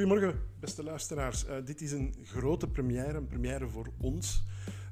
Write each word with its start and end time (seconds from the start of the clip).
Goedemorgen, 0.00 0.40
beste 0.60 0.82
luisteraars. 0.82 1.46
Uh, 1.46 1.56
dit 1.64 1.80
is 1.80 1.92
een 1.92 2.14
grote 2.22 2.68
première, 2.68 3.16
een 3.16 3.26
première 3.26 3.68
voor 3.68 3.92
ons. 4.00 4.42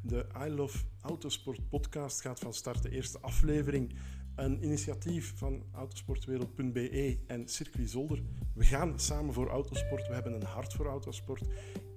De 0.03 0.27
I 0.46 0.50
Love 0.50 0.79
Autosport 1.00 1.69
podcast 1.69 2.21
gaat 2.21 2.38
van 2.38 2.54
start. 2.54 2.82
De 2.82 2.91
eerste 2.91 3.21
aflevering, 3.21 3.95
een 4.36 4.64
initiatief 4.64 5.32
van 5.36 5.64
autosportwereld.be 5.73 7.18
en 7.27 7.48
Circuit 7.48 7.91
Zolder. 7.91 8.23
We 8.55 8.64
gaan 8.64 8.98
samen 8.98 9.34
voor 9.34 9.48
autosport. 9.48 10.09
We 10.09 10.14
hebben 10.14 10.34
een 10.34 10.43
hart 10.43 10.73
voor 10.73 10.86
autosport. 10.86 11.43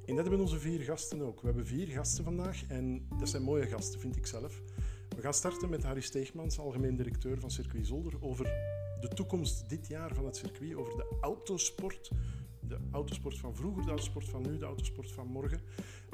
En 0.05 0.16
dat 0.16 0.25
hebben 0.25 0.39
onze 0.39 0.59
vier 0.59 0.80
gasten 0.80 1.21
ook. 1.21 1.41
We 1.41 1.48
hebben 1.48 1.68
vier 1.68 1.88
gasten 1.88 2.23
vandaag 2.23 2.64
en 2.68 3.07
dat 3.20 3.30
zijn 3.30 3.43
mooie 3.43 3.68
gasten, 3.68 4.00
vind 4.00 4.16
ik 4.16 4.28
zelf. 4.28 4.62
We 5.16 5.21
gaan 5.21 5.34
starten 5.34 5.70
met 5.70 5.84
Harry 5.84 6.02
Steegmans, 6.02 6.59
algemeen 6.59 6.96
directeur 6.96 7.39
van 7.39 7.52
Circuit 7.52 7.88
Zolder, 7.88 8.14
over 8.20 8.46
de 9.00 9.08
toekomst 9.08 9.70
dit 9.70 9.88
jaar 9.88 10.14
van 10.14 10.26
het 10.26 10.36
circuit, 10.36 10.76
over 10.76 10.96
de 10.96 11.18
autosport 11.22 12.12
de 12.71 12.77
autosport 12.91 13.38
van 13.38 13.55
vroeger, 13.55 13.84
de 13.84 13.89
autosport 13.89 14.30
van 14.30 14.41
nu, 14.41 14.57
de 14.57 14.66
autosport 14.66 15.11
van 15.11 15.27
morgen. 15.27 15.59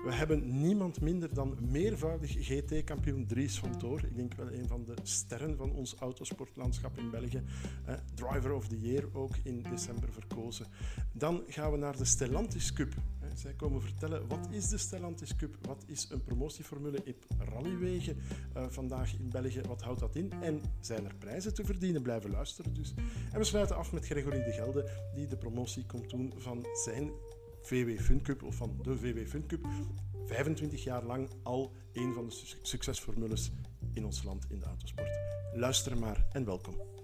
We 0.05 0.13
hebben 0.13 0.61
niemand 0.61 1.01
minder 1.01 1.33
dan 1.33 1.57
meervoudig 1.61 2.31
GT-kampioen 2.31 3.25
Dries 3.25 3.59
van 3.59 3.77
Toor. 3.77 4.03
Ik 4.03 4.15
denk 4.15 4.33
wel 4.33 4.51
een 4.51 4.67
van 4.67 4.83
de 4.83 4.93
sterren 5.03 5.57
van 5.57 5.71
ons 5.71 5.95
autosportlandschap 5.95 6.97
in 6.97 7.09
België. 7.09 7.43
Eh, 7.85 7.95
Driver 8.13 8.53
of 8.53 8.67
the 8.67 8.79
Year 8.79 9.03
ook 9.13 9.35
in 9.43 9.61
december 9.69 10.11
verkozen. 10.11 10.65
Dan 11.11 11.43
gaan 11.47 11.71
we 11.71 11.77
naar 11.77 11.97
de 11.97 12.05
Stellantis 12.05 12.73
Cup. 12.73 12.93
Zij 13.37 13.53
komen 13.53 13.81
vertellen 13.81 14.27
wat 14.27 14.47
is 14.49 14.67
de 14.67 14.77
Stellantis 14.77 15.35
Cup, 15.35 15.57
wat 15.61 15.83
is 15.85 16.07
een 16.09 16.23
promotieformule 16.23 16.97
op 16.97 17.25
rallywegen 17.37 18.17
uh, 18.57 18.65
vandaag 18.69 19.13
in 19.13 19.29
België, 19.29 19.61
wat 19.61 19.81
houdt 19.81 19.99
dat 19.99 20.15
in 20.15 20.31
en 20.41 20.61
zijn 20.79 21.05
er 21.05 21.15
prijzen 21.15 21.53
te 21.53 21.65
verdienen? 21.65 22.01
Blijven 22.01 22.29
luisteren 22.29 22.73
dus. 22.73 22.93
En 23.31 23.39
we 23.39 23.43
sluiten 23.43 23.75
af 23.75 23.91
met 23.91 24.05
Gregory 24.05 24.43
de 24.43 24.51
Gelde, 24.51 24.89
die 25.15 25.27
de 25.27 25.37
promotie 25.37 25.85
komt 25.85 26.09
doen 26.09 26.33
van 26.37 26.65
zijn 26.85 27.11
VW 27.61 27.99
Fun 27.99 28.21
Cup 28.21 28.43
of 28.43 28.55
van 28.55 28.79
de 28.81 28.97
VW 28.97 29.27
Fun 29.27 29.45
Cup. 29.45 29.67
25 30.25 30.83
jaar 30.83 31.03
lang 31.03 31.29
al 31.43 31.73
een 31.93 32.13
van 32.13 32.27
de 32.27 32.35
succesformules 32.61 33.51
in 33.93 34.05
ons 34.05 34.23
land 34.23 34.45
in 34.49 34.59
de 34.59 34.65
autosport. 34.65 35.19
Luister 35.53 35.97
maar 35.97 36.27
en 36.31 36.45
welkom. 36.45 36.96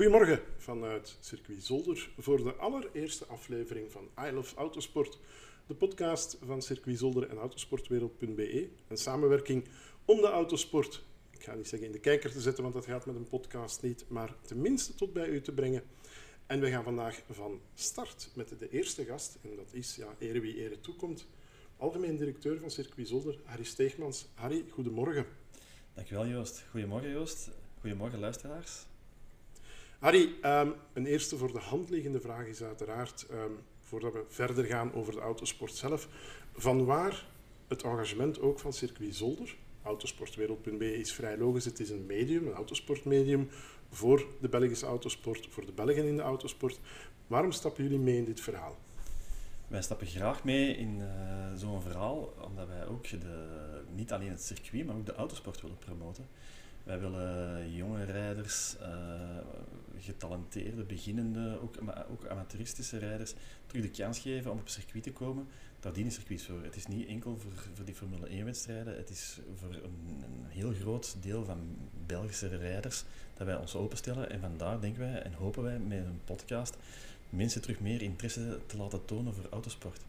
Goedemorgen 0.00 0.40
vanuit 0.56 1.16
Circuit 1.20 1.64
Zolder 1.64 2.10
voor 2.18 2.44
de 2.44 2.54
allereerste 2.54 3.26
aflevering 3.26 3.92
van 3.92 4.08
I 4.26 4.30
Love 4.32 4.56
Autosport, 4.56 5.18
de 5.66 5.74
podcast 5.74 6.38
van 6.44 6.62
Circuit 6.62 6.98
Zolder 6.98 7.28
en 7.28 7.36
Autosportwereld.be. 7.36 8.68
Een 8.88 8.96
samenwerking 8.96 9.64
om 10.04 10.20
de 10.20 10.26
autosport, 10.26 11.04
ik 11.30 11.42
ga 11.42 11.54
niet 11.54 11.68
zeggen 11.68 11.88
in 11.88 11.92
de 11.92 12.00
kijker 12.00 12.32
te 12.32 12.40
zetten, 12.40 12.62
want 12.62 12.74
dat 12.74 12.86
gaat 12.86 13.06
met 13.06 13.16
een 13.16 13.28
podcast 13.28 13.82
niet, 13.82 14.04
maar 14.08 14.34
tenminste 14.40 14.94
tot 14.94 15.12
bij 15.12 15.28
u 15.28 15.40
te 15.40 15.52
brengen. 15.52 15.82
En 16.46 16.60
we 16.60 16.70
gaan 16.70 16.84
vandaag 16.84 17.22
van 17.30 17.60
start 17.74 18.30
met 18.34 18.54
de 18.58 18.70
eerste 18.70 19.04
gast, 19.04 19.38
en 19.42 19.56
dat 19.56 19.72
is, 19.72 19.96
ja, 19.96 20.14
ere 20.18 20.40
wie 20.40 20.56
ere 20.56 20.80
toekomt, 20.80 21.26
algemeen 21.76 22.16
directeur 22.16 22.58
van 22.58 22.70
Circuit 22.70 23.08
Zolder, 23.08 23.38
Harry 23.44 23.64
Steegmans. 23.64 24.26
Harry, 24.34 24.64
goedemorgen. 24.70 25.26
Dankjewel 25.94 26.26
Joost. 26.26 26.64
Goedemorgen 26.70 27.10
Joost. 27.10 27.50
Goedemorgen 27.80 28.18
luisteraars. 28.18 28.88
Harry, 30.00 30.34
um, 30.44 30.74
een 30.92 31.06
eerste 31.06 31.36
voor 31.36 31.52
de 31.52 31.58
hand 31.58 31.90
liggende 31.90 32.20
vraag 32.20 32.46
is 32.46 32.62
uiteraard, 32.62 33.26
um, 33.30 33.58
voordat 33.80 34.12
we 34.12 34.24
verder 34.28 34.64
gaan 34.64 34.94
over 34.94 35.12
de 35.12 35.20
autosport 35.20 35.74
zelf, 35.74 36.08
van 36.54 36.84
waar 36.84 37.26
het 37.68 37.82
engagement 37.82 38.40
ook 38.40 38.58
van 38.58 38.72
Circuit 38.72 39.14
Zolder? 39.14 39.56
Autosportwereld.be 39.82 40.98
is 40.98 41.12
vrij 41.12 41.38
logisch, 41.38 41.64
het 41.64 41.80
is 41.80 41.90
een 41.90 42.06
medium, 42.06 42.46
een 42.46 42.52
autosportmedium 42.52 43.48
voor 43.90 44.26
de 44.40 44.48
Belgische 44.48 44.86
autosport, 44.86 45.46
voor 45.50 45.66
de 45.66 45.72
Belgen 45.72 46.06
in 46.06 46.16
de 46.16 46.22
autosport. 46.22 46.80
Waarom 47.26 47.52
stappen 47.52 47.82
jullie 47.82 47.98
mee 47.98 48.16
in 48.16 48.24
dit 48.24 48.40
verhaal? 48.40 48.76
Wij 49.68 49.82
stappen 49.82 50.06
graag 50.06 50.44
mee 50.44 50.76
in 50.76 50.98
uh, 50.98 51.06
zo'n 51.56 51.82
verhaal, 51.82 52.34
omdat 52.40 52.66
wij 52.66 52.86
ook 52.86 53.08
de, 53.08 53.46
niet 53.94 54.12
alleen 54.12 54.30
het 54.30 54.42
circuit, 54.42 54.86
maar 54.86 54.96
ook 54.96 55.06
de 55.06 55.14
autosport 55.14 55.60
willen 55.60 55.78
promoten. 55.78 56.26
Wij 56.84 57.00
willen 57.00 57.72
jonge 57.74 58.04
rijders, 58.04 58.76
uh, 58.80 58.86
getalenteerde, 60.00 60.82
beginnende, 60.82 61.58
ook, 61.62 61.74
ook 62.10 62.26
amateuristische 62.26 62.98
rijders, 62.98 63.34
terug 63.66 63.82
de 63.82 64.02
kans 64.02 64.18
geven 64.18 64.50
om 64.50 64.58
op 64.58 64.68
circuit 64.68 65.02
te 65.02 65.12
komen. 65.12 65.46
Daar 65.80 65.92
dienen 65.92 66.12
circuits 66.12 66.44
voor. 66.44 66.62
Het 66.62 66.76
is 66.76 66.86
niet 66.86 67.08
enkel 67.08 67.38
voor, 67.38 67.52
voor 67.74 67.84
die 67.84 67.94
Formule 67.94 68.28
1-wedstrijden, 68.28 68.96
het 68.96 69.10
is 69.10 69.38
voor 69.56 69.74
een, 69.74 70.22
een, 70.22 70.44
heel 70.48 70.72
groot 70.72 71.16
deel 71.20 71.44
van 71.44 71.76
Belgische 72.06 72.56
rijders 72.56 73.04
dat 73.34 73.46
wij 73.46 73.56
ons 73.56 73.74
openstellen. 73.74 74.30
En 74.30 74.40
vandaar 74.40 74.80
denken 74.80 75.00
wij 75.00 75.22
en 75.22 75.32
hopen 75.32 75.62
wij 75.62 75.78
met 75.78 76.04
een 76.04 76.20
podcast 76.24 76.76
mensen 77.30 77.60
terug 77.60 77.80
meer 77.80 78.02
interesse 78.02 78.60
te 78.66 78.76
laten 78.76 79.04
tonen 79.04 79.34
voor 79.34 79.46
autosport. 79.50 80.00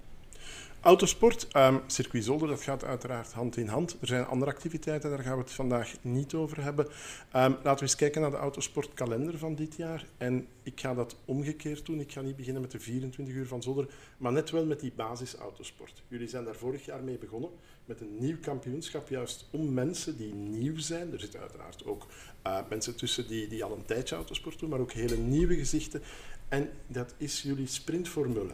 Autosport, 0.81 1.47
um, 1.56 1.81
Circuit 1.88 2.24
Zolder, 2.24 2.47
dat 2.47 2.62
gaat 2.62 2.84
uiteraard 2.84 3.31
hand 3.31 3.58
in 3.58 3.68
hand. 3.68 3.97
Er 4.02 4.08
zijn 4.08 4.25
andere 4.25 4.52
activiteiten, 4.52 5.09
daar 5.09 5.19
gaan 5.19 5.36
we 5.36 5.44
het 5.44 5.52
vandaag 5.52 5.94
niet 6.02 6.34
over 6.34 6.64
hebben. 6.64 6.86
Um, 6.86 6.92
laten 7.34 7.75
we 7.75 7.81
eens 7.81 7.96
kijken 7.96 8.22
naar 8.22 8.31
de 8.31 8.38
autosportkalender 8.38 9.38
van 9.38 9.56
dit 9.56 9.75
jaar. 9.75 10.06
En 10.18 10.47
ik 10.64 10.80
ga 10.80 10.94
dat 10.94 11.16
omgekeerd 11.25 11.86
doen. 11.86 12.00
Ik 12.00 12.12
ga 12.12 12.22
niet 12.22 12.36
beginnen 12.36 12.62
met 12.62 12.72
de 12.72 12.80
24 12.80 13.36
uur 13.36 13.47
van 13.47 13.62
Zolder, 13.62 13.88
maar 14.18 14.31
net 14.31 14.50
wel 14.50 14.66
met 14.66 14.80
die 14.80 14.91
basisautosport. 14.96 16.03
Jullie 16.08 16.28
zijn 16.28 16.46
daar 16.46 16.56
vorig 16.56 16.86
jaar 16.86 17.03
mee 17.03 17.18
begonnen 17.18 17.50
met 17.86 18.02
een 18.02 18.18
nieuw 18.20 18.40
kampioenschap, 18.41 19.09
juist 19.09 19.47
om 19.52 19.74
mensen 19.74 20.18
die 20.18 20.34
nieuw 20.34 20.78
zijn. 20.78 21.14
Er 21.14 21.20
zitten 21.20 21.40
uiteraard 21.40 21.86
ook 21.86 22.08
uh, 22.47 22.58
mensen 22.70 22.96
tussen 22.96 23.28
die, 23.28 23.47
die 23.47 23.64
al 23.64 23.72
een 23.72 23.86
tijdje 23.86 24.16
autosport 24.16 24.59
doen, 24.59 24.70
maar 24.70 24.80
ook 24.80 24.91
hele 24.91 25.18
nieuwe 25.18 25.56
gezichten. 25.56 26.02
En 26.50 26.70
dat 26.88 27.14
is 27.18 27.41
jullie 27.41 27.68
sprintformule 27.68 28.53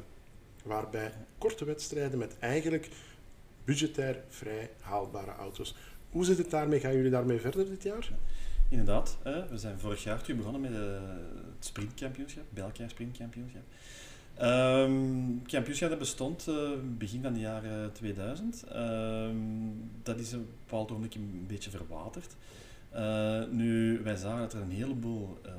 waarbij 0.67 1.13
korte 1.37 1.65
wedstrijden 1.65 2.19
met 2.19 2.39
eigenlijk 2.39 2.89
budgetair 3.65 4.23
vrij 4.29 4.69
haalbare 4.79 5.31
auto's. 5.31 5.75
Hoe 6.09 6.25
zit 6.25 6.37
het 6.37 6.49
daarmee? 6.49 6.79
Gaan 6.79 6.95
jullie 6.95 7.11
daarmee 7.11 7.39
verder 7.39 7.65
dit 7.65 7.83
jaar? 7.83 8.09
Inderdaad, 8.69 9.17
we 9.23 9.57
zijn 9.57 9.79
vorig 9.79 10.03
jaar 10.03 10.21
terug 10.21 10.37
begonnen 10.37 10.61
met 10.61 10.71
eh, 10.71 10.79
het 11.55 11.65
sprintkampioenschap, 11.65 12.43
België 12.49 12.85
sprintkampioenschap. 12.87 13.61
Um, 14.41 15.41
kampioenschap 15.45 15.89
dat 15.89 15.99
bestond 15.99 16.45
uh, 16.49 16.69
begin 16.97 17.21
van 17.21 17.33
de 17.33 17.39
jaren 17.39 17.91
2000. 17.91 18.63
Ehm, 18.63 19.35
dat 20.03 20.19
is 20.19 20.31
een 20.31 20.47
bepaald 20.65 20.89
ogenblik 20.89 21.15
een 21.15 21.45
beetje 21.47 21.69
verwaterd. 21.69 22.35
Uh, 22.95 23.43
nu, 23.51 23.99
wij 24.03 24.15
zagen 24.15 24.39
dat 24.39 24.53
er 24.53 24.61
een 24.61 24.71
heleboel 24.71 25.37
uh, 25.45 25.51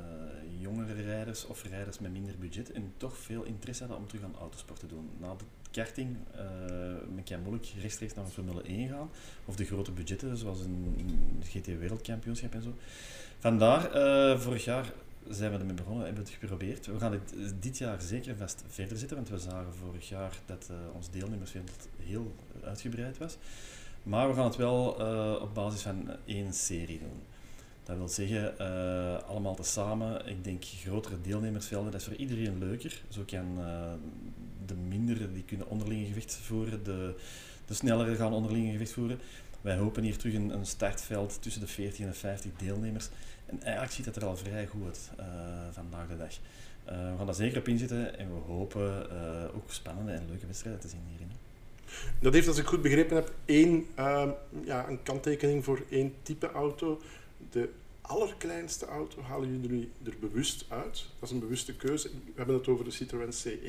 jongere 0.61 1.03
rijders 1.03 1.47
of 1.47 1.62
rijders 1.62 1.99
met 1.99 2.12
minder 2.12 2.34
budget 2.39 2.72
en 2.72 2.93
toch 2.97 3.16
veel 3.16 3.43
interesse 3.43 3.83
hadden 3.83 4.00
om 4.00 4.09
terug 4.09 4.25
aan 4.25 4.34
autosport 4.41 4.81
te 4.81 4.87
doen. 4.87 5.11
Na 5.19 5.34
de 5.34 5.44
karting 5.71 6.16
uh, 6.34 6.41
men 7.15 7.25
kan 7.25 7.41
moeilijk 7.41 7.72
rechtstreeks 7.81 8.15
naar 8.15 8.27
Formule 8.27 8.62
1 8.62 8.89
gaan, 8.89 9.11
of 9.44 9.56
de 9.56 9.65
grote 9.65 9.93
budgetten, 9.93 10.37
zoals 10.37 10.61
een, 10.61 10.97
GT 11.43 11.66
Wereldkampioenschap 11.66 12.55
en 12.55 12.62
zo. 12.62 12.75
Vandaar, 13.39 13.91
vorig 14.39 14.65
jaar 14.65 14.93
zijn 15.28 15.53
we 15.53 15.59
ermee 15.59 15.75
begonnen, 15.75 16.05
hebben 16.05 16.25
we 16.25 16.31
het 16.31 16.39
geprobeerd. 16.39 16.87
We 16.87 16.99
gaan 16.99 17.21
dit, 17.60 17.78
jaar 17.78 18.00
zeker 18.00 18.37
vast 18.37 18.65
verder 18.69 18.99
zitten, 18.99 19.16
want 19.16 19.28
we 19.28 19.39
zagen 19.39 19.75
vorig 19.75 20.09
jaar 20.09 20.39
dat 20.47 20.71
ons 20.95 21.10
deelnemersveld 21.10 21.89
heel 21.97 22.34
uitgebreid 22.62 23.19
was. 23.19 23.37
Maar 24.09 24.29
we 24.29 24.35
gaan 24.35 24.45
het 24.45 24.57
wel 24.57 25.01
uh, 25.01 25.41
op 25.41 25.55
basis 25.55 25.83
van 25.83 26.11
één 26.25 26.53
serie 26.53 26.99
doen. 26.99 27.23
Dat 27.85 27.97
wil 27.97 28.09
zeggen, 28.09 28.55
uh, 28.61 29.29
allemaal 29.29 29.55
tezamen, 29.55 30.27
ik 30.27 30.45
denk 30.45 30.65
grotere 30.65 31.21
deelnemersvelden, 31.21 31.93
dat 31.93 32.01
is 32.01 32.07
voor 32.07 32.17
iedereen 32.17 32.59
leuker. 32.59 33.03
Zo 33.09 33.23
kan 33.27 33.59
uh, 33.59 33.93
de 34.67 34.75
mindere, 34.75 35.33
die 35.33 35.43
kunnen 35.43 35.69
onderlinge 35.69 36.07
gevecht 36.07 36.35
voeren, 36.35 36.85
de, 36.85 37.15
de 37.67 37.75
snellere 37.75 38.17
gaan 38.17 38.33
onderlinge 38.33 38.72
gevecht 38.72 38.93
voeren. 38.93 39.21
Wij 39.60 39.77
hopen 39.77 40.03
hier 40.03 40.16
terug 40.16 40.34
een, 40.34 40.51
een 40.51 40.66
startveld 40.66 41.43
tussen 41.43 41.61
de 41.61 41.66
14 41.66 42.04
en 42.04 42.11
de 42.11 42.16
50 42.16 42.51
deelnemers. 42.57 43.09
En 43.47 43.63
eigenlijk 43.63 43.93
ziet 43.93 44.04
dat 44.04 44.16
er 44.16 44.25
al 44.25 44.37
vrij 44.37 44.66
goed 44.66 44.84
uit 44.84 45.11
vandaag 45.72 46.09
de 46.09 46.16
dag. 46.16 46.39
we 46.84 47.15
gaan 47.16 47.27
daar 47.27 47.34
zeker 47.34 47.59
op 47.59 47.69
inzetten 47.69 48.19
en 48.19 48.34
we 48.34 48.41
hopen 48.41 49.11
ook 49.54 49.72
spannende 49.72 50.13
en 50.13 50.28
leuke 50.28 50.47
wedstrijden 50.47 50.81
te 50.81 50.89
zien 50.89 51.03
hierin. 51.09 51.47
Dat 52.21 52.33
heeft, 52.33 52.49
als 52.49 52.59
ik 52.59 52.67
goed 52.67 52.83
begrepen 52.83 53.17
heb, 53.17 53.33
één, 53.45 53.87
uh, 53.99 54.29
ja, 54.65 54.89
een 54.89 55.03
kanttekening 55.03 55.65
voor 55.65 55.83
één 55.91 56.15
type 56.23 56.51
auto. 56.51 57.01
De 57.51 57.69
allerkleinste 58.01 58.87
auto 58.87 59.23
halen 59.23 59.61
jullie 59.61 59.91
er 60.05 60.15
bewust 60.21 60.65
uit. 60.69 61.07
Dat 61.19 61.29
is 61.29 61.31
een 61.31 61.41
bewuste 61.41 61.77
keuze. 61.77 62.09
We 62.09 62.33
hebben 62.35 62.55
het 62.55 62.69
over 62.69 62.85
de 62.85 62.91
Citroën 62.91 63.33
C1. 63.33 63.67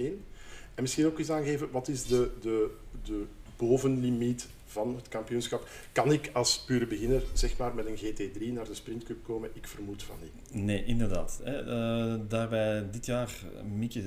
En 0.75 0.81
misschien 0.85 1.05
ook 1.05 1.19
eens 1.19 1.31
aangeven, 1.31 1.71
wat 1.71 1.87
is 1.87 2.05
de, 2.05 2.31
de, 2.41 2.69
de 3.03 3.25
bovenlimiet 3.57 4.47
van 4.65 4.95
het 4.95 5.07
kampioenschap. 5.07 5.67
Kan 5.91 6.11
ik 6.11 6.29
als 6.33 6.63
pure 6.65 6.87
beginner 6.87 7.23
zeg 7.33 7.57
maar, 7.57 7.75
met 7.75 7.85
een 7.85 7.97
GT3 7.97 8.53
naar 8.53 8.65
de 8.65 8.73
Sprintcup 8.73 9.23
komen? 9.23 9.49
Ik 9.53 9.67
vermoed 9.67 10.03
van 10.03 10.15
niet. 10.21 10.63
Nee, 10.63 10.85
inderdaad. 10.85 11.41
Uh, 11.45 12.15
daarbij 12.27 12.89
dit 12.91 13.05
jaar 13.05 13.31
mikken 13.77 14.03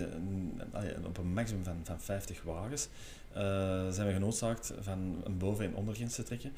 op 1.07 1.19
een 1.19 1.33
maximum 1.33 1.65
van, 1.65 1.81
van 1.85 2.01
50 2.01 2.43
wagens. 2.43 2.89
Uh, 3.37 3.91
zijn 3.91 4.07
we 4.07 4.13
genoodzaakt 4.13 4.73
van 4.81 5.21
een 5.25 5.39
boven- 5.39 5.65
en 5.65 5.75
ondergrens 5.75 6.15
te 6.15 6.23
trekken. 6.23 6.53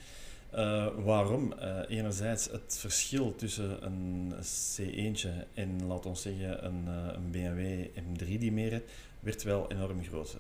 waarom? 1.05 1.53
enerzijds 1.89 2.51
het 2.51 2.77
verschil 2.79 3.35
tussen 3.37 3.87
een 3.87 4.33
C1 4.77 5.29
en, 5.55 5.87
laten 5.87 6.11
we 6.11 6.17
zeggen, 6.17 6.65
een, 6.65 6.87
een 6.87 7.31
BMW 7.31 7.87
M3 7.87 8.39
die 8.39 8.53
meer 8.53 8.83
werd 9.21 9.43
wel 9.43 9.71
enorm 9.71 10.05
groot. 10.05 10.37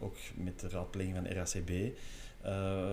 ook 0.00 0.16
met 0.34 0.60
de 0.60 0.68
raadpleging 0.68 1.14
van 1.16 1.26
RACB 1.26 1.70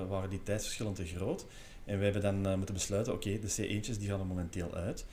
waren 0.09 0.29
die 0.29 0.43
tijdsverschillen 0.43 0.93
te 0.93 1.05
groot. 1.05 1.45
En 1.85 1.99
wij 1.99 2.11
hebben 2.11 2.43
dan 2.43 2.57
moeten 2.57 2.75
besluiten, 2.75 3.13
oké, 3.13 3.39
de 3.39 3.47
C1's 3.47 3.97
die 3.97 4.09
gaan 4.09 4.19
er 4.19 4.25
momenteel 4.25 4.73
uit. 4.73 5.05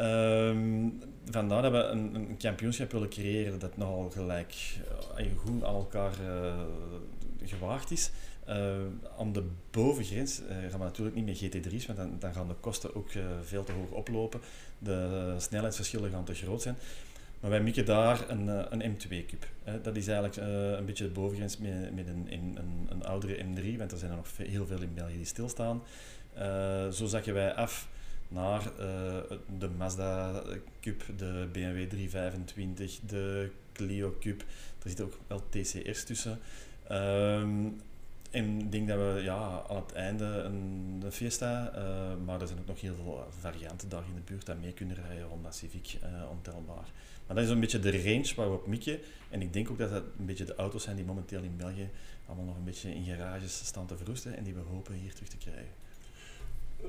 Um, 0.00 0.98
vandaar 1.30 1.62
dat 1.62 1.72
we 1.72 1.78
een, 1.78 2.14
een 2.14 2.36
kampioenschap 2.36 2.92
willen 2.92 3.08
creëren 3.08 3.58
dat 3.58 3.76
nogal 3.76 4.10
gelijk 4.10 4.54
uh, 5.18 5.26
goed 5.36 5.64
aan 5.64 5.74
elkaar 5.74 6.12
uh, 6.22 6.54
gewaagd 7.44 7.90
is. 7.90 8.10
Uh, 8.48 8.54
aan 9.18 9.32
de 9.32 9.44
bovengrens 9.70 10.42
gaan 10.68 10.78
we 10.78 10.84
natuurlijk 10.84 11.16
niet 11.16 11.26
met 11.26 11.36
GT3's, 11.36 11.86
want 11.86 11.98
dan, 11.98 12.16
dan 12.18 12.32
gaan 12.32 12.48
de 12.48 12.54
kosten 12.60 12.94
ook 12.94 13.08
veel 13.42 13.64
te 13.64 13.72
hoog 13.72 13.90
oplopen. 13.90 14.40
De 14.78 15.34
snelheidsverschillen 15.38 16.10
gaan 16.10 16.24
te 16.24 16.34
groot 16.34 16.62
zijn. 16.62 16.76
Maar 17.40 17.50
wij 17.50 17.62
mikken 17.62 17.84
daar 17.84 18.30
een, 18.30 18.48
een 18.48 18.96
M2-cup. 18.96 19.46
Dat 19.82 19.96
is 19.96 20.06
eigenlijk 20.08 20.36
een 20.78 20.84
beetje 20.84 21.04
de 21.04 21.10
bovengrens 21.10 21.58
met, 21.58 21.94
met 21.94 22.08
een, 22.08 22.26
een, 22.30 22.58
een, 22.88 23.04
oudere 23.04 23.44
M3, 23.44 23.76
want 23.76 23.92
er 23.92 23.98
zijn 23.98 24.10
er 24.10 24.16
nog 24.16 24.28
heel 24.36 24.66
veel 24.66 24.80
in 24.80 24.94
België 24.94 25.16
die 25.16 25.24
stilstaan. 25.24 25.82
zo 26.92 27.06
zakken 27.06 27.34
wij 27.34 27.54
af 27.54 27.88
naar 28.30 28.62
uh, 28.62 29.16
de 29.58 29.68
Mazda 29.78 30.42
Cup, 30.80 31.02
de 31.16 31.48
BMW 31.52 31.88
325, 31.88 32.98
de 33.06 33.50
Clio 33.72 34.16
Cup. 34.20 34.40
Er 34.82 34.88
zit 34.88 35.00
ook 35.00 35.18
wel 35.26 35.42
TCR's 35.48 36.04
tussen. 36.04 36.38
En 38.30 38.60
ik 38.60 38.72
denk 38.72 38.88
dat 38.88 38.98
we 38.98 39.20
ja, 39.22 39.62
aan 39.68 39.76
het 39.76 39.92
einde 39.92 40.24
een, 40.24 41.00
een 41.04 41.12
Fiesta, 41.12 41.72
uh, 41.76 42.24
maar 42.24 42.40
er 42.40 42.46
zijn 42.46 42.58
ook 42.58 42.66
nog 42.66 42.80
heel 42.80 42.94
veel 42.94 43.26
varianten 43.38 43.88
daar 43.88 44.02
in 44.08 44.14
de 44.14 44.20
buurt 44.20 44.46
dat 44.46 44.60
mee 44.60 44.72
kunnen 44.72 44.96
rijden, 44.96 45.26
Honda 45.26 45.50
Civic 45.50 45.98
uh, 46.02 46.30
ontelbaar. 46.30 46.86
Maar 47.26 47.36
dat 47.36 47.44
is 47.44 47.50
een 47.50 47.60
beetje 47.60 47.78
de 47.80 48.02
range 48.02 48.32
waar 48.36 48.50
we 48.50 48.56
op 48.56 48.66
mikken. 48.66 48.98
En 49.30 49.42
ik 49.42 49.52
denk 49.52 49.70
ook 49.70 49.78
dat 49.78 49.90
dat 49.90 50.02
een 50.18 50.26
beetje 50.26 50.44
de 50.44 50.54
auto's 50.54 50.82
zijn 50.82 50.96
die 50.96 51.04
momenteel 51.04 51.42
in 51.42 51.56
België 51.56 51.88
allemaal 52.26 52.44
nog 52.44 52.56
een 52.56 52.64
beetje 52.64 52.94
in 52.94 53.04
garages 53.04 53.66
staan 53.66 53.86
te 53.86 53.96
verroesten 53.96 54.36
en 54.36 54.44
die 54.44 54.54
we 54.54 54.60
hopen 54.60 54.94
hier 54.94 55.14
terug 55.14 55.28
te 55.28 55.36
krijgen. 55.36 55.72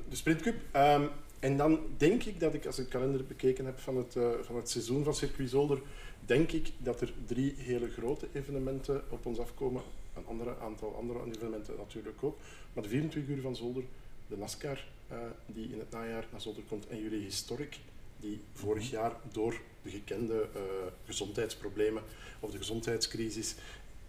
De 0.08 0.16
Sprint 0.16 0.42
Cup, 0.42 0.76
um, 0.76 1.08
en 1.42 1.56
dan 1.56 1.80
denk 1.96 2.22
ik 2.22 2.40
dat 2.40 2.54
ik, 2.54 2.66
als 2.66 2.78
ik 2.78 2.84
de 2.84 2.90
kalender 2.90 3.24
bekeken 3.24 3.64
heb 3.64 3.78
van 3.78 3.96
het, 3.96 4.14
uh, 4.14 4.30
van 4.42 4.56
het 4.56 4.70
seizoen 4.70 5.04
van 5.04 5.14
Circuit 5.14 5.50
Zolder, 5.50 5.82
denk 6.26 6.52
ik 6.52 6.70
dat 6.78 7.00
er 7.00 7.12
drie 7.26 7.54
hele 7.56 7.90
grote 7.90 8.28
evenementen 8.32 9.02
op 9.08 9.26
ons 9.26 9.38
afkomen. 9.38 9.82
Een 10.14 10.26
andere 10.26 10.58
aantal 10.58 10.96
andere 10.96 11.18
evenementen 11.26 11.76
natuurlijk 11.76 12.16
ook. 12.20 12.38
Maar 12.72 12.82
de 12.82 12.88
24 12.88 13.34
uur 13.34 13.42
van 13.42 13.56
Zolder, 13.56 13.82
de 14.26 14.36
NASCAR, 14.36 14.86
uh, 15.12 15.18
die 15.46 15.68
in 15.72 15.78
het 15.78 15.90
najaar 15.90 16.26
naar 16.30 16.40
Zolder 16.40 16.62
komt, 16.68 16.86
en 16.88 17.02
jullie 17.02 17.22
Historic, 17.22 17.78
die 18.16 18.40
vorig 18.52 18.84
mhm. 18.84 18.92
jaar 18.92 19.16
door 19.32 19.60
de 19.82 19.90
gekende 19.90 20.48
uh, 20.56 20.62
gezondheidsproblemen 21.04 22.02
of 22.40 22.50
de 22.50 22.58
gezondheidscrisis 22.58 23.54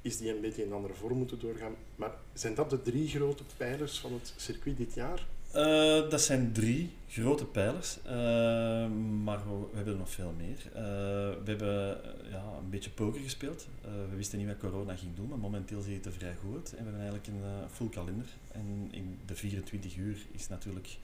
is 0.02 0.18
die 0.18 0.30
een 0.30 0.42
beetje 0.42 0.62
in 0.62 0.68
een 0.68 0.76
andere 0.76 0.94
vorm 0.94 1.18
moeten 1.18 1.40
doorgaan. 1.40 1.76
Maar 1.96 2.12
zijn 2.34 2.56
dat 2.56 2.70
de 2.70 2.82
drie 2.82 3.08
grote 3.08 3.44
pijlers 3.58 4.00
van 4.00 4.14
het 4.14 4.34
circuit 4.36 4.78
dit 4.78 4.94
jaar? 4.94 5.28
Uh, 5.56 6.10
dat 6.10 6.22
zijn 6.22 6.52
drie 6.52 6.94
grote 7.08 7.46
pijlers, 7.46 7.98
uh, 8.06 8.12
maar 9.24 9.38
we, 9.38 9.68
we, 9.72 9.76
hebben 9.76 9.98
nog 9.98 10.10
veel 10.10 10.34
meer. 10.38 10.58
Uh, 10.68 10.74
we 11.44 11.44
hebben 11.46 11.98
ja, 12.32 12.44
een 12.60 12.70
beetje 12.70 12.90
poker 12.90 13.22
gespeeld. 13.22 13.68
we 13.82 14.16
wisten 14.16 14.38
niet 14.38 14.48
wat 14.48 14.58
corona 14.58 14.96
ging 14.96 15.16
doen, 15.16 15.28
maar 15.28 15.38
momenteel 15.38 15.82
ziet 15.82 15.96
het 15.96 16.06
er 16.06 16.12
vrij 16.12 16.36
goed 16.42 16.56
uit. 16.56 16.70
En 16.70 16.78
we 16.78 16.92
hebben 16.92 17.02
eigenlijk 17.02 17.28
een 17.28 17.70
full 17.70 17.90
kalender. 17.90 18.26
En 18.52 18.88
in 18.92 19.20
de 19.26 19.36
24 19.36 19.96
uur 19.96 20.18
is 20.32 20.48
natuurlijk 20.48 20.98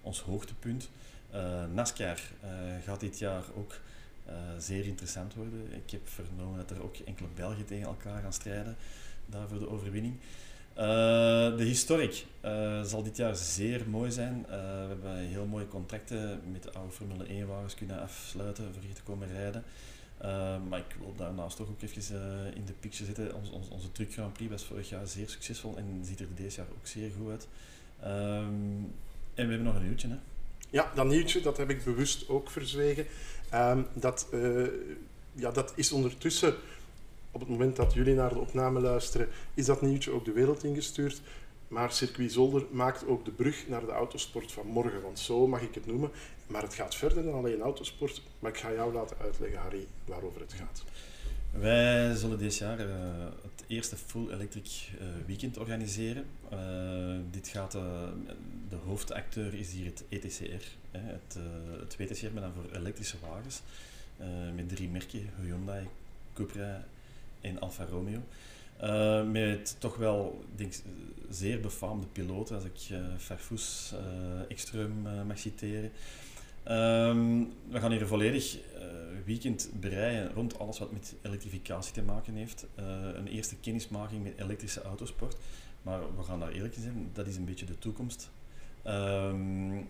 ons 0.00 0.20
hoogtepunt. 0.20 0.90
NASCAR 1.74 2.20
gaat 2.84 3.00
dit 3.00 3.18
jaar 3.18 3.42
ook 3.56 3.80
zeer 4.58 4.84
interessant 4.86 5.34
worden. 5.34 5.72
Ik 5.72 5.90
heb 5.90 6.08
vernomen 6.08 6.58
dat 6.58 6.70
er 6.70 6.82
ook 6.82 6.96
enkele 6.96 7.28
Belgen 7.34 7.64
tegen 7.64 7.86
elkaar 7.86 8.22
gaan 8.22 8.32
strijden 8.32 8.76
daar 9.26 9.48
voor 9.48 9.58
de 9.58 9.70
overwinning. 9.70 10.16
Uh, 10.78 11.56
de 11.56 11.64
historic 11.64 12.24
uh, 12.44 12.82
zal 12.82 13.02
dit 13.02 13.16
jaar 13.16 13.36
zeer 13.36 13.82
mooi 13.88 14.10
zijn. 14.10 14.46
Uh, 14.48 14.56
we 14.56 14.88
hebben 14.88 15.16
heel 15.16 15.46
mooie 15.46 15.68
contracten 15.68 16.40
met 16.52 16.62
de 16.62 16.72
oude 16.72 16.92
Formule 16.92 17.24
1 17.24 17.46
wagens 17.46 17.74
kunnen 17.74 18.00
afsluiten 18.00 18.64
voor 18.72 18.82
hier 18.82 18.94
te 18.94 19.02
komen 19.02 19.28
rijden. 19.28 19.64
maar 20.68 20.78
ik 20.78 20.96
wil 20.98 21.14
daarnaast 21.16 21.56
toch 21.56 21.68
ook 21.68 21.82
even 21.82 22.54
in 22.54 22.64
de 22.64 22.72
picture 22.80 23.04
zitten. 23.04 23.34
Onze 23.70 23.92
Truck 23.92 24.12
Grand 24.12 24.32
Prix 24.32 24.50
was 24.50 24.64
vorig 24.64 24.88
jaar 24.88 25.06
zeer 25.06 25.28
succesvol 25.28 25.76
en 25.76 26.00
ziet 26.02 26.20
er 26.20 26.26
deze 26.34 26.56
jaar 26.56 26.66
ook 26.70 26.86
zeer 26.86 27.10
goed 27.18 27.30
uit. 27.30 27.48
Um, 28.04 28.92
en 29.34 29.46
we 29.46 29.52
hebben 29.52 29.62
nog 29.62 29.74
een 29.74 29.84
nieuwtje. 29.84 30.08
Hè? 30.08 30.16
Ja, 30.70 30.92
dat 30.94 31.06
nieuwtje 31.06 31.40
dat 31.40 31.56
heb 31.56 31.70
ik 31.70 31.84
bewust 31.84 32.28
ook 32.28 32.50
verzwegen. 32.50 33.06
Um, 33.54 33.86
dat, 33.92 34.28
ja, 35.32 35.50
dat 35.50 35.72
is 35.76 35.92
ondertussen 35.92 36.54
op 37.34 37.40
het 37.40 37.48
moment 37.48 37.76
dat 37.76 37.92
jullie 37.92 38.14
naar 38.14 38.28
de 38.28 38.38
opname 38.38 38.80
luisteren, 38.80 39.28
is 39.54 39.66
dat 39.66 39.82
nieuwtje 39.82 40.10
ook 40.10 40.24
de 40.24 40.32
wereld 40.32 40.64
ingestuurd. 40.64 41.20
Maar 41.68 41.92
Circuit 41.92 42.32
Zolder 42.32 42.66
maakt 42.70 43.06
ook 43.06 43.24
de 43.24 43.30
brug 43.30 43.68
naar 43.68 43.80
de 43.80 43.92
autosport 43.92 44.52
van 44.52 44.66
morgen, 44.66 45.02
want 45.02 45.18
zo 45.18 45.46
mag 45.46 45.60
ik 45.60 45.74
het 45.74 45.86
noemen. 45.86 46.10
Maar 46.46 46.62
het 46.62 46.74
gaat 46.74 46.94
verder 46.94 47.22
dan 47.22 47.34
alleen 47.34 47.60
autosport. 47.60 48.22
Maar 48.38 48.50
ik 48.50 48.56
ga 48.56 48.72
jou 48.72 48.92
laten 48.92 49.16
uitleggen, 49.18 49.58
Harry, 49.58 49.86
waarover 50.04 50.40
het 50.40 50.52
gaat. 50.52 50.84
Wij 51.50 52.14
zullen 52.14 52.38
dit 52.38 52.56
jaar 52.56 52.80
uh, 52.80 52.94
het 53.42 53.64
eerste 53.66 53.96
full 53.96 54.30
electric 54.30 54.88
uh, 55.00 55.06
weekend 55.26 55.58
organiseren. 55.58 56.24
Uh, 56.52 56.58
dit 57.30 57.48
gaat, 57.48 57.72
de 58.68 58.76
hoofdacteur 58.86 59.54
is 59.54 59.72
hier 59.72 59.84
het 59.84 60.04
ETCR, 60.08 60.64
hè, 60.90 61.00
het, 61.00 61.38
het 61.80 61.96
WTCR, 61.96 62.32
maar 62.32 62.42
dan 62.42 62.52
voor 62.52 62.76
elektrische 62.78 63.16
wagens. 63.28 63.62
met 64.54 64.68
drie 64.68 64.88
merken, 64.88 65.30
Hyundai, 65.40 65.86
Cupra 66.32 66.84
in 67.44 67.60
Alfa 67.60 67.84
Romeo. 67.84 68.22
Uh, 68.82 69.24
met 69.30 69.76
toch 69.78 69.96
wel 69.96 70.44
denk, 70.56 70.72
zeer 71.30 71.60
befaamde 71.60 72.06
piloten, 72.06 72.54
als 72.54 72.64
ik 72.64 72.88
uh, 72.90 72.98
Farfus, 73.18 73.94
uh, 73.94 74.56
Ekström 74.56 75.26
mag 75.26 75.38
citeren. 75.38 75.90
Um, 76.68 77.52
we 77.68 77.80
gaan 77.80 77.90
hier 77.90 78.00
een 78.00 78.06
volledig 78.06 78.58
weekend 79.24 79.70
breien 79.80 80.32
rond 80.32 80.58
alles 80.58 80.78
wat 80.78 80.92
met 80.92 81.14
elektrificatie 81.22 81.92
te 81.92 82.02
maken 82.02 82.34
heeft. 82.34 82.66
een 83.14 83.26
eerste 83.26 83.56
kennismaking 83.56 84.22
met 84.22 84.32
elektrische 84.36 84.82
autosport. 84.82 85.36
Maar 85.82 86.00
we 86.16 86.22
gaan 86.22 86.40
daar 86.40 86.52
eerlijk 86.52 86.76
in 86.76 86.82
zijn, 86.82 87.10
dat 87.12 87.26
is 87.26 87.36
een 87.36 87.44
beetje 87.44 87.66
de 87.66 87.78
toekomst. 87.78 88.30
Um, 88.86 89.86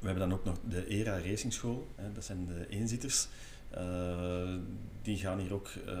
we 0.00 0.06
hebben 0.06 0.28
dan 0.28 0.38
ook 0.38 0.44
nog 0.44 0.56
de 0.68 0.86
ERA 0.86 1.18
Racing 1.18 1.52
School, 1.52 1.86
hè, 1.94 2.12
dat 2.12 2.24
zijn 2.24 2.46
de 2.46 2.66
eenzitters. 2.68 3.28
Uh, 3.74 4.56
die 5.02 5.16
gaan 5.16 5.38
hier 5.38 5.54
ook 5.54 5.68
uh, 5.68 5.92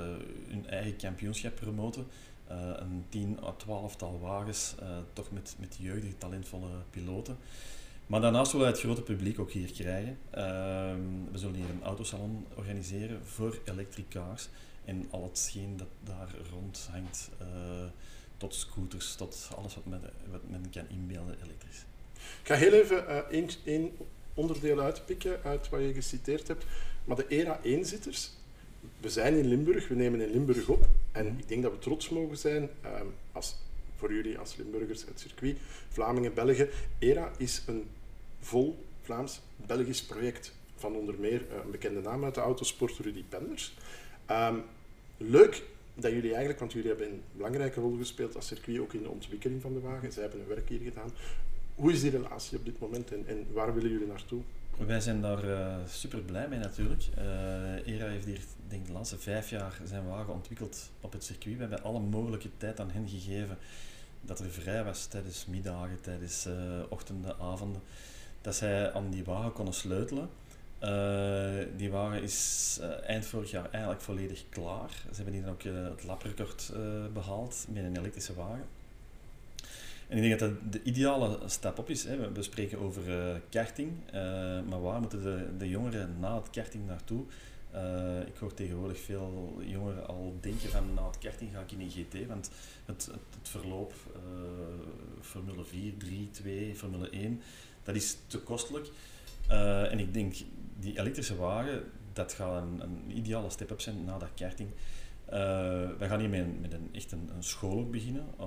hun 0.48 0.66
eigen 0.68 0.96
kampioenschap 0.96 1.54
promoten. 1.54 2.06
Uh, 2.50 2.56
een 2.76 3.04
10 3.08 3.38
à 3.44 3.52
12 3.52 3.96
tal 3.96 4.20
wagens, 4.20 4.74
toch 5.12 5.30
met, 5.30 5.56
met 5.58 5.76
jeugdige, 5.80 6.18
talentvolle 6.18 6.68
piloten. 6.90 7.36
Maar 8.06 8.20
daarnaast 8.20 8.52
willen 8.52 8.66
we 8.66 8.72
het 8.72 8.82
grote 8.82 9.02
publiek 9.02 9.38
ook 9.38 9.50
hier 9.50 9.72
krijgen. 9.72 10.18
Ehm, 10.30 11.00
we 11.32 11.38
zullen 11.38 11.54
hier 11.54 11.70
een 11.70 11.82
autosalon 11.82 12.46
organiseren 12.54 13.20
voor 13.24 13.58
elektricaars 13.64 14.48
en 14.84 15.06
al 15.10 15.22
hetgeen 15.22 15.76
dat 15.76 15.88
daar 16.04 16.34
rond 16.52 16.88
hangt, 16.92 17.30
tot 18.36 18.54
scooters, 18.54 19.14
tot 19.14 19.50
alles 19.56 19.74
wat 19.74 19.86
men, 19.86 20.00
wat 20.30 20.48
men 20.48 20.70
kan 20.70 20.88
inbeelden 20.88 21.36
elektrisch. 21.44 21.84
Ik 22.14 22.46
ga 22.46 22.54
heel 22.54 22.72
even 22.72 23.30
één 23.64 23.90
onderdeel 24.34 24.80
uitpikken 24.80 25.42
uit 25.44 25.68
wat 25.68 25.80
je 25.80 25.92
geciteerd 25.92 26.48
hebt. 26.48 26.64
Maar 27.04 27.16
de 27.16 27.28
era 27.28 27.60
1-zitters, 27.64 28.30
we 29.00 29.08
zijn 29.08 29.34
in 29.34 29.48
Limburg, 29.48 29.88
we 29.88 29.94
nemen 29.94 30.20
in 30.20 30.30
Limburg 30.30 30.68
op. 30.68 30.88
En 31.12 31.26
ik 31.38 31.48
denk 31.48 31.62
dat 31.62 31.72
we 31.72 31.78
trots 31.78 32.08
mogen 32.08 32.38
zijn 32.38 32.62
um, 32.62 33.14
als, 33.32 33.56
voor 33.96 34.14
jullie 34.14 34.38
als 34.38 34.56
Limburgers, 34.56 35.04
het 35.04 35.20
circuit, 35.20 35.56
Vlamingen, 35.88 36.34
Belgen. 36.34 36.68
ERA 36.98 37.30
is 37.36 37.62
een 37.66 37.84
vol 38.40 38.84
Vlaams-Belgisch 39.02 40.04
project 40.04 40.52
van 40.76 40.94
onder 40.94 41.14
meer 41.18 41.40
uh, 41.40 41.64
een 41.64 41.70
bekende 41.70 42.00
naam 42.00 42.24
uit 42.24 42.34
de 42.34 42.40
autosport, 42.40 42.98
Rudy 42.98 43.24
Penders. 43.28 43.74
Um, 44.30 44.62
leuk 45.16 45.62
dat 45.94 46.10
jullie 46.10 46.30
eigenlijk, 46.30 46.58
want 46.58 46.72
jullie 46.72 46.88
hebben 46.88 47.06
een 47.06 47.22
belangrijke 47.32 47.80
rol 47.80 47.96
gespeeld 47.96 48.36
als 48.36 48.46
circuit 48.46 48.78
ook 48.78 48.92
in 48.92 49.02
de 49.02 49.08
ontwikkeling 49.08 49.62
van 49.62 49.72
de 49.72 49.80
wagen. 49.80 50.12
Zij 50.12 50.22
hebben 50.22 50.40
hun 50.40 50.48
werk 50.48 50.68
hier 50.68 50.80
gedaan. 50.80 51.10
Hoe 51.74 51.92
is 51.92 52.00
die 52.00 52.10
relatie 52.10 52.58
op 52.58 52.64
dit 52.64 52.80
moment 52.80 53.12
en, 53.12 53.24
en 53.26 53.46
waar 53.52 53.74
willen 53.74 53.90
jullie 53.90 54.06
naartoe? 54.06 54.40
Wij 54.86 55.00
zijn 55.00 55.20
daar 55.20 55.44
uh, 55.44 55.76
super 55.86 56.20
blij 56.20 56.48
mee 56.48 56.58
natuurlijk. 56.58 57.02
Uh, 57.18 57.94
ERA 57.94 58.06
heeft 58.06 58.24
hier 58.24 58.40
denk 58.68 58.86
de 58.86 58.92
laatste 58.92 59.18
vijf 59.18 59.50
jaar 59.50 59.80
zijn 59.84 60.06
wagen 60.06 60.32
ontwikkeld 60.32 60.90
op 61.00 61.12
het 61.12 61.24
circuit. 61.24 61.54
We 61.54 61.60
hebben 61.60 61.82
alle 61.82 62.00
mogelijke 62.00 62.48
tijd 62.56 62.80
aan 62.80 62.90
hen 62.90 63.08
gegeven 63.08 63.58
dat 64.20 64.40
er 64.40 64.50
vrij 64.50 64.84
was 64.84 65.06
tijdens 65.06 65.46
middagen, 65.46 66.00
tijdens 66.00 66.46
uh, 66.46 66.54
ochtenden, 66.88 67.38
avonden, 67.40 67.82
dat 68.40 68.54
zij 68.54 68.92
aan 68.92 69.10
die 69.10 69.24
wagen 69.24 69.52
konden 69.52 69.74
sleutelen. 69.74 70.28
die 71.76 71.90
wagen 71.90 72.22
is 72.22 72.78
eind 73.06 73.26
vorig 73.26 73.50
jaar 73.50 73.70
eigenlijk 73.70 74.02
volledig 74.02 74.44
klaar. 74.48 74.90
Ze 74.90 75.14
hebben 75.14 75.34
hier 75.34 75.42
dan 75.42 75.52
ook 75.52 75.62
het 75.62 76.04
laprecord 76.04 76.72
behaald 77.12 77.66
met 77.68 77.84
een 77.84 77.96
elektrische 77.96 78.34
wagen. 78.34 78.79
En 80.10 80.16
ik 80.16 80.22
denk 80.22 80.40
dat 80.40 80.50
dat 80.50 80.72
de 80.72 80.82
ideale 80.82 81.38
stap 81.46 81.78
op 81.78 81.90
is. 81.90 82.04
Hè. 82.04 82.32
We 82.32 82.42
spreken 82.42 82.78
over 82.78 83.08
uh, 83.08 83.36
karting, 83.50 83.90
uh, 84.06 84.12
maar 84.68 84.80
waar 84.82 85.00
moeten 85.00 85.22
de, 85.22 85.46
de 85.58 85.68
jongeren 85.68 86.16
na 86.20 86.36
het 86.36 86.50
karting 86.50 86.86
naartoe? 86.86 87.24
Uh, 87.74 88.20
ik 88.26 88.36
hoor 88.36 88.54
tegenwoordig 88.54 89.00
veel 89.00 89.60
jongeren 89.64 90.06
al 90.06 90.36
denken 90.40 90.70
van 90.70 90.94
na 90.94 91.06
het 91.06 91.18
karting 91.18 91.50
ga 91.52 91.60
ik 91.60 91.72
in 91.72 91.80
een 91.80 91.90
GT, 91.90 92.26
want 92.26 92.50
het, 92.84 93.06
het, 93.06 93.20
het 93.38 93.48
verloop 93.48 93.92
Formule 95.20 95.64
4, 95.64 95.96
3, 95.96 96.30
2, 96.30 96.74
Formule 96.74 97.10
1, 97.10 97.40
dat 97.82 97.94
is 97.94 98.16
te 98.26 98.38
kostelijk. 98.38 98.90
en 99.90 99.98
ik 99.98 100.14
denk, 100.14 100.34
die 100.78 100.98
elektrische 100.98 101.36
wagen, 101.36 101.82
dat 102.12 102.32
gaat 102.32 102.62
een, 102.62 102.80
een 102.82 103.16
ideale 103.16 103.50
step-up 103.50 103.80
zijn 103.80 104.04
na 104.04 104.18
dat 104.18 104.30
karting. 104.34 104.70
Uh, 105.32 105.36
we 105.98 106.06
gaan 106.06 106.20
hier 106.20 106.28
met, 106.28 106.40
een, 106.40 106.58
met 106.60 106.72
een, 106.72 106.88
echt 106.92 107.12
een, 107.12 107.30
school 107.38 107.90
beginnen, 107.90 108.26
uh, 108.40 108.46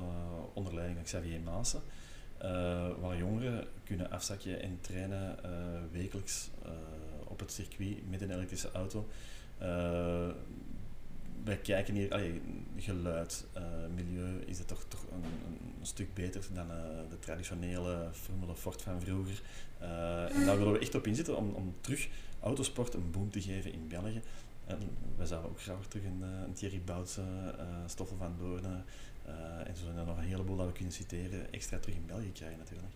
onder 0.54 0.74
leiding 0.74 0.98
van 0.98 1.06
Xavier 1.06 1.40
Maassen, 1.40 1.82
uh, 2.42 2.48
waar 3.00 3.18
jongeren 3.18 3.68
kunnen 3.84 4.12
afzakken 4.12 4.62
en 4.62 4.78
trainen 4.82 5.38
wekelijks 5.92 6.50
op 7.28 7.40
het 7.40 7.52
circuit 7.52 8.10
met 8.10 8.22
een 8.22 8.32
elektrische 8.32 8.72
auto. 8.72 9.08
wij 11.44 11.58
kijken 11.58 11.94
hier, 11.94 12.12
allee, 12.12 12.42
geluid, 12.78 13.46
milieu, 13.96 14.44
is 14.46 14.58
het 14.58 14.68
toch, 14.68 14.86
toch 14.88 15.06
een, 15.12 15.24
een 15.80 15.86
stuk 15.86 16.14
beter 16.14 16.44
dan 16.54 16.68
de 17.10 17.20
traditionele 17.20 18.10
Formule 18.12 18.56
Ford 18.56 18.82
van 18.82 19.02
vroeger. 19.02 19.42
en 20.30 20.46
daar 20.46 20.58
willen 20.58 20.74
we 20.74 20.80
echt 20.80 20.96
op 20.96 21.08
inzetten 21.08 21.38
om, 21.38 21.50
om 21.50 21.76
terug 21.82 22.08
autosport 22.42 22.94
een 22.94 23.12
boom 23.12 23.32
te 23.32 23.42
geven 23.42 23.74
in 23.74 23.88
België. 23.88 24.22
En 24.66 24.80
wij 25.18 25.26
zouden 25.26 25.50
ook 25.50 25.62
graag 25.62 25.88
terug 25.88 26.06
een, 26.06 26.24
eh, 26.24 26.42
een 26.46 26.54
Thierry 26.54 26.82
Boutsen, 26.86 27.56
uh, 27.60 27.66
Stoffel 27.86 28.18
van 28.18 28.36
Doornen 28.40 28.86
uh, 29.28 29.68
en 29.68 29.76
zo 29.76 29.84
zijn 29.84 29.98
er 29.98 30.06
nog 30.06 30.18
een 30.18 30.24
heleboel 30.24 30.56
dat 30.58 30.66
we 30.66 30.72
kunnen 30.72 30.94
citeren 30.94 31.54
extra 31.54 31.80
terug 31.80 31.96
in 31.96 32.06
België 32.06 32.32
krijgen 32.32 32.58
natuurlijk. 32.58 32.94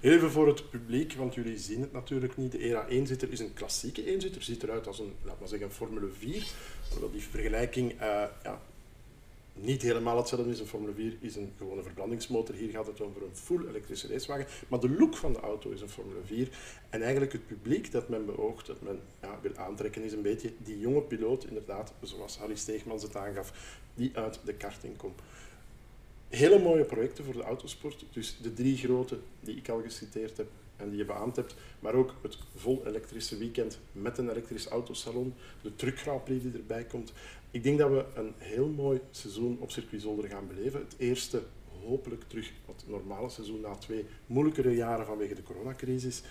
Even 0.00 0.30
voor 0.30 0.46
het 0.46 0.70
publiek, 0.70 1.12
want 1.12 1.34
jullie 1.34 1.58
zien 1.58 1.80
het 1.80 1.92
natuurlijk 1.92 2.36
niet. 2.36 2.52
De 2.52 2.58
ERA 2.58 2.86
1-zitter 2.88 3.32
is 3.32 3.40
een 3.40 3.52
klassieke 3.52 4.02
1-zitter. 4.02 4.42
Ziet 4.42 4.62
eruit 4.62 4.86
als 4.86 4.98
een, 4.98 5.12
laat 5.22 5.38
maar 5.38 5.48
zeggen, 5.48 5.72
Formule 5.72 6.08
4. 6.18 6.46
Hoewel 6.90 7.10
die 7.10 7.22
vergelijking 7.22 7.94
ja, 8.00 8.60
niet 9.54 9.82
helemaal 9.82 10.16
hetzelfde 10.16 10.50
is. 10.50 10.60
Een 10.60 10.66
Formule 10.66 10.92
4 10.92 11.16
is 11.20 11.36
een 11.36 11.52
gewone 11.56 11.82
verbrandingsmotor. 11.82 12.54
Hier 12.54 12.70
gaat 12.70 12.86
het 12.86 13.00
over 13.00 13.22
een 13.22 13.36
full 13.36 13.68
elektrische 13.68 14.08
racewagen. 14.08 14.46
Maar 14.68 14.80
de 14.80 14.90
look 14.90 15.16
van 15.16 15.32
de 15.32 15.40
auto 15.40 15.70
is 15.70 15.80
een 15.80 15.88
Formule 15.88 16.20
4. 16.24 16.48
En 16.90 17.02
eigenlijk 17.02 17.32
het 17.32 17.46
publiek 17.46 17.92
dat 17.92 18.08
men 18.08 18.26
beoogt, 18.26 18.66
dat 18.66 18.82
men 18.82 19.00
ja, 19.22 19.38
wil 19.42 19.56
aantrekken, 19.56 20.02
is 20.02 20.12
een 20.12 20.22
beetje 20.22 20.52
die 20.58 20.78
jonge 20.78 21.02
piloot, 21.02 21.44
inderdaad, 21.44 21.92
zoals 22.00 22.38
Harry 22.38 22.56
Steegmans 22.56 23.02
het 23.02 23.16
aangaf, 23.16 23.78
die 23.94 24.10
uit 24.14 24.40
de 24.44 24.54
karting 24.54 24.96
komt. 24.96 25.20
Hele 26.28 26.58
mooie 26.58 26.84
projecten 26.84 27.24
voor 27.24 27.34
de 27.34 27.42
autosport. 27.42 28.04
Dus 28.10 28.38
de 28.42 28.52
drie 28.52 28.76
grote 28.76 29.18
die 29.40 29.56
ik 29.56 29.68
al 29.68 29.82
geciteerd 29.82 30.36
heb 30.36 30.48
en 30.76 30.88
die 30.88 30.98
je 30.98 31.04
beaamd 31.04 31.36
hebt, 31.36 31.54
maar 31.80 31.94
ook 31.94 32.14
het 32.22 32.38
vol 32.54 32.82
elektrische 32.86 33.38
weekend 33.38 33.78
met 33.92 34.18
een 34.18 34.30
elektrisch 34.30 34.66
autosalon, 34.66 35.34
de 35.62 35.74
Truck 35.74 35.98
Grand 35.98 36.24
Prix 36.24 36.42
die 36.42 36.52
erbij 36.52 36.84
komt. 36.84 37.12
Ik 37.52 37.62
denk 37.62 37.78
dat 37.78 37.90
we 37.90 38.04
een 38.14 38.34
heel 38.38 38.68
mooi 38.68 39.00
seizoen 39.10 39.56
op 39.60 39.70
Circuit 39.70 40.02
Zolder 40.02 40.28
gaan 40.28 40.46
beleven. 40.46 40.80
Het 40.80 40.94
eerste 40.98 41.42
hopelijk 41.84 42.22
terug 42.26 42.52
wat 42.66 42.84
normale 42.86 43.28
seizoen 43.28 43.60
na 43.60 43.74
twee 43.74 44.06
moeilijkere 44.26 44.74
jaren 44.74 45.06
vanwege 45.06 45.34
de 45.34 45.42
coronacrisis. 45.42 46.22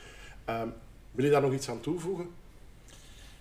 Uh, 0.50 0.64
wil 1.12 1.26
je 1.26 1.32
daar 1.32 1.42
nog 1.42 1.54
iets 1.54 1.70
aan 1.70 1.82
toevoegen? 1.82 2.30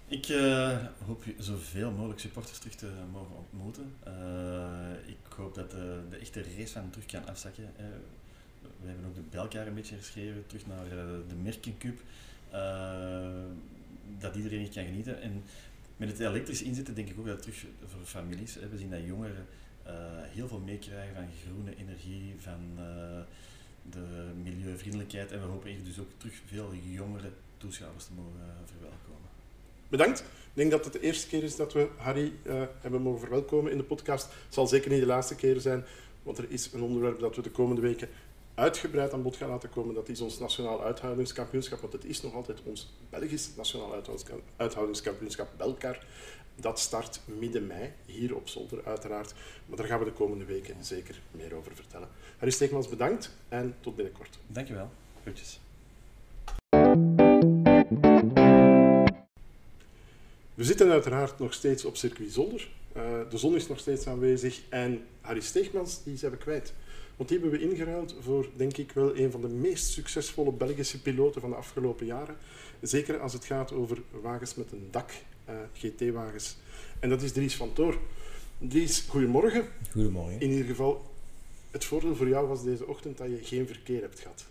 Ik 0.09 0.29
uh, 0.29 0.79
hoop 1.07 1.25
zoveel 1.39 1.91
mogelijk 1.91 2.21
supporters 2.21 2.59
terug 2.59 2.75
te 2.75 2.91
mogen 3.13 3.37
ontmoeten. 3.37 3.93
Uh, 4.07 5.09
ik 5.09 5.33
hoop 5.37 5.55
dat 5.55 5.71
de, 5.71 6.01
de, 6.11 6.17
echte 6.17 6.43
race 6.57 6.73
van 6.73 6.91
terug 6.91 7.07
kan 7.07 7.27
afzakken. 7.27 7.73
We 8.81 8.87
hebben 8.87 9.07
ook 9.07 9.15
de 9.15 9.21
Belkaar 9.31 9.67
een 9.67 9.75
beetje 9.75 9.97
geschreven, 9.97 10.47
terug 10.47 10.67
naar 10.67 10.89
de 11.29 11.35
Merkencup. 11.43 12.01
dat 14.19 14.35
iedereen 14.35 14.71
kan 14.71 14.85
genieten. 14.85 15.21
En 15.21 15.43
met 16.01 16.09
het 16.09 16.21
elektrisch 16.21 16.63
inzetten 16.63 16.95
denk 16.95 17.09
ik 17.09 17.19
ook 17.19 17.27
dat 17.27 17.35
het 17.35 17.43
terug 17.43 17.65
voor 17.87 18.05
families, 18.05 18.55
hè, 18.55 18.69
we 18.69 18.79
zien 18.79 18.91
dat 18.91 19.01
jongeren 19.05 19.47
uh, 19.87 19.93
heel 20.23 20.49
veel 20.49 20.59
meekrijgen 20.59 21.15
van 21.15 21.25
groene 21.45 21.77
energie, 21.77 22.35
van 22.39 22.61
uh, 22.79 22.85
de 23.91 24.31
milieuvriendelijkheid 24.43 25.33
en 25.33 25.41
we 25.41 25.47
hopen 25.47 25.71
echt 25.71 25.85
dus 25.85 25.99
ook 25.99 26.11
terug 26.17 26.35
veel 26.47 26.73
jongere 26.91 27.31
toeschouwers 27.57 28.05
te 28.05 28.13
mogen 28.17 28.41
uh, 28.41 28.53
verwelkomen. 28.65 29.29
Bedankt. 29.89 30.21
Ik 30.21 30.57
denk 30.57 30.71
dat 30.71 30.85
het 30.85 30.93
de 30.93 31.01
eerste 31.01 31.29
keer 31.29 31.43
is 31.43 31.57
dat 31.57 31.73
we 31.73 31.89
Harry 31.97 32.33
hebben 32.81 33.03
mogen 33.03 33.21
verwelkomen 33.21 33.73
in 33.73 33.79
de 33.79 33.85
podcast. 33.85 34.25
Het 34.25 34.55
zal 34.55 34.67
zeker 34.67 34.91
niet 34.91 35.01
de 35.01 35.07
laatste 35.07 35.35
keer 35.35 35.61
zijn, 35.61 35.85
want 36.23 36.39
er 36.39 36.47
is 36.49 36.73
een 36.73 36.83
onderwerp 36.83 37.21
dat 37.21 37.37
we 37.37 37.43
de 37.43 37.51
komende 37.51 37.81
weken 37.81 38.09
uitgebreid 38.55 39.13
aan 39.13 39.23
bod 39.23 39.37
gaan 39.37 39.49
laten 39.49 39.71
komen. 39.71 39.95
Dat 39.95 40.09
is 40.09 40.21
ons 40.21 40.39
nationaal 40.39 40.83
uithoudingskampioenschap, 40.83 41.81
want 41.81 41.93
het 41.93 42.05
is 42.05 42.23
nog 42.23 42.35
altijd 42.35 42.59
ons 42.65 42.93
Belgisch 43.11 43.51
nationaal 43.57 44.03
uithoudingskampioenschap 44.57 45.49
Belkar. 45.57 46.07
Dat 46.55 46.81
start 46.81 47.21
midden 47.25 47.67
mei, 47.67 47.93
hier 48.07 48.37
op 48.37 48.49
Zolder 48.49 48.85
uiteraard. 48.85 49.35
Maar 49.67 49.77
daar 49.77 49.87
gaan 49.87 49.99
we 49.99 50.05
de 50.05 50.13
komende 50.13 50.45
weken 50.45 50.85
zeker 50.85 51.21
meer 51.31 51.55
over 51.55 51.75
vertellen. 51.75 52.09
Harry 52.37 52.53
Steegmans, 52.53 52.89
bedankt 52.89 53.31
en 53.49 53.75
tot 53.81 53.97
binnenkort. 53.97 54.39
Dankjewel. 54.47 54.91
Groetjes. 55.23 55.61
We 60.55 60.67
zitten 60.67 60.91
uiteraard 60.91 61.39
nog 61.39 61.55
steeds 61.55 61.85
op 61.85 61.97
circuit 61.97 62.33
Zolder. 62.33 62.69
Uh, 62.97 63.03
de 63.31 63.39
zon 63.39 63.55
is 63.55 63.67
nog 63.67 63.79
steeds 63.79 64.07
aanwezig 64.07 64.61
en 64.69 65.07
Harry 65.21 65.41
Steegmans 65.41 66.03
die 66.03 66.17
zijn 66.17 66.33
we 66.33 66.39
kwijt. 66.39 66.73
Want 67.21 67.33
die 67.33 67.41
hebben 67.41 67.59
we 67.59 67.71
ingeruild 67.71 68.15
voor, 68.21 68.49
denk 68.57 68.77
ik, 68.77 68.93
wel 68.93 69.17
een 69.17 69.31
van 69.31 69.41
de 69.41 69.49
meest 69.49 69.87
succesvolle 69.87 70.53
Belgische 70.53 71.03
piloten 71.03 71.41
van 71.41 71.51
de 71.51 71.57
afgelopen 71.57 72.07
jaren. 72.07 72.37
Zeker 72.81 73.21
als 73.21 73.33
het 73.33 73.45
gaat 73.45 73.73
over 73.73 74.03
wagens 74.23 74.55
met 74.55 74.73
een 74.73 74.89
dak, 74.91 75.11
uh, 75.49 75.55
eh, 75.55 75.61
GT-wagens. 75.73 76.57
En 77.01 77.09
dat 77.09 77.23
is 77.23 77.33
Dries 77.33 77.57
van 77.57 77.73
Toor. 77.73 77.99
Dries, 78.59 79.01
goedemorgen. 79.01 79.69
Goedemorgen. 79.91 80.41
In 80.41 80.51
ieder 80.51 80.67
geval, 80.67 81.11
het 81.71 81.85
voordeel 81.85 82.17
voor 82.17 82.29
jou 82.29 82.49
was 82.49 82.65
deze 82.65 82.87
ochtend 82.87 83.19
dat 83.19 83.29
je 83.29 83.39
geen 83.43 83.67
verkeer 83.67 84.01
hebt 84.01 84.21
gehad. 84.21 84.45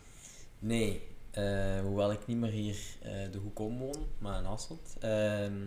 Nee, 0.59 1.01
uh, 1.37 1.79
hoewel 1.79 2.11
ik 2.11 2.27
niet 2.27 2.37
meer 2.37 2.51
hier 2.51 2.77
uh, 3.05 3.31
de 3.31 3.37
hoek 3.37 3.59
om 3.59 3.77
woon, 3.77 4.07
maar 4.17 4.39
in 4.39 4.45
Hasselt. 4.45 4.95
Ehm, 4.99 5.57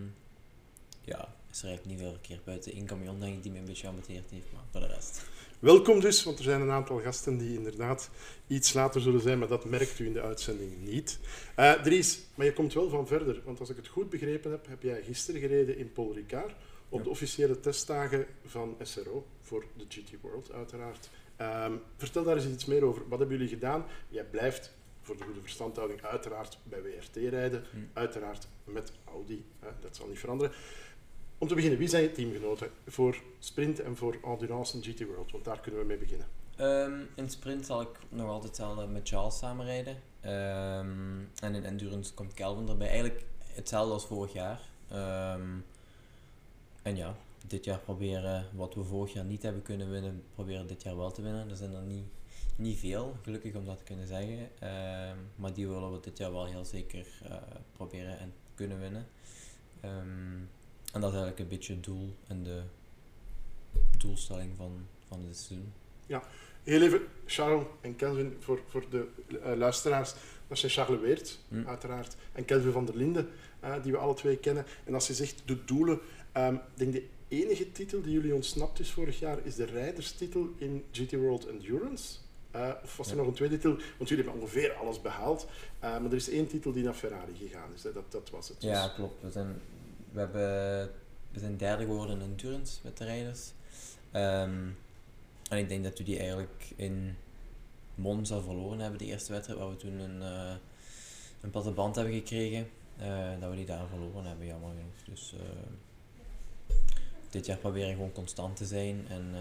ja, 1.01 1.35
is 1.51 1.61
er 1.61 1.67
eigenlijk 1.67 1.85
niet 1.85 1.99
veel 1.99 2.11
verkeer 2.11 2.39
buiten 2.43 2.71
één 2.71 2.85
camion, 2.85 3.19
denk 3.19 3.35
ik, 3.35 3.43
die 3.43 3.51
me 3.51 3.57
een 3.57 3.65
beetje 3.65 3.87
ambeteerd 3.87 4.29
heeft, 4.29 4.51
maar 4.53 4.63
voor 4.71 4.79
de 4.79 4.87
rest. 4.87 5.21
Welkom 5.63 5.99
dus, 5.99 6.23
want 6.23 6.37
er 6.37 6.43
zijn 6.43 6.61
een 6.61 6.71
aantal 6.71 6.99
gasten 6.99 7.37
die 7.37 7.57
inderdaad 7.57 8.09
iets 8.47 8.73
later 8.73 9.01
zullen 9.01 9.21
zijn, 9.21 9.39
maar 9.39 9.47
dat 9.47 9.65
merkt 9.65 9.99
u 9.99 10.05
in 10.05 10.13
de 10.13 10.21
uitzending 10.21 10.71
niet. 10.77 11.19
Uh, 11.59 11.71
Dries, 11.71 12.19
maar 12.35 12.45
je 12.45 12.53
komt 12.53 12.73
wel 12.73 12.89
van 12.89 13.07
verder, 13.07 13.41
want 13.45 13.59
als 13.59 13.69
ik 13.69 13.75
het 13.75 13.87
goed 13.87 14.09
begrepen 14.09 14.51
heb, 14.51 14.67
heb 14.67 14.81
jij 14.81 15.01
gisteren 15.03 15.41
gereden 15.41 15.77
in 15.77 15.91
Paul 15.91 16.13
Ricard 16.13 16.53
op 16.89 17.03
de 17.03 17.09
officiële 17.09 17.59
testdagen 17.59 18.25
van 18.45 18.75
SRO, 18.81 19.25
voor 19.39 19.65
de 19.77 19.85
GT 19.87 20.11
World 20.21 20.51
uiteraard. 20.51 21.09
Um, 21.41 21.81
vertel 21.97 22.23
daar 22.23 22.35
eens 22.35 22.45
iets 22.45 22.65
meer 22.65 22.83
over. 22.83 23.07
Wat 23.07 23.19
hebben 23.19 23.37
jullie 23.37 23.53
gedaan? 23.53 23.85
Jij 24.09 24.25
blijft 24.25 24.73
voor 25.01 25.17
de 25.17 25.23
goede 25.23 25.41
verstandhouding 25.41 26.01
uiteraard 26.01 26.57
bij 26.63 26.81
WRT 26.81 27.15
rijden, 27.29 27.63
hm. 27.71 27.77
uiteraard 27.93 28.47
met 28.63 28.91
Audi, 29.05 29.45
dat 29.81 29.95
zal 29.95 30.07
niet 30.07 30.19
veranderen. 30.19 30.53
Om 31.43 31.49
te 31.49 31.55
beginnen, 31.55 31.79
wie 31.79 31.87
zijn 31.87 32.03
je 32.03 32.11
teamgenoten 32.11 32.69
voor 32.87 33.21
sprint 33.39 33.79
en 33.79 33.95
voor 33.95 34.17
endurance 34.23 34.77
en 34.77 34.83
GT 34.83 35.05
World? 35.05 35.31
Want 35.31 35.43
daar 35.43 35.59
kunnen 35.59 35.81
we 35.81 35.85
mee 35.85 35.97
beginnen. 35.97 36.27
Um, 36.59 37.07
in 37.15 37.29
sprint 37.29 37.65
zal 37.65 37.81
ik 37.81 37.99
nog 38.09 38.27
altijd 38.27 38.43
hetzelfde 38.43 38.87
met 38.87 39.07
Charles 39.07 39.37
samenrijden. 39.37 39.93
Um, 40.25 41.29
en 41.39 41.55
in 41.55 41.65
endurance 41.65 42.13
komt 42.13 42.33
Kelvin 42.33 42.69
erbij. 42.69 42.87
Eigenlijk 42.87 43.23
hetzelfde 43.47 43.93
als 43.93 44.05
vorig 44.05 44.33
jaar. 44.33 44.61
Um, 44.91 45.65
en 46.81 46.95
ja, 46.95 47.15
dit 47.47 47.65
jaar 47.65 47.79
proberen 47.79 48.45
wat 48.53 48.75
we 48.75 48.83
vorig 48.83 49.13
jaar 49.13 49.25
niet 49.25 49.43
hebben 49.43 49.61
kunnen 49.61 49.89
winnen, 49.89 50.23
proberen 50.33 50.67
dit 50.67 50.83
jaar 50.83 50.97
wel 50.97 51.11
te 51.11 51.21
winnen. 51.21 51.49
Er 51.49 51.55
zijn 51.55 51.73
er 51.73 51.81
niet, 51.81 52.05
niet 52.55 52.79
veel, 52.79 53.15
gelukkig 53.21 53.55
om 53.55 53.65
dat 53.65 53.77
te 53.77 53.83
kunnen 53.83 54.07
zeggen. 54.07 54.49
maar 55.35 55.53
die 55.53 55.67
willen 55.67 55.91
we 55.91 55.99
dit 55.99 56.17
jaar 56.17 56.31
wel 56.31 56.45
heel 56.45 56.65
zeker 56.65 57.07
uh, 57.27 57.35
proberen 57.73 58.19
en 58.19 58.33
kunnen 58.55 58.79
winnen. 58.79 59.07
En 60.93 61.01
dat 61.01 61.09
is 61.09 61.17
eigenlijk 61.17 61.39
een 61.39 61.57
beetje 61.57 61.73
het 61.73 61.83
doel 61.83 62.13
en 62.27 62.43
de 62.43 62.61
doelstelling 63.97 64.51
van, 64.57 64.87
van 65.07 65.25
dit 65.25 65.37
seizoen. 65.37 65.73
Ja, 66.05 66.23
heel 66.63 66.81
even 66.81 67.01
Charles 67.25 67.65
en 67.81 67.95
Kelvin 67.95 68.37
voor, 68.39 68.59
voor 68.67 68.85
de 68.89 69.07
uh, 69.27 69.55
luisteraars. 69.55 70.13
Dat 70.47 70.57
zijn 70.57 70.71
Charles 70.71 70.99
Weert, 70.99 71.39
hm. 71.47 71.67
uiteraard, 71.67 72.15
en 72.31 72.45
Kelvin 72.45 72.71
van 72.71 72.85
der 72.85 72.95
Linden, 72.95 73.29
uh, 73.63 73.83
die 73.83 73.91
we 73.91 73.97
alle 73.97 74.13
twee 74.13 74.37
kennen. 74.37 74.65
En 74.85 74.93
als 74.93 75.07
je 75.07 75.13
zegt 75.13 75.41
de 75.45 75.65
doelen, 75.65 75.99
um, 76.37 76.59
denk 76.73 76.93
de 76.93 77.07
enige 77.27 77.71
titel 77.71 78.01
die 78.01 78.11
jullie 78.11 78.33
ontsnapt 78.33 78.79
is 78.79 78.91
vorig 78.91 79.19
jaar, 79.19 79.37
is 79.43 79.55
de 79.55 79.65
rijderstitel 79.65 80.49
in 80.57 80.83
GT 80.91 81.11
World 81.11 81.47
Endurance. 81.47 82.17
Uh, 82.55 82.71
of 82.83 82.97
was 82.97 83.09
er 83.09 83.15
nog 83.15 83.27
een 83.27 83.33
tweede 83.33 83.55
titel? 83.55 83.77
Want 83.97 84.09
jullie 84.09 84.23
hebben 84.23 84.41
ongeveer 84.41 84.73
alles 84.73 85.01
behaald. 85.01 85.47
maar 85.79 86.05
er 86.05 86.13
is 86.13 86.29
één 86.29 86.47
titel 86.47 86.71
die 86.71 86.83
naar 86.83 86.93
Ferrari 86.93 87.35
gegaan 87.35 87.73
is. 87.73 87.83
Hè? 87.83 87.91
Dat, 87.93 88.11
dat 88.11 88.29
was 88.29 88.47
het. 88.47 88.61
Dus. 88.61 88.69
Ja, 88.69 88.87
klopt. 88.87 89.21
We 89.21 89.31
zijn 89.31 89.61
we, 90.13 90.19
hebben, 90.19 90.91
we 91.31 91.39
zijn 91.39 91.57
derde 91.57 91.85
geworden 91.85 92.15
in 92.15 92.21
endurance 92.21 92.79
met 92.83 92.97
de 92.97 93.05
rijders. 93.05 93.51
Um, 94.13 94.77
en 95.49 95.57
ik 95.57 95.69
denk 95.69 95.83
dat 95.83 95.97
we 95.97 96.03
die 96.03 96.19
eigenlijk 96.19 96.73
in 96.75 97.15
Monza 97.95 98.41
verloren 98.41 98.79
hebben, 98.79 98.99
de 98.99 99.05
eerste 99.05 99.31
wedstrijd, 99.31 99.59
waar 99.59 99.69
we 99.69 99.75
toen 99.75 99.99
een, 99.99 100.21
uh, 100.21 100.53
een 101.41 101.49
platte 101.49 101.71
band 101.71 101.95
hebben 101.95 102.13
gekregen. 102.13 102.69
dat 103.39 103.49
we 103.49 103.55
die 103.55 103.65
daar 103.65 103.87
verloren 103.87 104.25
hebben, 104.25 104.45
jammer 104.45 104.69
genoeg. 104.69 105.05
Dus 105.05 105.35
dit 107.29 107.45
jaar 107.45 107.57
proberen 107.57 107.93
gewoon 107.93 108.11
constant 108.11 108.55
te 108.55 108.65
zijn 108.65 109.05
en, 109.09 109.35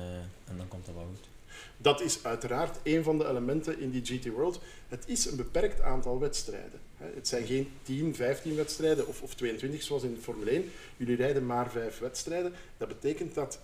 en 0.45 0.57
dan 0.57 0.69
komt 0.69 0.87
dat 0.87 0.95
wel 0.95 1.07
goed. 1.15 1.29
Dat 1.77 2.01
is 2.01 2.25
uiteraard 2.25 2.79
een 2.83 3.03
van 3.03 3.19
de 3.19 3.29
elementen 3.29 3.81
in 3.81 3.91
die 3.91 4.05
GT 4.05 4.27
World. 4.27 4.61
Het 4.89 5.09
is 5.09 5.27
een 5.27 5.37
beperkt 5.37 5.81
aantal 5.81 6.19
wedstrijden. 6.19 6.81
Het 7.15 7.29
zijn 7.29 7.47
geen 7.47 7.69
10, 7.83 8.15
15 8.15 8.57
wedstrijden 8.57 9.07
of, 9.07 9.23
of 9.23 9.35
22 9.35 9.83
zoals 9.83 10.03
in 10.03 10.15
de 10.15 10.21
Formule 10.21 10.51
1. 10.51 10.71
Jullie 10.97 11.17
rijden 11.17 11.47
maar 11.47 11.71
vijf 11.71 11.99
wedstrijden. 11.99 12.53
Dat 12.77 12.89
betekent 12.89 13.35
dat 13.35 13.59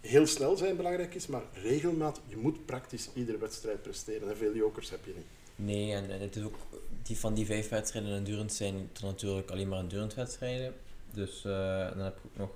heel 0.00 0.26
snel 0.26 0.56
zijn 0.56 0.76
belangrijk 0.76 1.14
is, 1.14 1.26
maar 1.26 1.42
regelmatig, 1.52 2.22
je 2.26 2.36
moet 2.36 2.66
praktisch 2.66 3.08
iedere 3.14 3.38
wedstrijd 3.38 3.82
presteren. 3.82 4.28
En 4.28 4.36
veel 4.36 4.54
jokers 4.54 4.90
heb 4.90 5.04
je 5.04 5.12
niet. 5.16 5.26
Nee, 5.56 5.92
en, 5.92 6.20
het 6.20 6.36
is 6.36 6.42
ook, 6.42 6.56
die, 7.02 7.18
van 7.18 7.34
die 7.34 7.46
vijf 7.46 7.68
wedstrijden 7.68 8.16
endurance 8.16 8.56
zijn 8.56 8.74
er 8.74 9.04
natuurlijk 9.04 9.50
alleen 9.50 9.68
maar 9.68 9.78
endurance 9.78 10.16
wedstrijden. 10.16 10.74
Dus 11.12 11.44
uh, 11.44 11.88
dan 11.88 11.98
heb 11.98 12.16
ik 12.16 12.24
ook 12.24 12.36
nog 12.36 12.50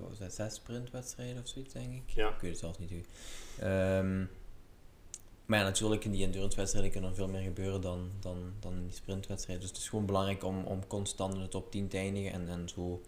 wat 0.00 0.08
was 0.08 0.18
dat, 0.18 0.34
zes 0.34 0.54
sprintwedstrijden 0.54 1.42
of 1.42 1.48
zoiets, 1.48 1.72
denk 1.72 1.92
ik. 1.92 2.14
Ja. 2.14 2.28
Ik 2.28 2.40
weet 2.40 2.50
het 2.50 2.60
zelfs 2.60 2.78
niet. 2.78 2.90
Um, 3.62 4.30
maar 5.46 5.58
ja, 5.58 5.64
natuurlijk 5.64 6.04
in 6.04 6.10
die 6.10 6.24
endurance-wedstrijden 6.24 6.90
kan 6.92 7.04
er 7.04 7.14
veel 7.14 7.28
meer 7.28 7.42
gebeuren 7.42 7.80
dan, 7.80 8.10
dan, 8.20 8.52
dan 8.60 8.72
in 8.72 8.86
die 8.86 8.94
sprintwedstrijden. 8.94 9.64
Dus 9.64 9.72
het 9.74 9.82
is 9.82 9.88
gewoon 9.88 10.06
belangrijk 10.06 10.44
om, 10.44 10.64
om 10.64 10.86
constant 10.86 11.34
in 11.34 11.40
de 11.40 11.48
top 11.48 11.70
10 11.70 11.88
te 11.88 11.96
eindigen. 11.96 12.32
En, 12.32 12.48
en 12.48 12.68
zo, 12.68 13.02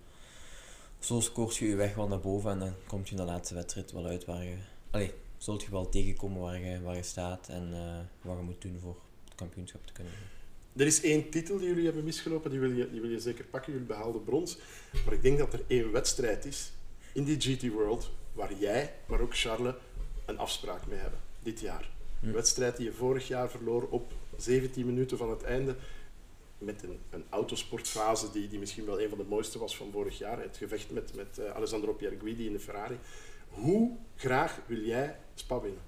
zo 0.98 1.20
scoort 1.20 1.56
je 1.56 1.68
je 1.68 1.76
weg 1.76 1.94
wel 1.94 2.08
naar 2.08 2.20
boven 2.20 2.50
en 2.50 2.58
dan 2.58 2.74
komt 2.86 3.08
je 3.08 3.14
in 3.14 3.20
de 3.20 3.26
laatste 3.26 3.54
wedstrijd 3.54 3.92
wel 3.92 4.06
uit 4.06 4.24
waar 4.24 4.44
je... 4.44 4.56
Allee, 4.90 5.12
zult 5.36 5.62
je 5.62 5.70
wel 5.70 5.88
tegenkomen 5.88 6.40
waar 6.40 6.60
je, 6.60 6.80
waar 6.80 6.96
je 6.96 7.02
staat 7.02 7.48
en 7.48 7.68
uh, 7.70 7.98
wat 8.20 8.36
je 8.36 8.42
moet 8.42 8.62
doen 8.62 8.78
voor 8.80 8.96
het 9.24 9.34
kampioenschap 9.34 9.86
te 9.86 9.92
kunnen 9.92 10.12
Er 10.76 10.86
is 10.86 11.02
één 11.02 11.30
titel 11.30 11.58
die 11.58 11.68
jullie 11.68 11.84
hebben 11.84 12.04
misgelopen, 12.04 12.50
die 12.50 12.60
wil, 12.60 12.70
je, 12.70 12.90
die 12.90 13.00
wil 13.00 13.10
je 13.10 13.20
zeker 13.20 13.44
pakken. 13.44 13.72
Jullie 13.72 13.86
behaalden 13.86 14.24
brons. 14.24 14.58
Maar 15.04 15.14
ik 15.14 15.22
denk 15.22 15.38
dat 15.38 15.52
er 15.52 15.64
één 15.66 15.92
wedstrijd 15.92 16.44
is 16.44 16.72
in 17.12 17.24
die 17.24 17.40
GT 17.40 17.68
World 17.68 18.10
waar 18.32 18.54
jij, 18.54 18.94
maar 19.06 19.20
ook 19.20 19.36
Charles, 19.36 19.74
een 20.26 20.38
afspraak 20.38 20.86
mee 20.86 20.98
hebben. 20.98 21.18
Dit 21.42 21.60
jaar. 21.60 21.94
Een 22.23 22.32
wedstrijd 22.32 22.76
die 22.76 22.87
je 22.87 22.92
vorig 22.92 23.28
jaar 23.28 23.50
verloor 23.50 23.87
op 23.90 24.12
17 24.37 24.87
minuten 24.87 25.18
van 25.18 25.30
het 25.30 25.42
einde. 25.42 25.76
Met 26.58 26.82
een, 26.82 26.99
een 27.11 27.25
autosportfase 27.30 28.30
die, 28.30 28.49
die 28.49 28.58
misschien 28.58 28.87
wel 28.87 29.00
een 29.00 29.08
van 29.08 29.18
de 29.18 29.25
mooiste 29.28 29.58
was 29.58 29.76
van 29.76 29.90
vorig 29.92 30.18
jaar. 30.18 30.40
Het 30.40 30.56
gevecht 30.56 30.90
met, 30.90 31.14
met 31.14 31.38
uh, 31.38 31.50
Alessandro 31.50 31.92
Pierguidi 31.92 32.46
in 32.46 32.52
de 32.52 32.61
Ferrari. 32.61 32.99
Hoe 33.49 33.96
graag 34.16 34.61
wil 34.66 34.80
jij 34.80 35.16
Spa 35.35 35.61
winnen? 35.61 35.80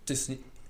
Het 0.00 0.10
is 0.10 0.28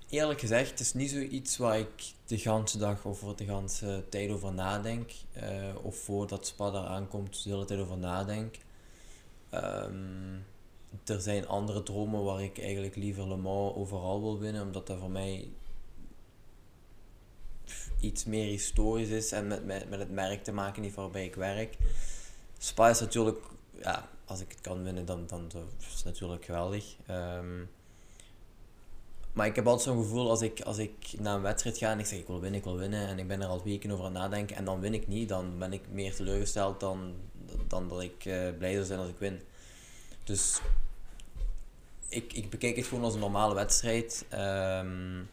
eerlijk 0.09 0.39
gezegd, 0.39 0.69
het 0.69 0.79
is 0.79 0.93
niet 0.93 1.09
zoiets 1.09 1.57
waar 1.57 1.79
ik 1.79 2.13
de 2.25 2.35
hele 2.35 2.63
dag 2.77 3.05
of 3.05 3.19
de 3.19 3.43
hele 3.43 4.09
tijd 4.09 4.29
over 4.29 4.53
nadenk. 4.53 5.11
Uh, 5.37 5.75
of 5.81 5.97
voordat 5.97 6.47
Spa 6.47 6.71
daar 6.71 6.85
aankomt, 6.85 7.43
de 7.43 7.49
hele 7.49 7.65
tijd 7.65 7.79
over 7.79 7.97
nadenk. 7.97 8.55
Um, 9.53 10.45
er 11.05 11.21
zijn 11.21 11.47
andere 11.47 11.83
dromen 11.83 12.23
waar 12.23 12.43
ik 12.43 12.59
eigenlijk 12.59 12.95
liever 12.95 13.27
Le 13.27 13.35
Mans 13.35 13.75
overal 13.75 14.21
wil 14.21 14.39
winnen, 14.39 14.61
omdat 14.61 14.87
dat 14.87 14.99
voor 14.99 15.09
mij 15.09 15.49
iets 17.99 18.25
meer 18.25 18.45
historisch 18.45 19.09
is 19.09 19.31
en 19.31 19.47
met, 19.47 19.65
met, 19.65 19.89
met 19.89 19.99
het 19.99 20.11
merk 20.11 20.43
te 20.43 20.51
maken 20.51 20.81
die 20.81 20.91
waarbij 20.95 21.25
ik 21.25 21.35
werk. 21.35 21.77
Spa 22.57 22.89
is 22.89 22.99
natuurlijk, 22.99 23.39
ja, 23.81 24.09
als 24.25 24.39
ik 24.39 24.49
het 24.49 24.61
kan 24.61 24.83
winnen, 24.83 25.05
dan, 25.05 25.27
dan 25.27 25.51
is 25.79 25.93
het 25.95 26.05
natuurlijk 26.05 26.45
geweldig. 26.45 26.95
Ehm, 27.05 27.63
maar 29.33 29.45
ik 29.47 29.55
heb 29.55 29.67
altijd 29.67 29.87
zo'n 29.87 30.03
gevoel 30.03 30.29
als 30.29 30.41
ik, 30.41 30.61
als 30.61 30.77
ik 30.77 31.13
naar 31.19 31.35
een 31.35 31.41
wedstrijd 31.41 31.77
ga 31.77 31.91
en 31.91 31.99
ik 31.99 32.05
zeg 32.05 32.19
ik 32.19 32.27
wil 32.27 32.39
winnen, 32.39 32.59
ik 32.59 32.65
wil 32.65 32.77
winnen 32.77 33.07
en 33.07 33.19
ik 33.19 33.27
ben 33.27 33.41
er 33.41 33.47
al 33.47 33.63
weken 33.63 33.91
over 33.91 34.05
aan 34.05 34.11
het 34.11 34.21
nadenken 34.21 34.55
en 34.55 34.65
dan 34.65 34.79
win 34.79 34.93
ik 34.93 35.07
niet, 35.07 35.29
dan 35.29 35.57
ben 35.59 35.73
ik 35.73 35.81
meer 35.91 36.15
teleurgesteld 36.15 36.79
dan, 36.79 37.13
dan 37.67 37.87
dat 37.87 38.01
ik 38.01 38.25
uh, 38.25 38.49
blij 38.57 38.73
zou 38.73 38.85
zijn 38.85 38.99
als 38.99 39.09
ik 39.09 39.17
win. 39.17 39.39
Dus 40.27 40.61
ik, 42.09 42.33
ik 42.33 42.49
bekijk 42.49 42.75
het 42.75 42.85
gewoon 42.85 43.03
als 43.03 43.13
een 43.13 43.19
normale 43.19 43.53
wedstrijd. 43.53 44.25
Ehm, 44.29 45.23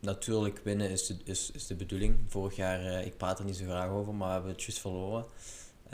natuurlijk, 0.00 0.60
winnen 0.64 0.90
is 0.90 1.06
de, 1.06 1.16
is, 1.24 1.50
is 1.50 1.66
de 1.66 1.74
bedoeling. 1.74 2.18
Vorig 2.28 2.56
jaar, 2.56 2.84
uh, 2.84 3.06
ik 3.06 3.16
praat 3.16 3.38
er 3.38 3.44
niet 3.44 3.56
zo 3.56 3.64
graag 3.64 3.90
over, 3.90 4.14
maar 4.14 4.26
we 4.26 4.32
hebben 4.32 4.50
het 4.50 4.62
juist 4.62 4.80
verloren. 4.80 5.24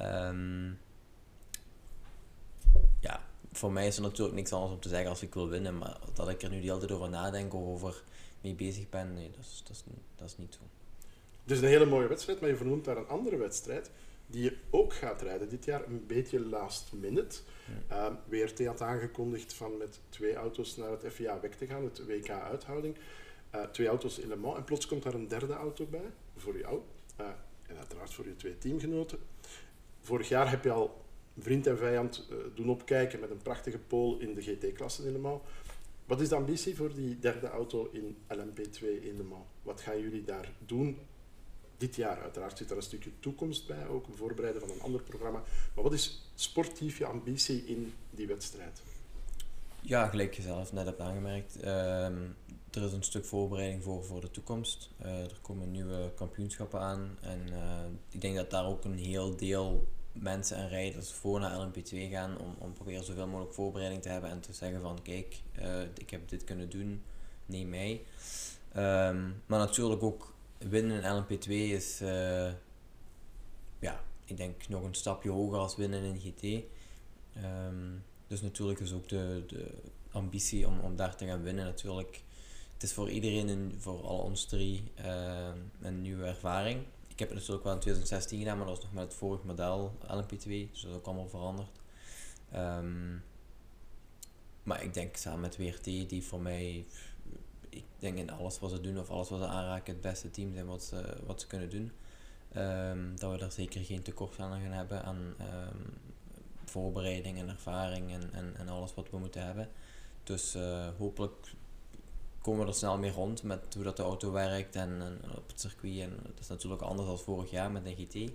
Um, 0.01 0.79
ja, 3.01 3.23
voor 3.53 3.73
mij 3.73 3.87
is 3.87 3.97
er 3.97 4.03
natuurlijk 4.03 4.37
niks 4.37 4.53
anders 4.53 4.73
om 4.73 4.81
te 4.81 4.89
zeggen 4.89 5.09
als 5.09 5.23
ik 5.23 5.35
wil 5.35 5.49
winnen, 5.49 5.79
maar 5.79 5.99
dat 6.15 6.29
ik 6.29 6.43
er 6.43 6.51
nu 6.51 6.61
de 6.61 6.67
hele 6.67 6.79
tijd 6.79 6.93
over 6.93 7.09
nadenk 7.09 7.55
of 7.55 7.63
over 7.63 8.03
mee 8.41 8.55
bezig 8.55 8.89
ben, 8.89 9.15
nee, 9.15 9.31
dat 9.31 9.45
is, 9.45 9.63
dat 9.67 9.77
is, 9.77 9.83
dat 10.17 10.29
is 10.29 10.37
niet 10.37 10.55
zo. 10.55 10.61
Het 11.43 11.51
is 11.51 11.61
een 11.61 11.69
hele 11.69 11.87
mooie 11.87 12.09
wedstrijd, 12.09 12.41
maar 12.41 12.51
je 12.51 12.57
vernoemt 12.57 12.85
daar 12.85 12.97
een 12.97 13.09
andere 13.09 13.37
wedstrijd 13.37 13.91
die 14.31 14.43
je 14.43 14.57
ook 14.71 14.95
gaat 14.95 15.23
rijden 15.23 15.49
dit 15.49 15.65
jaar, 15.65 15.87
een 15.87 16.07
beetje 16.07 16.41
last 16.41 16.93
minute. 16.93 17.41
Ja. 17.89 18.11
Uh, 18.11 18.17
WRT 18.29 18.67
had 18.67 18.83
aangekondigd 18.83 19.55
van 19.55 19.77
met 19.77 20.01
twee 20.09 20.35
auto's 20.35 20.77
naar 20.77 20.91
het 20.91 21.05
FIA 21.13 21.41
weg 21.41 21.57
te 21.57 21.67
gaan, 21.67 21.85
het 21.85 22.07
WK-uithouding. 22.07 22.97
Uh, 23.55 23.63
twee 23.63 23.87
auto's 23.87 24.19
in 24.19 24.29
Le 24.29 24.37
Mans 24.37 24.57
en 24.57 24.65
plots 24.65 24.87
komt 24.87 25.03
daar 25.03 25.15
een 25.15 25.29
derde 25.29 25.53
auto 25.53 25.87
bij, 25.87 26.11
voor 26.37 26.59
jou. 26.59 26.81
Uh, 27.21 27.27
en 27.67 27.77
uiteraard 27.77 28.15
voor 28.15 28.27
je 28.27 28.37
twee 28.37 28.59
teamgenoten. 28.59 29.19
Vorig 30.01 30.29
jaar 30.29 30.51
heb 30.51 30.65
je 30.65 30.71
al 30.71 31.05
vriend 31.39 31.67
en 31.67 31.79
vijand 31.79 32.27
uh, 32.31 32.37
doen 32.55 32.71
opkijken 32.71 33.21
met 33.21 33.31
een 33.31 33.43
prachtige 33.43 33.79
pole 33.79 34.21
in 34.21 34.35
de 34.35 34.43
GT-klasse 34.43 35.07
in 35.07 35.13
Le 35.13 35.19
Mans. 35.19 35.41
Wat 36.07 36.21
is 36.21 36.29
de 36.29 36.35
ambitie 36.35 36.77
voor 36.77 36.95
die 36.95 37.19
derde 37.19 37.49
auto 37.49 37.91
in 37.93 38.17
LMP2 38.29 38.81
in 38.81 39.17
Le 39.17 39.23
Mans? 39.23 39.45
Wat 39.63 39.81
gaan 39.81 40.01
jullie 40.01 40.25
daar 40.25 40.53
doen 40.67 40.99
dit 41.81 41.97
jaar. 41.97 42.23
Uiteraard 42.23 42.59
zit 42.59 42.71
er 42.71 42.77
een 42.77 42.83
stukje 42.83 43.11
toekomst 43.21 43.67
bij, 43.67 43.87
ook 43.87 44.07
een 44.07 44.17
voorbereiden 44.17 44.61
van 44.61 44.71
een 44.71 44.83
ander 44.83 45.03
programma. 45.03 45.43
Maar 45.75 45.85
wat 45.85 45.93
is 45.93 46.33
sportief 46.35 46.99
je 46.99 47.07
ambitie 47.07 47.65
in 47.67 47.93
die 48.11 48.27
wedstrijd? 48.27 48.83
Ja, 49.81 50.09
gelijk 50.09 50.35
je 50.35 50.43
zelf 50.43 50.73
net 50.73 50.85
hebt 50.85 51.01
aangemerkt. 51.01 51.57
Uh, 51.65 52.05
er 52.71 52.83
is 52.83 52.93
een 52.93 53.03
stuk 53.03 53.25
voorbereiding 53.25 53.83
voor, 53.83 54.05
voor 54.05 54.21
de 54.21 54.31
toekomst. 54.31 54.91
Uh, 55.03 55.23
er 55.23 55.39
komen 55.43 55.71
nieuwe 55.71 56.13
kampioenschappen 56.15 56.81
aan. 56.81 57.19
En 57.21 57.41
uh, 57.51 57.59
ik 58.09 58.21
denk 58.21 58.37
dat 58.37 58.51
daar 58.51 58.67
ook 58.67 58.85
een 58.85 58.99
heel 58.99 59.37
deel 59.37 59.89
mensen 60.13 60.57
en 60.57 60.69
rijders 60.69 61.13
voor 61.13 61.41
naar 61.41 61.69
LMP2 61.69 62.11
gaan 62.11 62.39
om, 62.39 62.55
om 62.59 62.73
proberen 62.73 63.05
zoveel 63.05 63.27
mogelijk 63.27 63.55
voorbereiding 63.55 64.03
te 64.03 64.09
hebben 64.09 64.31
en 64.31 64.41
te 64.41 64.53
zeggen 64.53 64.81
van 64.81 65.03
kijk, 65.03 65.41
uh, 65.59 65.83
ik 65.83 66.11
heb 66.11 66.29
dit 66.29 66.45
kunnen 66.45 66.71
doen, 66.71 67.03
neem 67.47 67.69
mij. 67.69 68.03
Um, 68.77 69.43
maar 69.47 69.59
natuurlijk 69.59 70.03
ook 70.03 70.35
winnen 70.69 71.03
in 71.03 71.23
LMP2 71.23 71.51
is, 71.51 72.01
uh, 72.03 72.53
ja, 73.79 74.01
ik 74.25 74.37
denk 74.37 74.69
nog 74.69 74.83
een 74.83 74.95
stapje 74.95 75.31
hoger 75.31 75.59
als 75.59 75.77
winnen 75.77 76.03
in 76.03 76.21
GT. 76.21 76.65
Ehm, 77.35 77.99
dus 78.27 78.41
natuurlijk 78.41 78.81
is 78.81 78.93
ook 78.93 79.09
de, 79.09 79.45
de 79.47 79.75
ambitie 80.11 80.67
om, 80.67 80.81
om 80.81 80.97
daar 80.97 81.17
te 81.17 81.27
gaan 81.27 81.43
winnen 81.43 81.65
natuurlijk. 81.65 82.23
Het 82.73 82.83
is 82.83 82.93
voor 82.93 83.11
iedereen, 83.11 83.49
een, 83.49 83.75
voor 83.79 84.03
al 84.03 84.19
ons 84.19 84.45
drie, 84.45 84.93
uh, 85.01 85.49
een 85.81 86.03
nieuwe 86.03 86.25
ervaring. 86.25 86.85
Ik 87.09 87.19
heb 87.19 87.29
het 87.29 87.39
natuurlijk 87.39 87.65
wel 87.65 87.73
in 87.73 87.81
2016 87.81 88.39
gedaan, 88.39 88.57
maar 88.57 88.67
dat 88.67 88.77
was 88.77 88.85
nog 88.85 88.95
met 88.95 89.05
het 89.05 89.15
vorige 89.15 89.47
model 89.47 89.93
LMP2, 90.03 90.49
dus 90.49 90.81
dat 90.81 90.91
is 90.91 90.97
ook 90.97 91.07
allemaal 91.07 91.29
veranderd. 91.29 91.81
Um, 92.55 93.23
maar 94.63 94.83
ik 94.83 94.95
denk 94.95 95.17
samen 95.17 95.41
met 95.41 95.57
WRT, 95.57 95.85
die 95.85 96.25
voor 96.25 96.41
mij 96.41 96.85
ik 97.71 97.85
denk 97.99 98.19
in 98.19 98.31
alles 98.31 98.59
wat 98.59 98.71
ze 98.71 98.81
doen 98.81 98.99
of 98.99 99.11
alles 99.11 99.29
wat 99.29 99.41
ze 99.41 99.47
aanraken 99.47 99.93
het 99.93 100.03
beste 100.03 100.31
team 100.31 100.53
zijn 100.53 100.67
wat 100.67 100.83
ze, 100.83 101.17
wat 101.27 101.41
ze 101.41 101.47
kunnen 101.47 101.71
doen. 101.71 101.93
Um, 102.57 103.19
dat 103.19 103.33
we 103.33 103.39
daar 103.39 103.53
zeker 103.53 103.85
geen 103.85 104.03
tekort 104.03 104.39
aan 104.39 104.61
gaan 104.61 104.73
hebben 104.73 105.03
aan 105.05 105.17
um, 105.17 105.99
voorbereiding 106.65 107.39
en 107.39 107.49
ervaring 107.49 108.13
en, 108.13 108.55
en, 108.57 108.69
alles 108.69 108.95
wat 108.95 109.11
we 109.11 109.19
moeten 109.19 109.45
hebben. 109.45 109.69
Dus 110.23 110.57
uh, 110.57 110.89
hopelijk 110.99 111.55
komen 112.41 112.61
we 112.65 112.71
er 112.71 112.77
snel 112.77 112.99
mee 112.99 113.11
rond 113.11 113.43
met 113.43 113.75
hoe 113.75 113.85
dat 113.85 113.97
de 113.97 114.03
auto 114.03 114.33
werkt 114.33 114.77
en, 114.77 115.21
op 115.37 115.49
het 115.49 115.61
circuit. 115.61 115.99
En 116.01 116.19
dat 116.23 116.41
is 116.41 116.49
natuurlijk 116.49 116.83
anders 116.83 117.09
dan 117.09 117.19
vorig 117.19 117.51
jaar 117.51 117.71
met 117.71 117.87
een 117.87 117.97
GT. 117.97 118.33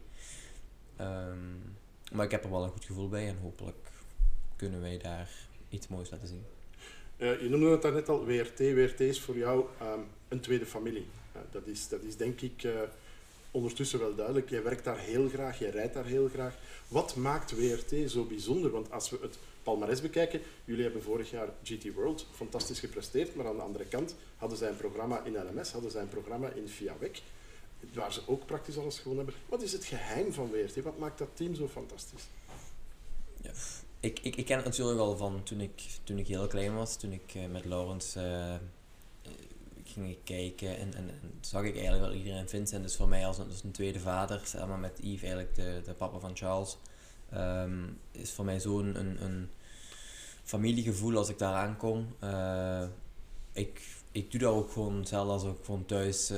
Ehm, 0.95 1.37
maar 2.11 2.25
ik 2.25 2.31
heb 2.31 2.43
er 2.43 2.49
wel 2.49 2.63
een 2.63 2.69
goed 2.69 2.85
gevoel 2.85 3.09
bij 3.09 3.27
en 3.27 3.37
hopelijk 3.37 3.91
kunnen 4.55 4.81
wij 4.81 4.97
daar 4.97 5.29
iets 5.69 5.87
moois 5.87 6.09
laten 6.09 6.27
zien. 6.27 6.45
Uh, 7.17 7.41
je 7.41 7.49
noemde 7.49 7.69
het 7.69 7.81
daarnet 7.81 8.09
al, 8.09 8.25
WRT. 8.25 8.59
WRT 8.59 8.99
is 8.99 9.21
voor 9.21 9.37
jou 9.37 9.65
um, 9.81 10.05
een 10.27 10.39
tweede 10.39 10.65
familie. 10.65 11.07
Uh, 11.35 11.41
dat, 11.51 11.67
is, 11.67 11.87
dat 11.87 12.01
is 12.01 12.17
denk 12.17 12.41
ik 12.41 12.63
uh, 12.63 12.71
ondertussen 13.51 13.99
wel 13.99 14.15
duidelijk. 14.15 14.49
Jij 14.49 14.63
werkt 14.63 14.83
daar 14.83 14.99
heel 14.99 15.29
graag, 15.29 15.59
jij 15.59 15.69
rijdt 15.69 15.93
daar 15.93 16.05
heel 16.05 16.29
graag. 16.29 16.55
Wat 16.87 17.15
maakt 17.15 17.51
WRT 17.51 18.11
zo 18.11 18.23
bijzonder? 18.23 18.71
Want 18.71 18.91
als 18.91 19.09
we 19.09 19.17
het 19.21 19.37
palmarès 19.63 20.01
bekijken, 20.01 20.41
jullie 20.65 20.83
hebben 20.83 21.03
vorig 21.03 21.29
jaar 21.29 21.47
GT 21.63 21.93
World 21.93 22.27
fantastisch 22.31 22.79
gepresteerd, 22.79 23.35
maar 23.35 23.47
aan 23.47 23.55
de 23.55 23.61
andere 23.61 23.85
kant 23.85 24.15
hadden 24.37 24.57
zij 24.57 24.69
een 24.69 24.77
programma 24.77 25.23
in 25.23 25.37
LMS, 25.37 25.71
hadden 25.71 25.91
zij 25.91 26.01
een 26.01 26.09
programma 26.09 26.49
in 26.49 26.69
VIAWEC, 26.69 27.21
waar 27.93 28.13
ze 28.13 28.21
ook 28.25 28.45
praktisch 28.45 28.77
alles 28.77 28.99
gewonnen 28.99 29.25
hebben. 29.25 29.43
Wat 29.49 29.61
is 29.61 29.71
het 29.71 29.85
geheim 29.85 30.33
van 30.33 30.51
WRT? 30.51 30.83
Wat 30.83 30.97
maakt 30.97 31.17
dat 31.17 31.29
team 31.33 31.55
zo 31.55 31.67
fantastisch? 31.67 32.23
Ja, 33.41 33.51
ik, 34.05 34.19
ik, 34.19 34.35
ik 34.35 34.45
ken 34.45 34.55
het 34.55 34.65
natuurlijk 34.65 34.99
al 34.99 35.17
van 35.17 35.43
toen 35.43 35.61
ik, 35.61 35.81
toen 36.03 36.17
ik 36.17 36.27
heel 36.27 36.47
klein 36.47 36.75
was, 36.75 36.97
toen 36.97 37.11
ik 37.11 37.35
eh, 37.35 37.47
met 37.51 37.65
Laurens 37.65 38.15
eh, 38.15 38.53
eh, 38.53 38.59
ging 39.83 40.17
kijken 40.23 40.77
en, 40.77 40.93
en, 40.95 41.09
zag 41.41 41.63
ik 41.63 41.73
eigenlijk 41.73 42.03
wel 42.03 42.13
iedereen 42.13 42.49
Vincent 42.49 42.83
dus 42.83 42.95
voor 42.95 43.07
mij 43.07 43.25
als 43.25 43.37
een, 43.37 43.49
als 43.49 43.63
een 43.63 43.71
tweede 43.71 43.99
vader, 43.99 44.41
samen 44.43 44.79
met 44.79 44.99
Yves 45.01 45.21
eigenlijk 45.21 45.55
de, 45.55 45.81
de 45.85 45.93
papa 45.93 46.19
van 46.19 46.35
Charles, 46.35 46.77
ehm, 47.29 47.83
is 48.11 48.31
voor 48.31 48.45
mij 48.45 48.59
zo'n 48.59 48.99
een, 48.99 49.23
een 49.23 49.49
familiegevoel 50.43 51.17
als 51.17 51.29
ik 51.29 51.37
daar 51.37 51.53
aankom. 51.53 52.15
Ik, 53.51 53.81
ik 54.11 54.31
doe 54.31 54.39
dat 54.39 54.53
ook 54.53 54.71
gewoon 54.71 55.05
zelf 55.05 55.27
als 55.29 55.43
ik 55.43 55.65
gewoon 55.65 55.85
thuis, 55.85 56.31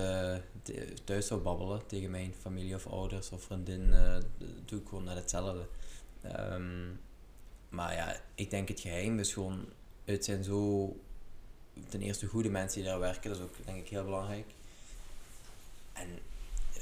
thuis 1.04 1.28
zou 1.28 1.42
babbelen 1.42 1.88
tegen 1.88 2.12
mijn 2.12 2.34
familie 2.40 2.76
of 2.76 2.88
ouders 2.88 3.30
of 3.32 3.44
vriendin, 3.44 3.94
doe 4.66 4.80
ik 4.80 4.88
gewoon 4.88 5.04
net 5.04 5.16
hetzelfde. 5.16 5.68
Ehm, 6.22 6.90
maar 7.70 7.94
ja, 7.94 8.22
ik 8.36 8.50
denk 8.50 8.68
het 8.68 8.80
geheim 8.80 9.20
is 9.20 9.34
gewoon, 9.34 9.66
het 10.06 10.26
zijn 10.26 10.44
zo 10.44 10.96
ten 11.90 12.02
eerste 12.02 12.26
goede 12.26 12.50
mensen 12.50 12.82
die 12.82 12.90
daar 12.90 13.00
werken, 13.00 13.30
dat 13.30 13.40
is 13.40 13.46
ook 13.46 13.56
denk 13.66 13.78
ik 13.78 13.88
heel 13.88 14.04
belangrijk. 14.04 14.46
En 15.94 16.08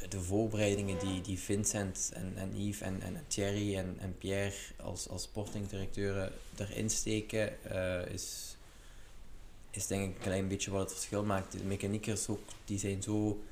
de 0.10 0.22
voorbereidingen 0.22 1.00
die, 1.00 1.22
die 1.22 1.40
Vincent 1.40 2.12
en, 2.14 2.34
en 2.36 2.66
Yves 2.66 2.82
en, 2.82 3.02
en 3.02 3.24
Thierry 3.28 3.78
en, 3.78 3.96
en 4.00 4.18
Pierre 4.18 4.56
als, 4.78 5.10
als 5.10 5.22
sportingdirecteuren 5.22 6.32
erin 6.56 6.90
steken, 6.90 7.64
eh, 7.64 8.14
is, 8.14 8.56
is 9.72 9.88
denk 9.88 10.10
ik 10.10 10.16
een 10.16 10.22
klein 10.22 10.48
beetje 10.48 10.72
wat 10.72 10.82
het 10.82 10.92
verschil 10.92 11.24
maakt. 11.24 11.52
De 11.52 11.64
mechaniekers 11.64 12.28
ook, 12.28 12.40
die 12.66 12.80
zijn 12.80 13.04
zo 13.04 13.44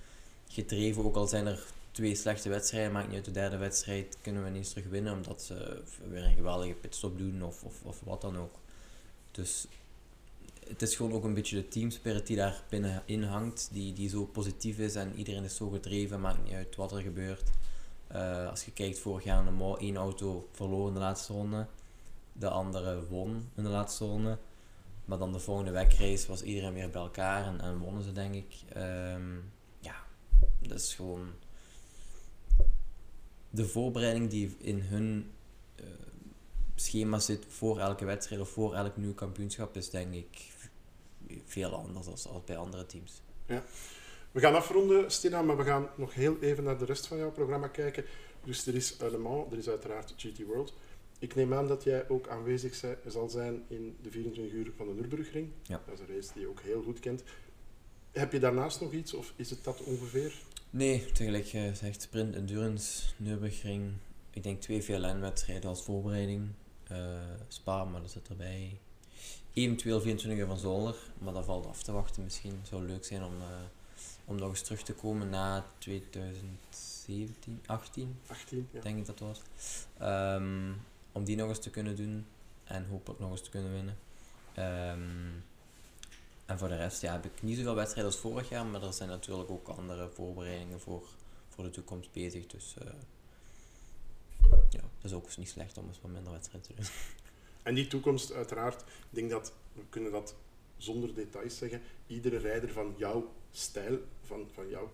gedreven, 0.48 1.04
ook 1.04 1.16
al 1.16 1.28
zijn 1.28 1.46
er 1.46 1.66
twee 1.94 2.16
slechte 2.16 2.50
wedstrijden, 2.50 2.92
maakt 2.92 3.08
niet 3.08 3.16
uit 3.16 3.26
de 3.26 3.32
derde 3.32 3.58
wedstrijd, 3.58 4.18
kunnen 4.22 4.44
we 4.44 4.50
niet 4.50 4.70
terug 4.70 4.86
winnen 4.86 5.14
omdat 5.14 5.42
ze 5.42 5.82
weer 6.10 6.24
een 6.24 6.36
geweldige 6.36 6.74
pitstop 6.74 7.18
doen 7.18 7.44
of, 7.44 7.64
of, 7.64 7.84
of 7.84 8.02
wat 8.04 8.22
dan 8.22 8.38
ook. 8.38 8.60
Dus 9.32 9.68
het 10.68 10.82
is 10.82 10.96
gewoon 10.96 11.14
ook 11.14 11.24
een 11.24 11.34
beetje 11.34 11.56
de 11.56 11.68
teamspirit 11.68 12.28
die 12.28 12.38
daar 12.38 12.64
binnenin 12.70 13.24
hangt, 13.24 13.70
die, 13.72 13.94
die 13.94 14.10
zo 14.10 14.26
positief 14.26 14.78
is 14.78 14.96
en 14.96 15.16
iedereen 15.16 15.44
is 15.44 15.56
zo 15.56 15.70
gedreven, 15.70 16.22
maakt 16.22 16.44
niet 16.44 16.54
uit 16.54 16.76
wat 16.76 16.92
er 16.92 17.02
gebeurt. 17.02 17.50
Eh, 18.08 18.50
als 18.50 18.66
je 18.66 18.72
kijkt, 18.72 19.00
vorig 19.00 19.24
jaar 19.24 19.48
in 19.48 19.76
één 19.80 19.96
auto 19.96 20.48
verloor 20.52 20.88
in 20.88 20.94
de 20.94 21.00
laatste 21.00 21.34
ronde, 21.34 21.68
de 22.34 22.50
andere 22.50 23.08
won 23.08 23.50
in 23.56 23.64
de 23.64 23.70
laatste 23.70 24.06
ronde. 24.06 24.38
Maar 25.06 25.18
dan 25.18 25.32
de 25.32 25.40
volgende 25.40 25.72
wegrace 25.72 26.28
was 26.28 26.42
iedereen 26.42 26.74
weer 26.74 26.90
bij 26.90 27.02
elkaar 27.02 27.46
en, 27.46 27.62
en 27.62 27.78
wonnen 27.78 28.04
ze, 28.04 28.12
denk 28.12 28.34
ik. 28.34 28.56
Ehm, 28.74 29.36
ja, 29.80 29.96
dat 30.60 30.80
is 30.80 30.94
gewoon 30.94 31.32
de 33.54 33.66
voorbereiding 33.66 34.30
die 34.30 34.56
in 34.58 34.80
hun 34.80 35.32
eh, 35.76 35.86
schema 36.76 37.20
zit 37.20 37.46
voor 37.48 37.80
elke 37.80 38.06
wedstrijd 38.06 38.42
of 38.42 38.50
voor 38.50 38.74
elk 38.74 38.98
nieuw 38.98 39.14
kampioenschap, 39.14 39.76
is 39.76 39.90
denk 39.90 40.14
ik 40.14 40.52
veel 41.46 41.76
anders 41.76 42.08
als, 42.08 42.28
als 42.28 42.44
bij 42.44 42.58
andere 42.58 42.86
teams. 42.86 43.22
We 44.32 44.40
gaan 44.40 44.56
afronden, 44.56 45.12
Stina, 45.12 45.42
maar 45.42 45.58
we 45.58 45.64
gaan 45.64 45.88
nog 45.96 46.14
heel 46.14 46.38
even 46.40 46.64
naar 46.64 46.78
de 46.78 46.86
rest 46.86 47.08
van 47.08 47.18
jouw 47.18 47.32
programma 47.32 47.68
kijken. 47.68 48.06
Dus 48.44 48.68
er 48.68 48.76
is 48.76 48.98
Le 49.00 49.18
Mans, 49.18 49.52
er 49.52 49.58
is 49.58 49.70
uiteraard 49.70 50.14
GT 50.18 50.46
World. 50.46 50.74
Ik 51.20 51.36
neem 51.36 51.54
aan 51.54 51.68
dat 51.68 51.84
jij 51.84 52.10
ook 52.10 52.28
aanwezig 52.28 52.84
zal 53.08 53.30
zijn 53.30 53.64
in 53.68 53.96
de 54.02 54.12
24 54.12 54.54
uur 54.54 54.72
van 54.76 54.88
de 54.88 54.94
Nürburgring. 54.94 55.50
Ja. 55.64 55.82
Dat 55.86 55.94
is 55.94 56.00
een 56.00 56.16
race 56.16 56.34
die 56.34 56.42
je 56.42 56.48
ook 56.48 56.62
heel 56.62 56.84
goed 56.84 57.00
kent. 57.00 57.24
Heb 58.12 58.32
je 58.32 58.40
daarnaast 58.40 58.82
nog 58.82 58.92
iets, 58.92 59.14
of 59.14 59.34
is 59.36 59.50
het 59.50 59.64
dat 59.64 59.84
ongeveer? 59.84 60.34
Nee, 60.74 61.12
tegelijk 61.12 61.48
gezegd 61.48 62.02
sprint, 62.02 62.36
endurance, 62.36 63.04
Nürburgring. 63.18 63.94
Ik 64.30 64.44
denk 64.44 64.62
twee 64.62 64.84
VLN-wedstrijden 64.84 65.70
als 65.70 65.84
voorbereiding. 65.84 66.50
Eh, 66.88 66.98
Spa, 67.48 67.84
maar 67.84 68.02
dat 68.02 68.12
zit 68.12 68.30
erbij. 68.30 68.80
Eventueel 69.54 70.02
24 70.02 70.42
uur 70.42 70.48
van 70.48 70.58
Zolder, 70.58 70.96
maar 71.20 71.34
dat 71.34 71.46
valt 71.46 71.66
af 71.66 71.84
te 71.84 71.92
wachten 71.92 72.24
misschien. 72.24 72.52
Het 72.52 72.68
zou 72.68 72.86
leuk 72.86 73.06
zijn 73.06 73.24
om, 73.24 73.34
eh, 73.34 73.48
om 74.26 74.36
nog 74.36 74.50
eens 74.50 74.62
terug 74.62 74.84
te 74.84 74.94
komen 74.94 75.30
na 75.30 75.66
2017, 75.78 77.62
18 77.66 78.20
18? 78.28 78.68
Ja. 78.72 78.82
denk 78.82 78.98
ik 78.98 79.06
dat 79.06 79.20
was. 79.20 79.42
Ehm, 79.98 80.72
om 81.12 81.24
die 81.24 81.36
nog 81.36 81.50
eens 81.50 81.60
te 81.60 81.70
kunnen 81.70 81.96
doen 81.96 82.26
en 82.64 82.86
hopelijk 82.86 83.20
nog 83.20 83.32
eens 83.32 83.44
te 83.44 83.50
kunnen 83.50 83.72
winnen. 83.72 83.98
Ehm, 84.54 85.30
en 86.46 86.58
voor 86.58 86.68
de 86.68 86.76
rest 86.76 87.02
ja, 87.02 87.12
heb 87.12 87.26
ik 87.26 87.42
niet 87.42 87.58
zoveel 87.58 87.76
wedstrijden 87.76 88.12
als 88.12 88.22
vorig 88.22 88.50
jaar, 88.50 88.66
maar 88.66 88.84
er 88.84 88.94
zijn 88.94 89.10
natuurlijk 89.10 89.50
ook 89.50 89.68
andere 89.68 90.10
voorbereidingen 90.10 90.80
voor, 90.80 91.08
voor 91.50 91.64
de 91.64 91.70
toekomst 91.70 92.12
bezig. 92.12 92.48
Dus 92.48 92.76
eh, 92.78 92.88
ja, 94.70 94.82
dat 94.82 95.12
is 95.12 95.14
ook 95.14 95.38
niet 95.38 95.50
slecht 95.50 95.78
om 95.78 95.88
eens 95.88 96.02
wat 96.02 96.12
minder 96.12 96.32
wedstrijden 96.32 96.70
te 96.70 96.76
doen. 96.76 96.86
En 97.64 97.76
die 97.76 97.88
toekomst, 97.88 98.34
uiteraard, 98.34 98.82
ik 98.82 98.88
denk 99.10 99.30
dat 99.30 99.54
we 99.74 99.82
kunnen 99.90 100.12
dat 100.12 100.36
zonder 100.78 101.14
details 101.14 101.58
zeggen. 101.58 101.82
Iedere 102.08 102.38
rijder 102.38 102.70
van 102.70 102.94
jouw 102.98 103.34
stijl, 103.52 104.00
van, 104.22 104.48
van 104.54 104.70
jouw 104.70 104.92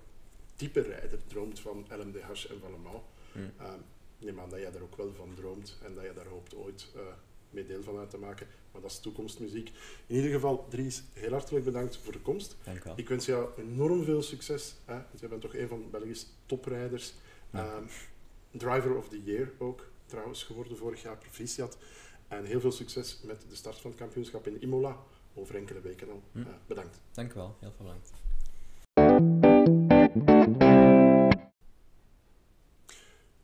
type 0.55 0.81
rijder, 0.81 1.19
droomt 1.27 1.59
van 1.59 1.85
LMDH 1.89 2.29
en 2.29 2.59
van 2.59 2.71
Le 2.71 2.77
Mans. 2.77 3.01
Mm. 3.31 3.51
Uh, 3.59 3.73
ik 4.19 4.25
neem 4.25 4.39
aan 4.39 4.49
dat 4.49 4.59
jij 4.59 4.71
daar 4.71 4.81
ook 4.81 4.95
wel 4.95 5.13
van 5.13 5.33
droomt 5.35 5.77
en 5.83 5.95
dat 5.95 6.03
je 6.03 6.13
daar 6.13 6.27
hoopt 6.27 6.55
ooit 6.55 6.87
eh, 6.95 7.01
mee 7.49 7.65
deel 7.65 7.83
van 7.83 7.97
uit 7.97 8.09
te 8.09 8.17
maken. 8.17 8.47
Maar 8.71 8.81
dat 8.81 8.91
is 8.91 8.99
toekomstmuziek. 8.99 9.71
In 10.07 10.15
ieder 10.15 10.31
geval, 10.31 10.65
Dries, 10.69 11.03
heel 11.13 11.31
hartelijk 11.31 11.65
bedankt 11.65 11.97
voor 11.97 12.13
de 12.13 12.19
komst. 12.19 12.57
Dank 12.63 12.77
u 12.77 12.81
wel. 12.83 12.93
Ik 12.97 13.09
wens 13.09 13.25
jou 13.25 13.49
enorm 13.57 14.03
veel 14.03 14.21
succes. 14.21 14.75
Hè? 14.85 14.93
Want 14.93 15.19
jij 15.19 15.29
bent 15.29 15.41
toch 15.41 15.55
een 15.55 15.67
van 15.67 15.89
Belgisch 15.89 16.27
toprijders. 16.45 17.13
Ja. 17.51 17.65
Ehm, 17.65 17.83
driver 18.51 18.97
of 18.97 19.09
the 19.09 19.23
Year 19.23 19.51
ook 19.57 19.87
trouwens 20.05 20.43
geworden 20.43 20.77
vorig 20.77 21.01
jaar, 21.01 21.17
proficiat. 21.17 21.77
En 22.27 22.45
heel 22.45 22.59
veel 22.59 22.71
succes 22.71 23.19
met 23.23 23.45
de 23.49 23.55
start 23.55 23.77
van 23.79 23.91
het 23.91 23.99
kampioenschap 23.99 24.47
in 24.47 24.61
Imola 24.61 24.97
over 25.33 25.55
enkele 25.55 25.81
weken 25.81 26.09
al. 26.09 26.21
Hm. 26.31 26.39
Eh, 26.39 26.45
bedankt. 26.67 27.01
Dank 27.11 27.31
u 27.31 27.35
wel, 27.35 27.55
heel 27.59 27.71
veel 27.77 27.85
bedankt. 27.85 28.11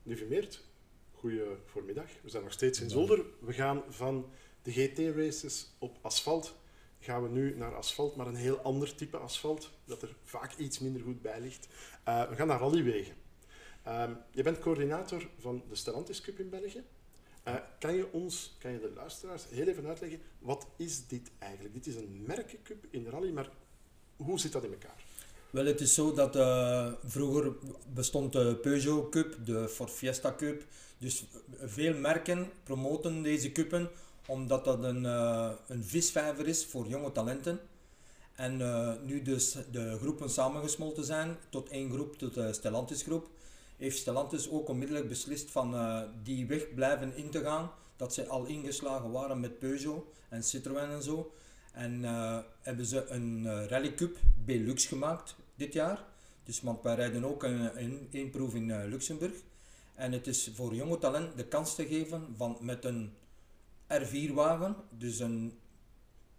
Lieve 0.02 0.24
Meert, 0.24 0.64
goeie 1.12 1.42
voormiddag. 1.64 2.10
We 2.22 2.28
zijn 2.28 2.42
nog 2.42 2.52
steeds 2.52 2.80
in 2.80 2.90
Zolder. 2.90 3.24
We 3.40 3.52
gaan 3.52 3.82
van 3.88 4.30
de 4.66 4.72
GT-races 4.72 5.66
op 5.78 5.98
asfalt, 6.02 6.54
gaan 7.00 7.22
we 7.22 7.28
nu 7.28 7.56
naar 7.56 7.74
asfalt, 7.74 8.16
maar 8.16 8.26
een 8.26 8.34
heel 8.34 8.58
ander 8.58 8.94
type 8.94 9.16
asfalt, 9.16 9.70
dat 9.84 10.02
er 10.02 10.16
vaak 10.24 10.56
iets 10.56 10.78
minder 10.78 11.02
goed 11.02 11.22
bij 11.22 11.40
ligt. 11.40 11.68
Eh, 12.04 12.28
we 12.28 12.34
gaan 12.34 12.46
naar 12.46 12.58
rallywegen. 12.58 13.14
Ehm, 13.82 14.12
je 14.30 14.42
bent 14.42 14.58
coördinator 14.58 15.28
van 15.38 15.62
de 15.68 15.74
Stellantis 15.74 16.20
Cup 16.20 16.38
in 16.38 16.48
België. 16.48 16.84
Eh, 17.42 17.54
kan 17.78 17.94
je 17.94 18.12
ons, 18.12 18.56
kan 18.58 18.72
je 18.72 18.80
de 18.80 18.92
luisteraars 18.94 19.44
heel 19.50 19.66
even 19.66 19.86
uitleggen, 19.86 20.20
wat 20.38 20.66
is 20.76 21.06
dit 21.06 21.30
eigenlijk? 21.38 21.74
Dit 21.74 21.86
is 21.86 21.94
een 21.94 22.24
merkencup 22.26 22.86
in 22.90 23.08
rally, 23.08 23.30
maar 23.30 23.50
hoe 24.16 24.40
zit 24.40 24.52
dat 24.52 24.64
in 24.64 24.72
elkaar? 24.72 25.04
Wel, 25.50 25.66
het 25.66 25.80
is 25.80 25.94
zo 25.94 26.12
dat 26.12 26.36
eh, 26.36 26.92
vroeger 27.04 27.52
bestond 27.92 28.32
de 28.32 28.56
Peugeot 28.56 29.10
Cup, 29.10 29.36
de 29.44 29.68
Ford 29.68 29.90
Fiesta 29.90 30.34
Cup. 30.34 30.64
Dus 30.98 31.24
veel 31.58 31.94
merken 31.94 32.50
promoten 32.62 33.22
deze 33.22 33.52
cuppen 33.52 33.90
omdat 34.26 34.64
dat 34.64 34.84
een, 34.84 35.06
eh, 35.06 35.50
een 35.66 35.84
visvijver 35.84 36.46
is 36.46 36.66
voor 36.66 36.86
jonge 36.86 37.12
talenten. 37.12 37.60
En 38.34 38.60
eh, 38.60 38.92
nu 39.04 39.22
dus 39.22 39.56
de 39.70 39.96
groepen 40.00 40.30
samengesmolten 40.30 41.04
zijn 41.04 41.36
tot 41.48 41.68
één 41.68 41.90
groep, 41.90 42.18
tot 42.18 42.34
de 42.34 42.52
Stellantis 42.52 43.02
groep, 43.02 43.28
heeft 43.76 43.98
Stellantis 43.98 44.50
ook 44.50 44.68
onmiddellijk 44.68 45.08
beslist 45.08 45.50
van 45.50 45.74
eh, 45.74 46.02
die 46.22 46.46
weg 46.46 46.74
blijven 46.74 47.16
in 47.16 47.30
te 47.30 47.40
gaan. 47.40 47.70
Dat 47.96 48.14
ze 48.14 48.26
al 48.26 48.44
ingeslagen 48.44 49.10
waren 49.10 49.40
met 49.40 49.58
Peugeot 49.58 50.04
en 50.28 50.42
Citroën 50.42 50.90
en 50.90 51.02
zo. 51.02 51.32
En 51.76 52.04
eh, 52.04 52.38
hebben 52.60 52.86
ze 52.86 53.06
een 53.08 53.46
eh, 53.46 53.66
Rally 53.66 53.94
Cup 53.94 54.16
Belux 54.44 54.86
gemaakt 54.86 55.36
dit 55.54 55.72
jaar. 55.72 56.04
Dus 56.44 56.60
want 56.60 56.82
wij 56.82 56.94
rijden 56.94 57.24
ook 57.24 57.42
een, 57.42 57.82
een, 57.82 58.08
een 58.12 58.30
proef 58.30 58.54
in 58.54 58.70
eh, 58.70 58.88
Luxemburg. 58.88 59.32
En 59.94 60.12
het 60.12 60.26
is 60.26 60.50
voor 60.54 60.74
jonge 60.74 60.98
talent 60.98 61.36
de 61.36 61.44
kans 61.44 61.74
te 61.74 61.86
geven 61.86 62.34
van 62.36 62.56
met 62.60 62.84
een 62.84 63.12
R4-wagen, 63.88 64.76
dus 64.90 65.18
een, 65.18 65.58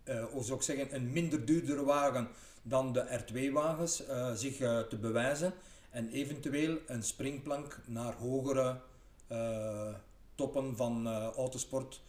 eh, 0.04 0.26
hoe 0.26 0.44
zou 0.44 0.58
ik 0.58 0.64
zeggen, 0.64 0.96
een 0.96 1.12
minder 1.12 1.46
duurdere 1.46 1.84
wagen 1.84 2.28
dan 2.62 2.94
de 2.94 3.20
R2-wagens, 3.20 4.06
eh, 4.06 4.32
zich 4.34 4.60
eh, 4.60 4.80
te 4.80 4.98
bewijzen. 4.98 5.54
En 5.90 6.10
eventueel 6.10 6.78
een 6.88 7.04
springplank 7.04 7.80
naar 7.86 8.14
hogere 8.14 8.80
eh, 9.28 9.94
toppen 10.36 10.76
van 10.76 11.08
eh, 11.08 11.28
autosport. 11.36 12.02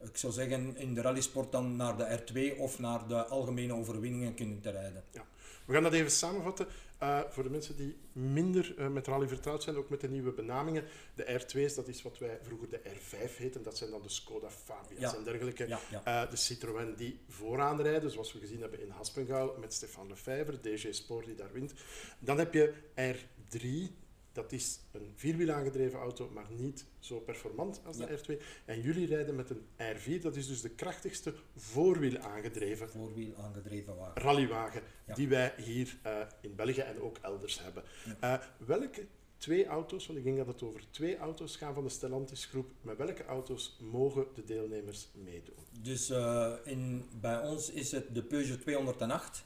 Ik 0.00 0.16
zou 0.16 0.32
zeggen 0.32 0.76
in 0.76 0.94
de 0.94 1.00
rallysport 1.00 1.52
dan 1.52 1.76
naar 1.76 1.96
de 1.96 2.18
R2 2.18 2.58
of 2.58 2.78
naar 2.78 3.08
de 3.08 3.24
algemene 3.24 3.74
overwinningen 3.74 4.34
kunnen 4.34 4.60
te 4.60 4.70
rijden. 4.70 5.02
We 5.64 5.72
gaan 5.72 5.82
dat 5.82 5.92
even 5.92 6.10
samenvatten 6.10 6.66
eh, 7.04 7.20
voor 7.30 7.42
de 7.42 7.50
mensen 7.50 7.76
die 7.76 7.96
minder 8.12 8.74
eh, 8.78 8.88
met 8.88 9.06
rally 9.06 9.28
vertrouwd 9.28 9.62
zijn, 9.62 9.76
ook 9.76 9.88
met 9.88 10.00
de 10.00 10.08
nieuwe 10.08 10.32
benamingen. 10.32 10.84
De 11.14 11.40
R2's, 11.40 11.74
dat 11.74 11.88
is 11.88 12.02
wat 12.02 12.18
wij 12.18 12.38
vroeger 12.42 12.68
de 12.68 12.80
R5 12.84 13.36
heten, 13.36 13.62
dat 13.62 13.76
zijn 13.76 13.90
dan 13.90 14.02
de 14.02 14.08
Skoda 14.08 14.50
Fabia's 14.50 15.00
Ja. 15.12 15.16
en 15.16 15.24
dergelijke. 15.24 15.68
Ja, 15.68 15.80
ja. 15.90 16.04
Eh, 16.24 16.30
de 16.30 16.36
Citroën 16.36 16.94
die 16.96 17.20
vooraan 17.28 17.80
rijden, 17.82 18.10
zoals 18.10 18.32
we 18.32 18.38
gezien 18.38 18.60
hebben 18.60 18.80
in 18.80 18.90
Haspengouw 18.90 19.56
met 19.58 19.72
Stefan 19.74 20.08
Lefevre, 20.08 20.60
DG 20.60 20.94
Sport 20.94 21.26
die 21.26 21.34
daar 21.34 21.52
wint. 21.52 21.72
Dan 22.18 22.38
heb 22.38 22.54
je 22.54 22.72
R3 22.94 23.92
dat 24.34 24.52
is 24.52 24.80
een 24.92 25.12
vierwiel 25.14 25.50
aangedreven 25.50 25.98
auto, 25.98 26.30
maar 26.32 26.46
niet 26.50 26.84
zo 26.98 27.20
performant 27.20 27.80
als 27.84 27.96
de 27.96 28.06
Ja. 28.06 28.36
R2. 28.38 28.42
En 28.64 28.80
jullie 28.80 29.06
rijden 29.06 29.34
met 29.34 29.50
een 29.50 29.62
R4, 29.96 30.20
dat 30.22 30.36
is 30.36 30.46
dus 30.46 30.60
de 30.60 30.68
krachtigste 30.70 31.34
voorwiel 31.56 32.18
aangedreven 32.18 32.88
Voorwiel 32.88 33.34
aangedreven 33.36 33.96
wagen. 33.96 34.22
rallywagen 34.22 34.82
Ja. 35.06 35.14
die 35.14 35.28
wij 35.28 35.54
hier 35.56 35.98
eh, 36.02 36.20
in 36.40 36.54
België 36.54 36.80
en 36.80 37.00
ook 37.00 37.18
elders 37.22 37.62
hebben. 37.62 37.82
Ja. 38.20 38.40
Eh, 38.40 38.46
welke 38.66 39.06
twee 39.36 39.66
auto's, 39.66 40.06
want 40.06 40.18
ik 40.18 40.24
denk 40.24 40.36
dat 40.36 40.46
het 40.46 40.62
over 40.62 40.90
twee 40.90 41.16
auto's 41.16 41.56
gaat 41.56 41.74
van 41.74 41.84
de 41.84 41.90
Stellantis 41.90 42.44
groep, 42.44 42.70
met 42.80 42.96
welke 42.96 43.24
auto's 43.24 43.76
mogen 43.80 44.26
de 44.34 44.44
deelnemers 44.44 45.08
meedoen? 45.14 45.54
Dus 45.80 46.10
eh, 46.10 46.52
in, 46.64 47.04
bij 47.20 47.40
ons 47.40 47.70
is 47.70 47.90
het 47.92 48.14
de 48.14 48.22
Peugeot 48.22 48.60
208 48.60 49.44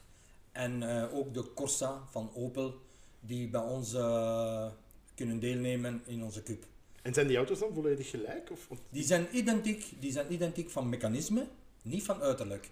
en 0.51 0.83
ook 1.11 1.33
de 1.33 1.53
Corsa 1.53 2.03
van 2.09 2.31
Opel, 2.33 2.81
die 3.19 3.47
bij 3.47 3.61
ons 3.61 3.93
eh, 3.93 4.67
kunnen 5.15 5.39
deelnemen 5.39 6.01
in 6.05 6.23
onze 6.23 6.43
cup. 6.43 6.65
En 7.01 7.13
zijn 7.13 7.27
die 7.27 7.37
auto's 7.37 7.59
dan 7.59 7.73
volledig 7.73 8.09
gelijk? 8.09 8.51
Of, 8.51 8.67
Die 8.89 9.03
zijn 9.03 9.27
identiek, 9.31 9.85
die 9.99 10.11
zijn 10.11 10.33
identiek 10.33 10.69
van 10.69 10.89
mechanisme, 10.89 11.47
niet 11.81 12.03
van 12.03 12.21
uiterlijk. 12.21 12.69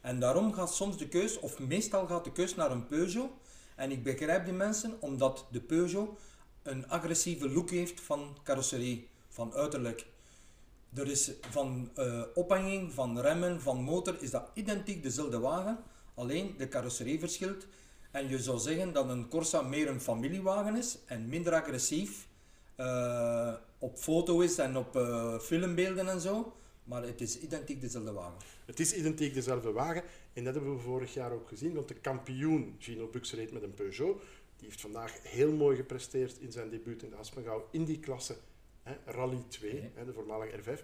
En 0.00 0.20
daarom 0.20 0.52
gaat 0.52 0.74
soms 0.74 0.98
de 0.98 1.08
keus, 1.08 1.38
of 1.38 1.58
meestal 1.58 2.06
gaat 2.06 2.24
de 2.24 2.32
keus 2.32 2.54
naar 2.54 2.70
een 2.70 2.86
Peugeot. 2.86 3.30
En 3.74 3.90
ik 3.90 4.02
begrijp 4.02 4.44
die 4.44 4.54
mensen 4.54 4.96
omdat 5.00 5.46
de 5.50 5.60
Peugeot 5.60 6.18
een 6.62 6.88
agressieve 6.88 7.48
look 7.48 7.70
heeft 7.70 8.00
van 8.00 8.36
carrosserie, 8.42 9.08
van 9.28 9.52
uiterlijk. 9.54 10.06
Er 10.94 11.06
is 11.10 11.30
van 11.50 11.90
eh, 11.94 12.22
ophanging, 12.34 12.92
van 12.92 13.20
remmen, 13.20 13.60
van 13.60 13.82
motor, 13.82 14.22
is 14.22 14.30
dat 14.30 14.50
identiek 14.54 15.02
dezelfde 15.02 15.38
wagen. 15.38 15.78
Alleen 16.14 16.54
de 16.58 16.68
carrosserie 16.68 17.18
verschilt. 17.18 17.66
En 18.10 18.28
je 18.28 18.38
zou 18.38 18.58
zeggen 18.58 18.92
dat 18.92 19.08
een 19.08 19.28
Corsa 19.28 19.62
meer 19.62 19.88
een 19.88 20.00
familiewagen 20.00 20.76
is 20.76 20.98
en 21.06 21.28
minder 21.28 21.52
agressief 21.54 22.28
eh, 22.76 23.54
op 23.78 23.98
foto 23.98 24.40
is 24.40 24.58
en 24.58 24.76
op 24.76 24.96
eh, 24.96 25.38
filmbeelden 25.38 26.08
en 26.08 26.20
zo. 26.20 26.52
Maar 26.84 27.02
het 27.02 27.20
is 27.20 27.38
identiek 27.38 27.80
dezelfde 27.80 28.12
wagen. 28.12 28.38
Het 28.64 28.80
is 28.80 28.94
identiek 28.94 29.34
dezelfde 29.34 29.72
wagen 29.72 30.02
en 30.32 30.44
dat 30.44 30.54
hebben 30.54 30.74
we 30.76 30.80
vorig 30.82 31.14
jaar 31.14 31.32
ook 31.32 31.48
gezien, 31.48 31.74
want 31.74 31.88
de 31.88 31.94
kampioen 31.94 32.76
Gino 32.78 33.08
Bux 33.08 33.32
reed 33.32 33.52
met 33.52 33.62
een 33.62 33.74
Peugeot. 33.74 34.20
Die 34.56 34.68
heeft 34.68 34.80
vandaag 34.80 35.22
heel 35.22 35.52
mooi 35.52 35.76
gepresteerd 35.76 36.38
in 36.38 36.52
zijn 36.52 36.70
debuut 36.70 37.02
in 37.02 37.10
de 37.10 37.16
Aspengouw 37.16 37.68
in 37.70 37.84
die 37.84 38.00
klasse 38.00 38.36
hè, 38.82 38.92
Rally 39.04 39.44
2, 39.48 39.74
Ja. 39.74 39.88
hè, 39.94 40.04
de 40.04 40.12
voormalige 40.12 40.58
R5. 40.58 40.82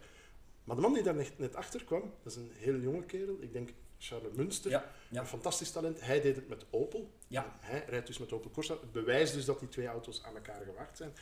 Maar 0.65 0.77
de 0.77 0.83
man 0.83 0.93
die 0.95 1.03
daar 1.03 1.15
net, 1.15 1.39
net 1.39 1.55
achter 1.57 1.85
kwam, 1.85 2.03
dat 2.23 2.33
is 2.33 2.39
een 2.39 2.51
heel 2.55 2.79
jonge 2.79 3.05
kerel, 3.05 3.37
ik 3.41 3.53
denk 3.53 3.71
Charles 3.99 4.33
Munster. 4.37 4.71
Ja, 4.71 4.93
ja. 5.09 5.21
Een 5.21 5.27
fantastisch 5.27 5.71
talent. 5.71 6.01
Hij 6.01 6.21
deed 6.21 6.37
het 6.37 6.49
met 6.49 6.65
Opel. 6.71 7.11
Ja. 7.29 7.57
Hij 7.61 7.85
rijdt 7.89 8.07
dus 8.07 8.19
met 8.19 8.33
Opel 8.33 8.51
Corsa. 8.51 8.75
Het 8.81 8.93
bewijst 8.93 9.35
dus 9.35 9.45
dat 9.45 9.61
die 9.61 9.69
twee 9.69 9.87
auto's 9.87 10.23
aan 10.23 10.35
elkaar 10.35 10.63
gewaagd 10.65 10.97
zijn. 10.97 11.13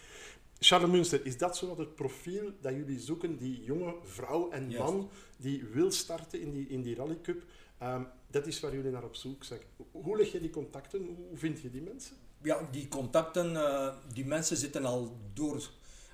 Charles 0.58 0.90
Munster, 0.90 1.26
is 1.26 1.38
dat 1.38 1.56
zo 1.56 1.66
wat 1.66 1.78
het 1.78 1.94
profiel 1.94 2.52
dat 2.60 2.72
jullie 2.72 3.00
zoeken? 3.00 3.36
Die 3.36 3.64
jonge 3.64 3.94
vrouw 4.02 4.50
en 4.50 4.76
man 4.76 5.10
die 5.36 5.64
wil 5.64 5.90
starten 5.90 6.40
in 6.40 6.52
die, 6.52 6.68
in 6.68 6.82
die 6.82 6.94
Rally 6.94 7.20
Cup. 7.22 7.42
Ehm, 7.78 8.02
dat 8.30 8.46
is 8.46 8.60
waar 8.60 8.74
jullie 8.74 8.90
naar 8.90 9.04
op 9.04 9.16
zoek 9.16 9.44
zijn. 9.44 9.60
Hoe 9.90 10.16
leg 10.16 10.32
je 10.32 10.40
die 10.40 10.50
contacten? 10.50 11.04
Hoe 11.04 11.36
vind 11.38 11.60
je 11.60 11.70
die 11.70 11.82
mensen? 11.82 12.16
Ja, 12.42 12.68
die 12.70 12.88
contacten, 12.88 13.56
eh, 13.56 13.94
die 14.12 14.26
mensen 14.26 14.56
zitten 14.56 14.84
al 14.84 15.16
door 15.32 15.68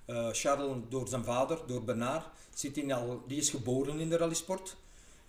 eh, 0.05 0.29
Charles, 0.33 0.77
door 0.89 1.09
zijn 1.09 1.25
vader, 1.25 1.59
door 1.67 1.85
Bernard, 1.85 2.27
al, 2.89 3.23
die 3.27 3.39
is 3.39 3.51
geboren 3.51 4.01
in 4.01 4.09
de 4.09 4.17
rallysport. 4.17 4.77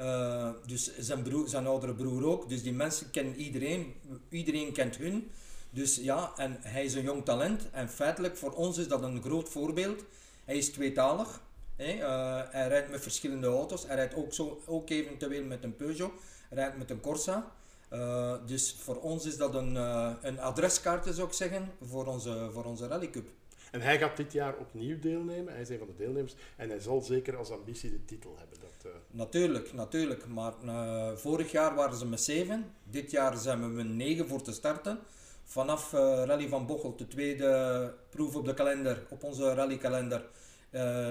Eh, 0.02 0.50
dus 0.66 0.98
zijn, 0.98 1.22
broer, 1.22 1.48
zijn 1.48 1.68
oudere 1.68 1.94
broer 1.94 2.26
ook. 2.26 2.50
Dus 2.50 2.64
die 2.64 2.74
mensen 2.74 3.12
kennen 3.12 3.36
iedereen, 3.36 3.94
iedereen 4.30 4.72
kent 4.72 4.98
hun. 4.98 5.32
Dus 5.70 5.96
ja, 5.96 6.32
en 6.38 6.58
hij 6.62 6.84
is 6.84 6.94
een 6.94 7.04
jong 7.04 7.26
talent. 7.26 7.70
En 7.72 7.90
feitelijk, 7.90 8.38
voor 8.38 8.52
ons 8.52 8.78
is 8.78 8.88
dat 8.88 9.04
een 9.04 9.22
groot 9.22 9.50
voorbeeld. 9.50 10.04
Hij 10.46 10.58
is 10.58 10.70
tweetalig. 10.70 11.42
Hè? 11.76 11.92
eh, 11.92 12.42
hij 12.52 12.68
rijdt 12.68 12.90
met 12.90 13.02
verschillende 13.02 13.48
auto's. 13.48 13.88
Hij 13.88 13.96
rijdt 13.96 14.16
ook, 14.16 14.34
zo, 14.34 14.62
ook 14.66 14.90
eventueel 14.90 15.44
met 15.44 15.64
een 15.64 15.76
Peugeot. 15.76 16.12
Hij 16.50 16.58
rijdt 16.58 16.78
met 16.78 16.90
een 16.90 17.02
Corsa. 17.02 17.52
Eh, 17.90 18.34
dus 18.46 18.76
voor 18.80 19.02
ons 19.02 19.26
is 19.26 19.38
dat 19.38 19.56
een, 19.56 19.76
een 20.22 20.40
adreskaart, 20.40 21.16
zou 21.16 21.28
ik 21.28 21.34
zeggen, 21.34 21.72
voor 21.82 22.06
onze, 22.06 22.50
voor 22.54 22.64
onze 22.64 22.88
Rally 22.88 23.10
Cup. 23.10 23.28
En 23.72 23.82
hij 23.82 23.98
gaat 23.98 24.18
dit 24.18 24.32
jaar 24.32 24.58
opnieuw 24.58 25.00
deelnemen. 25.00 25.54
Hij 25.54 25.62
is 25.62 25.70
een 25.70 25.78
van 25.78 25.88
de 25.88 25.96
deelnemers. 25.96 26.36
En 26.56 26.70
hij 26.70 26.80
zal 26.80 27.02
zeker 27.02 27.38
als 27.38 27.52
ambitie 27.52 27.92
de 27.92 28.06
titel 28.06 28.36
hebben. 28.38 28.71
Eh, 28.86 28.92
Natuurlijk, 29.12 29.74
natuurlijk. 29.74 30.28
Maar 30.28 30.54
eh, 30.66 31.16
vorig 31.16 31.52
jaar 31.52 31.76
waren 31.76 31.98
ze 31.98 32.06
met 32.06 32.22
zeven. 32.22 32.74
Dit 32.84 33.12
jaar 33.12 33.38
zijn 33.38 33.60
we 33.60 33.68
met 33.68 33.90
negen 33.90 34.28
voor 34.28 34.42
te 34.42 34.52
starten. 34.52 35.00
Vanaf 35.44 35.94
eh, 35.94 36.00
Rally 36.26 36.48
van 36.48 36.66
Bochel, 36.66 36.96
de 36.96 37.08
tweede 37.08 37.94
proef 38.10 38.36
op 38.36 38.46
de 38.46 38.54
kalender, 38.54 39.06
op 39.10 39.24
onze 39.24 39.54
rallykalender, 39.54 40.26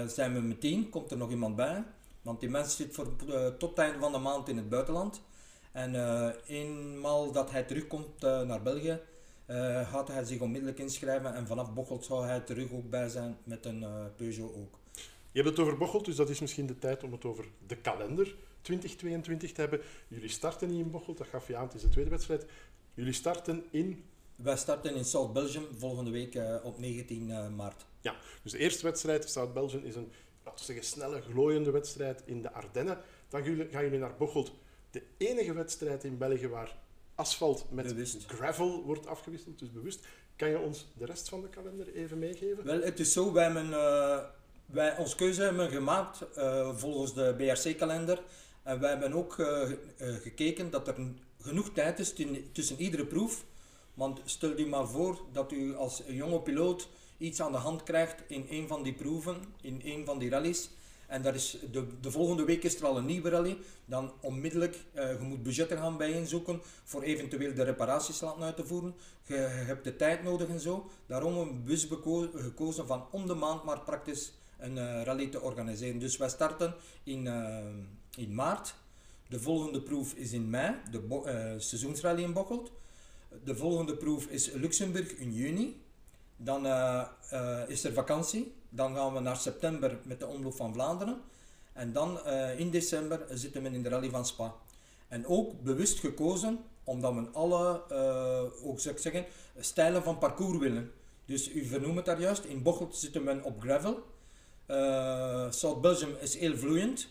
zijn 0.07 0.35
we 0.35 0.41
met 0.41 0.61
tien. 0.61 0.89
Komt 0.89 1.11
er 1.11 1.17
nog 1.17 1.31
iemand 1.31 1.57
bij? 1.57 1.85
Want 2.23 2.41
die 2.41 2.49
mens 2.49 2.77
zit 2.77 2.95
voor, 2.95 3.17
tot 3.59 3.71
het 3.71 3.79
einde 3.79 3.99
van 3.99 4.13
de 4.13 4.19
maand 4.19 4.49
in 4.49 4.57
het 4.57 4.69
buitenland. 4.69 5.23
En 5.73 5.95
eenmaal 6.47 7.33
dat 7.33 7.51
hij 7.51 7.63
terugkomt 7.63 8.21
naar 8.21 8.63
België, 8.63 9.01
gaat 9.91 10.09
hij 10.09 10.25
zich 10.25 10.41
onmiddellijk 10.41 10.79
inschrijven. 10.79 11.35
En 11.35 11.47
vanaf 11.47 11.73
Bochel 11.73 12.03
zou 12.03 12.25
hij 12.27 12.41
terug 12.41 12.73
ook 12.73 12.91
bij 12.91 13.09
zijn 13.09 13.37
met 13.45 13.65
een 13.65 13.85
Peugeot 14.17 14.55
ook. 14.57 14.80
Je 15.33 15.43
hebt 15.43 15.57
het 15.57 15.67
over 15.67 15.79
Bocholt, 15.79 16.05
dus 16.05 16.17
dat 16.17 16.31
is 16.31 16.41
misschien 16.41 16.67
de 16.67 16.79
tijd 16.79 17.05
om 17.05 17.13
het 17.13 17.25
over 17.25 17.45
de 17.67 17.77
kalender 17.77 18.37
2022 18.61 19.53
te 19.53 19.61
hebben. 19.61 19.81
Jullie 20.09 20.29
starten 20.29 20.69
niet 20.69 20.85
in 20.85 20.91
Bocholt, 20.91 21.19
dat 21.19 21.27
gaf 21.27 21.49
je 21.49 21.57
aan, 21.57 21.65
het 21.65 21.75
is 21.75 21.83
de 21.83 21.89
tweede 21.89 22.11
wedstrijd. 22.11 22.47
Jullie 22.95 23.13
starten 23.13 23.65
in, 23.71 24.05
Wij 24.37 24.57
starten 24.57 24.95
in 24.95 25.05
South 25.05 25.33
Belgium 25.33 25.67
volgende 25.79 26.11
week 26.11 26.35
eh, 26.35 26.57
op 26.63 26.79
19 26.79 27.31
eh, 27.31 27.49
maart. 27.49 27.87
dus 28.43 28.53
de 28.53 28.59
eerste 28.59 28.83
wedstrijd, 28.83 29.31
South 29.31 29.55
Belgium, 29.55 29.85
is 29.85 29.95
een, 29.95 30.13
laten 30.45 30.59
we 30.59 30.65
zeggen, 30.65 30.85
snelle, 30.85 31.21
glooiende 31.21 31.71
wedstrijd 31.71 32.23
in 32.25 32.43
de 32.43 32.53
Ardennen. 32.53 32.99
Dan 33.29 33.45
gaan 33.45 33.85
jullie, 33.85 33.99
naar 33.99 34.17
Bocholt, 34.17 34.53
de 34.91 35.03
enige 35.17 35.53
wedstrijd 35.53 36.05
in 36.05 36.19
België 36.19 36.49
waar 36.49 36.77
asfalt 37.15 37.67
met 37.71 37.87
Bewust. 37.87 38.27
gravel 38.27 38.85
wordt 38.85 39.07
afgewisseld, 39.07 39.59
dus 39.59 39.73
bewust. 39.73 40.07
Kan 40.37 40.49
je 40.49 40.59
ons 40.59 40.87
de 40.99 41.05
rest 41.05 41.29
van 41.29 41.41
de 41.41 41.49
kalender 41.49 41.93
even 41.95 42.19
meegeven? 42.19 42.65
Wel, 42.65 42.81
het 42.81 43.01
is 43.01 43.13
zo, 43.13 43.33
wij 43.33 43.45
hebben 43.45 43.73
eh, 43.73 44.25
wij, 44.71 44.97
ons 44.97 45.15
keuze 45.15 45.43
hebben 45.43 45.71
gemaakt 45.71 46.35
eh, 46.35 46.71
volgens 46.77 47.15
de 47.15 47.35
BRC-kalender. 47.37 48.23
En 48.63 48.81
wij 48.81 48.91
hebben 48.91 49.13
ook 49.13 49.39
eh, 49.39 49.63
eh, 49.63 49.77
gekeken 49.97 50.71
dat 50.71 50.89
er 50.89 50.95
genoeg 51.41 51.71
tijd 51.73 51.99
is 51.99 52.15
tussen 52.53 52.81
iedere 52.81 53.07
proef. 53.07 53.45
Want 53.95 54.21
stel 54.25 54.59
u 54.59 54.67
maar 54.67 54.89
voor 54.89 55.21
dat 55.33 55.53
u 55.53 55.77
als 55.77 56.03
jonge 56.07 56.41
piloot 56.41 56.89
iets 57.19 57.41
aan 57.41 57.53
de 57.53 57.59
hand 57.59 57.83
krijgt 57.83 58.23
in 58.27 58.47
een 58.51 58.69
van 58.69 58.83
die 58.83 58.95
proeven, 58.95 59.37
in 59.61 59.81
een 59.85 60.05
van 60.05 60.19
die 60.19 60.31
rallies. 60.31 60.71
En 61.07 61.23
dat 61.23 61.35
is 61.35 61.59
de, 61.73 61.87
de 62.01 62.11
volgende 62.11 62.45
week 62.45 62.63
is 62.65 62.77
er 62.77 62.87
al 62.87 62.97
een 62.97 63.07
nieuwe 63.07 63.29
rally. 63.29 63.59
Dan 63.85 64.13
onmiddellijk, 64.21 64.85
je 64.95 65.17
moet 65.21 65.43
budgetten 65.43 65.79
gaan 65.79 65.97
bijeenzoeken 65.97 66.63
voor 66.85 67.03
eventueel 67.03 67.55
de 67.55 67.63
reparaties 67.63 68.21
laten 68.21 68.43
uit 68.43 68.57
te 68.57 68.67
voeren. 68.67 68.95
Je, 69.27 69.35
hebt 69.35 69.85
de 69.85 69.97
tijd 69.97 70.23
nodig 70.23 70.49
en 70.49 70.61
zo. 70.61 70.91
Daarom 71.07 71.37
hebben 71.37 71.65
we 71.65 71.87
beko- 71.89 72.31
gekozen 72.35 72.87
van 72.87 73.07
om 73.11 73.27
de 73.27 73.35
maand 73.35 73.65
maar 73.65 73.81
praktisch 73.81 74.33
een 74.61 74.79
eh, 74.79 75.03
rally 75.03 75.27
te 75.27 75.41
organiseren. 75.41 75.99
Dus 75.99 76.17
wij 76.17 76.29
starten 76.29 76.75
in, 77.03 77.27
eh, 77.27 77.59
in 78.17 78.35
maart. 78.35 78.75
De 79.29 79.41
volgende 79.41 79.83
proef 79.83 80.15
is 80.15 80.33
in 80.33 80.51
mei, 80.51 80.75
de 80.91 81.23
eh, 81.25 81.53
seizoensrally 81.59 82.23
in 82.23 82.33
Bocholt. 82.33 82.71
De 83.45 83.57
volgende 83.57 83.97
proef 83.97 84.27
is 84.27 84.51
Luxemburg 84.51 85.13
in 85.13 85.33
juni. 85.33 85.83
Dan 86.37 86.67
is 87.69 87.85
er 87.85 87.93
vakantie. 87.93 88.55
Dan 88.69 88.95
gaan 88.95 89.15
we 89.15 89.21
naar 89.21 89.37
september 89.37 89.99
met 90.05 90.21
de 90.21 90.27
Omloop 90.27 90.55
van 90.55 90.73
Vlaanderen. 90.73 91.21
En 91.73 91.93
dan 91.93 92.27
in 92.57 92.71
december 92.71 93.27
zitten 93.29 93.63
we 93.63 93.71
in 93.71 93.83
de 93.83 93.89
Rally 93.89 94.11
van 94.11 94.27
Spa. 94.27 94.55
En 95.09 95.27
ook 95.27 95.63
bewust 95.63 95.99
gekozen 95.99 96.59
omdat 96.85 97.15
we 97.15 97.29
alle, 97.33 97.83
ook 98.63 98.81
zou 98.81 98.99
zeggen, 98.99 99.27
stijlen 99.59 100.03
van 100.03 100.19
parcours 100.19 100.59
willen. 100.59 100.93
Dus 101.25 101.55
u 101.55 101.65
vernoemt 101.65 101.97
het 101.97 102.05
daar 102.05 102.21
juist. 102.21 102.45
In 102.45 102.63
Bocholt 102.63 102.97
zitten 102.97 103.25
we 103.25 103.41
op 103.45 103.61
gravel. 103.61 104.03
Eh 104.71 105.51
South 105.51 105.81
Belgium 105.81 106.17
is 106.21 106.37
heel 106.37 106.57
vloeiend. 106.57 107.09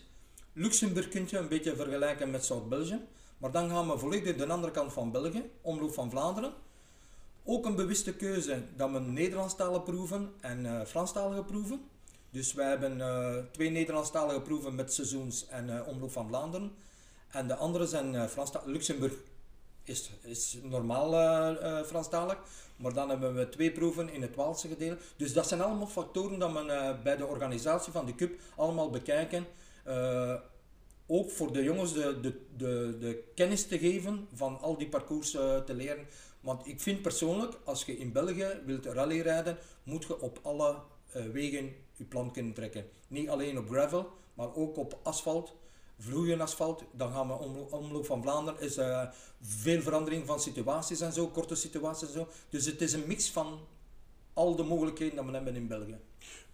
Luxemburg 0.52 1.08
kun 1.08 1.26
je 1.30 1.38
een 1.38 1.48
beetje 1.48 1.76
vergelijken 1.76 2.30
met 2.30 2.44
South 2.44 2.68
Belgium. 2.68 3.00
Maar 3.38 3.50
dan 3.50 3.70
gaan 3.70 3.88
we 3.88 3.98
volledig 3.98 4.36
de 4.36 4.46
andere 4.46 4.72
kant 4.72 4.92
van 4.92 5.10
België, 5.12 5.50
omloop 5.60 5.92
van 5.92 6.10
Vlaanderen. 6.10 6.52
Ook 7.44 7.66
een 7.66 7.74
bewuste 7.74 8.14
keuze 8.14 8.62
dat 8.76 8.90
we 8.90 8.98
Nederlandstalige 8.98 9.80
proeven 9.80 10.32
en 10.40 10.66
eh 10.66 10.86
Franstalige 10.86 11.44
proeven. 11.44 11.80
Dus 12.30 12.52
wij 12.52 12.68
hebben 12.68 13.00
eh, 13.00 13.36
twee 13.50 13.70
Nederlandstalige 13.70 14.40
proeven 14.40 14.74
met 14.74 14.92
seizoens 14.92 15.46
en 15.46 15.78
eh, 15.78 15.88
omloop 15.88 16.12
van 16.12 16.28
Vlaanderen. 16.28 16.72
En 17.30 17.46
de 17.46 17.56
andere 17.56 17.86
zijn 17.86 18.14
uh. 18.14 18.24
Luxemburg 18.64 19.12
is, 19.84 20.10
is 20.22 20.58
normaal 20.62 21.14
eh, 21.14 21.78
eh, 21.78 21.86
Franstalig. 21.86 22.38
Maar 22.76 22.92
dan 22.92 23.08
hebben 23.08 23.34
we 23.34 23.48
twee 23.48 23.72
proeven 23.72 24.12
in 24.12 24.22
het 24.22 24.36
Waalse 24.36 24.68
gedeelte. 24.68 25.02
Dus 25.16 25.32
dat 25.32 25.48
zijn 25.48 25.60
allemaal 25.60 25.86
factoren 25.86 26.38
dat 26.38 26.52
men 26.52 26.70
eh, 26.70 27.02
bij 27.02 27.16
de 27.16 27.26
organisatie 27.26 27.92
van 27.92 28.06
de 28.06 28.14
Cup 28.14 28.40
allemaal 28.56 28.90
bekijken. 28.90 29.46
Ook 31.06 31.30
voor 31.30 31.52
de 31.52 31.62
jongens 31.62 31.92
de, 31.92 32.20
de, 32.20 32.96
de, 32.98 33.24
kennis 33.34 33.66
te 33.66 33.78
geven 33.78 34.28
van 34.34 34.60
al 34.60 34.78
die 34.78 34.88
parcours 34.88 35.30
te 35.30 35.74
leren. 35.74 36.06
Want 36.40 36.66
ik 36.66 36.80
vind 36.80 37.02
persoonlijk, 37.02 37.58
als 37.64 37.84
je 37.84 37.98
in 37.98 38.12
België 38.12 38.60
wilt 38.66 38.86
rally 38.86 39.20
rijden, 39.20 39.58
moet 39.82 40.04
je 40.04 40.20
op 40.20 40.38
alle 40.42 40.76
wegen 41.32 41.74
je 41.96 42.04
plan 42.04 42.32
kunnen 42.32 42.52
trekken. 42.52 42.84
Niet 43.08 43.28
alleen 43.28 43.58
op 43.58 43.68
gravel, 43.68 44.10
maar 44.34 44.54
ook 44.54 44.76
op 44.76 44.98
asfalt, 45.02 45.52
vloeiend 46.00 46.40
asfalt. 46.40 46.84
Dan 46.92 47.12
gaan 47.12 47.26
we 47.26 47.32
om, 47.32 47.56
omloop 47.70 48.06
van 48.06 48.22
Vlaanderen, 48.22 48.60
is 48.60 48.76
eh, 48.76 49.08
veel 49.40 49.82
verandering 49.82 50.26
van 50.26 50.40
situaties 50.40 51.00
en 51.00 51.12
zo, 51.12 51.26
korte 51.26 51.54
situaties 51.54 52.08
en 52.08 52.14
zo. 52.14 52.28
Dus 52.48 52.66
het 52.66 52.80
is 52.80 52.92
een 52.92 53.06
mix 53.06 53.30
van 53.30 53.58
al 54.32 54.56
de 54.56 54.62
mogelijkheden 54.62 55.16
dat 55.16 55.24
we 55.24 55.32
hebben 55.32 55.56
in 55.56 55.66
België. 55.66 55.98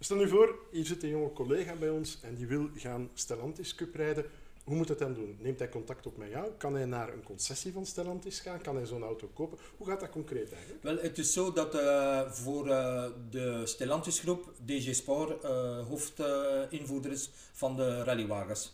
Stel 0.00 0.16
nu 0.16 0.28
voor, 0.28 0.58
hier 0.70 0.86
zit 0.86 1.02
een 1.02 1.08
jonge 1.08 1.32
collega 1.32 1.74
bij 1.74 1.90
ons 1.90 2.18
en 2.22 2.34
die 2.34 2.46
wil 2.46 2.68
gaan 2.74 3.10
Stellantis 3.14 3.74
Cup 3.74 3.94
rijden. 3.94 4.24
Hoe 4.64 4.76
moet 4.76 4.88
het 4.88 4.98
dan 4.98 5.14
doen? 5.14 5.36
Neemt 5.40 5.58
hij 5.58 5.68
contact 5.68 6.06
op 6.06 6.16
met 6.16 6.30
jou? 6.30 6.50
Kan 6.58 6.74
hij 6.74 6.84
naar 6.84 7.12
een 7.12 7.22
concessie 7.22 7.72
van 7.72 7.86
Stellantis 7.86 8.40
gaan? 8.40 8.60
Kan 8.60 8.76
hij 8.76 8.86
zo'n 8.86 9.02
auto 9.02 9.30
kopen? 9.34 9.58
Hoe 9.76 9.86
gaat 9.86 10.00
dat 10.00 10.10
concreet 10.10 10.52
eigenlijk? 10.52 10.82
Wel, 10.82 10.98
het 10.98 11.18
is 11.18 11.32
zo 11.32 11.52
dat 11.52 11.74
uh, 11.74 12.30
voor 12.30 12.66
uh, 12.66 13.04
de 13.30 13.62
Stellantis 13.64 14.18
groep 14.18 14.52
DG 14.64 14.94
Sport 14.94 15.44
uh, 15.44 15.86
hoofdinvoerder 15.86 17.10
is 17.10 17.30
van 17.52 17.76
de 17.76 18.04
rallywagens. 18.04 18.72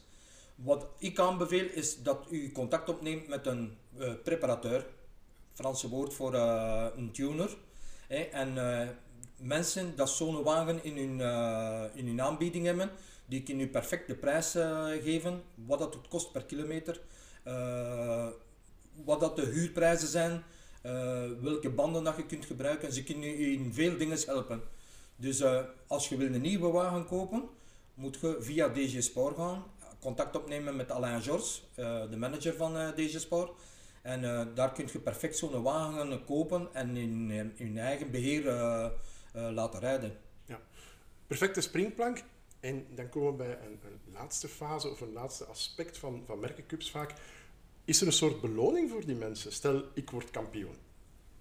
Wat 0.55 0.87
ik 0.99 1.19
aanbeveel 1.19 1.69
is 1.75 2.03
dat 2.03 2.27
u 2.31 2.53
contact 2.53 2.89
opneemt 2.89 3.29
met 3.29 3.47
een 3.47 3.77
preparateur, 4.25 4.87
Franse 5.53 5.89
woord 5.89 6.15
voor 6.15 6.35
een 6.35 7.13
tuner. 7.13 7.57
En 8.33 8.55
mensen 9.37 9.97
dat 9.97 10.11
zo'n 10.11 10.43
wagen 10.43 10.85
in 10.85 10.97
hun, 10.97 11.21
in 11.95 12.07
hun 12.07 12.23
aanbieding 12.23 12.65
hebben, 12.65 12.91
die 13.27 13.43
kunnen 13.43 13.67
u 13.67 13.69
perfect 13.69 14.07
de 14.07 14.15
prijs 14.15 14.51
geven, 15.03 15.43
wat 15.55 15.79
dat 15.79 15.95
het 15.95 16.09
kost 16.09 16.33
per 16.33 16.45
kilometer, 16.45 17.01
wat 19.05 19.21
dat 19.21 19.37
de 19.37 19.47
huurprijzen 19.47 20.09
zijn, 20.09 20.43
welke 21.41 21.71
banden 21.71 22.05
dat 22.05 22.17
je 22.17 22.27
kunt 22.27 22.45
gebruiken. 22.45 22.93
Ze 22.93 23.03
kunnen 23.05 23.29
u 23.29 23.53
in 23.53 23.75
veel 23.75 23.97
dingen 23.97 24.19
helpen. 24.27 24.63
Dus 25.17 25.43
als 25.87 26.09
je 26.09 26.17
wil 26.17 26.35
een 26.35 26.41
nieuwe 26.41 26.71
wagen 26.71 27.07
kopen, 27.07 27.49
moet 27.95 28.19
je 28.21 28.37
via 28.41 28.69
DG 28.69 29.03
Sport 29.03 29.37
gaan, 29.37 29.65
contact 30.03 30.37
opnemen 30.37 30.77
met 30.77 30.91
Alain 30.91 31.23
Georges, 31.23 31.63
de 32.11 32.17
manager 32.17 32.55
van 32.55 32.93
DG 32.97 33.21
Sport. 33.21 33.51
En 34.03 34.23
daar 34.55 34.73
kun 34.73 34.89
je 34.93 34.99
perfect 34.99 35.37
zo'n 35.37 35.63
wagen 35.63 36.25
kopen 36.25 36.69
en 36.73 36.97
in, 36.97 37.31
in, 37.31 37.53
in 37.57 37.79
eigen 37.79 38.11
beheer 38.11 38.43
laten 39.33 39.81
rijden. 39.81 40.17
Ja. 40.47 40.61
Perfecte 41.27 41.61
springplank. 41.61 42.25
En 42.63 42.87
dan 42.95 43.09
komen 43.09 43.31
we 43.31 43.37
bij 43.37 43.51
een, 43.51 43.81
een, 43.85 44.13
laatste 44.13 44.49
fase 44.49 44.91
of 44.91 45.01
een 45.01 45.13
laatste 45.13 45.45
aspect 45.45 45.99
van, 45.99 46.23
van 46.27 46.41
merkencups 46.41 46.91
vaak. 46.91 47.15
Is 47.85 48.01
er 48.01 48.07
een 48.07 48.13
soort 48.13 48.41
beloning 48.41 48.91
voor 48.91 49.07
die 49.07 49.15
mensen? 49.15 49.53
Stel, 49.53 49.83
ik 49.95 50.11
word 50.11 50.31
kampioen. 50.31 50.77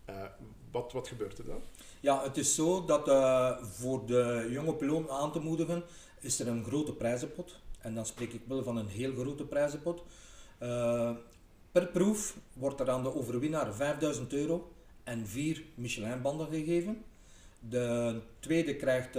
Uh, 0.09 0.23
wat, 0.71 0.91
wat 0.91 1.07
gebeurt 1.07 1.37
er 1.37 1.45
dan? 1.45 1.61
Ja, 1.99 2.23
het 2.23 2.37
is 2.37 2.55
zo 2.55 2.85
dat 2.85 3.07
uh, 3.07 3.63
voor 3.63 4.05
de 4.05 4.47
jonge 4.49 4.73
piloot 4.73 5.09
aan 5.09 5.31
te 5.31 5.39
moedigen, 5.39 5.83
is 6.19 6.39
er 6.39 6.47
een 6.47 6.65
grote 6.65 6.93
prijzenpot. 6.93 7.59
En 7.81 7.95
dan 7.95 8.05
spreek 8.05 8.33
ik 8.33 8.41
wel 8.47 8.63
van 8.63 8.77
een 8.77 8.87
heel 8.87 9.13
grote 9.13 9.45
prijzenpot. 9.45 10.03
Uh, 10.59 11.11
per 11.71 11.87
proef 11.87 12.37
wordt 12.53 12.79
er 12.79 12.89
aan 12.89 13.03
de 13.03 13.15
overwinnaar 13.15 13.73
5000 13.73 14.33
euro 14.33 14.71
en 15.03 15.27
vier 15.27 15.63
Michelin-banden 15.75 16.47
gegeven. 16.47 17.03
De 17.59 18.19
tweede 18.39 18.75
krijgt 18.75 19.11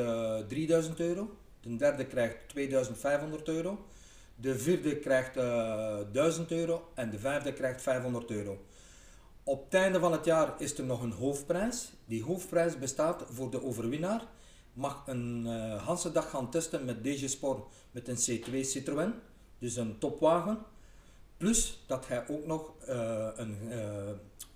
3000 0.48 1.01
euro 1.01 1.37
de 1.62 1.77
derde 1.77 2.07
krijgt 2.07 2.37
2500 2.46 3.48
euro. 3.48 3.87
De 4.35 4.59
vierde 4.59 4.96
krijgt 4.98 5.37
uh, 5.37 6.01
eh, 6.01 6.07
1000 6.12 6.51
euro. 6.51 6.88
En 6.94 7.11
de 7.11 7.18
vijfde 7.18 7.53
krijgt 7.53 7.83
500 7.83 8.31
euro. 8.31 8.64
Op 9.44 9.64
het 9.64 9.75
einde 9.75 10.01
van 10.01 10.12
het 10.12 10.25
jaar 10.25 10.55
is 10.59 10.79
er 10.79 10.85
nog 10.85 11.03
een 11.03 11.12
hoofdprijs. 11.12 11.92
Die 12.05 12.25
hoofdprijs 12.25 12.79
bestaat 12.79 13.25
voor 13.31 13.51
de 13.51 13.64
overwinnaar. 13.64 14.27
Mag 14.73 15.03
een 15.07 15.45
uh, 15.47 16.13
dag 16.13 16.31
gaan 16.31 16.51
testen 16.51 16.85
met 16.85 17.05
DG 17.05 17.29
Sport 17.29 17.67
met 17.91 18.09
een 18.09 18.17
C2 18.17 18.61
Citroën. 18.61 19.15
Dus 19.59 19.77
een 19.77 19.99
topwagen. 19.99 20.59
Plus 21.37 21.85
dat 21.87 22.09
hij 22.09 22.29
ook 22.29 22.47
nog 22.47 22.73
uh, 22.89 23.29
een, 23.35 23.59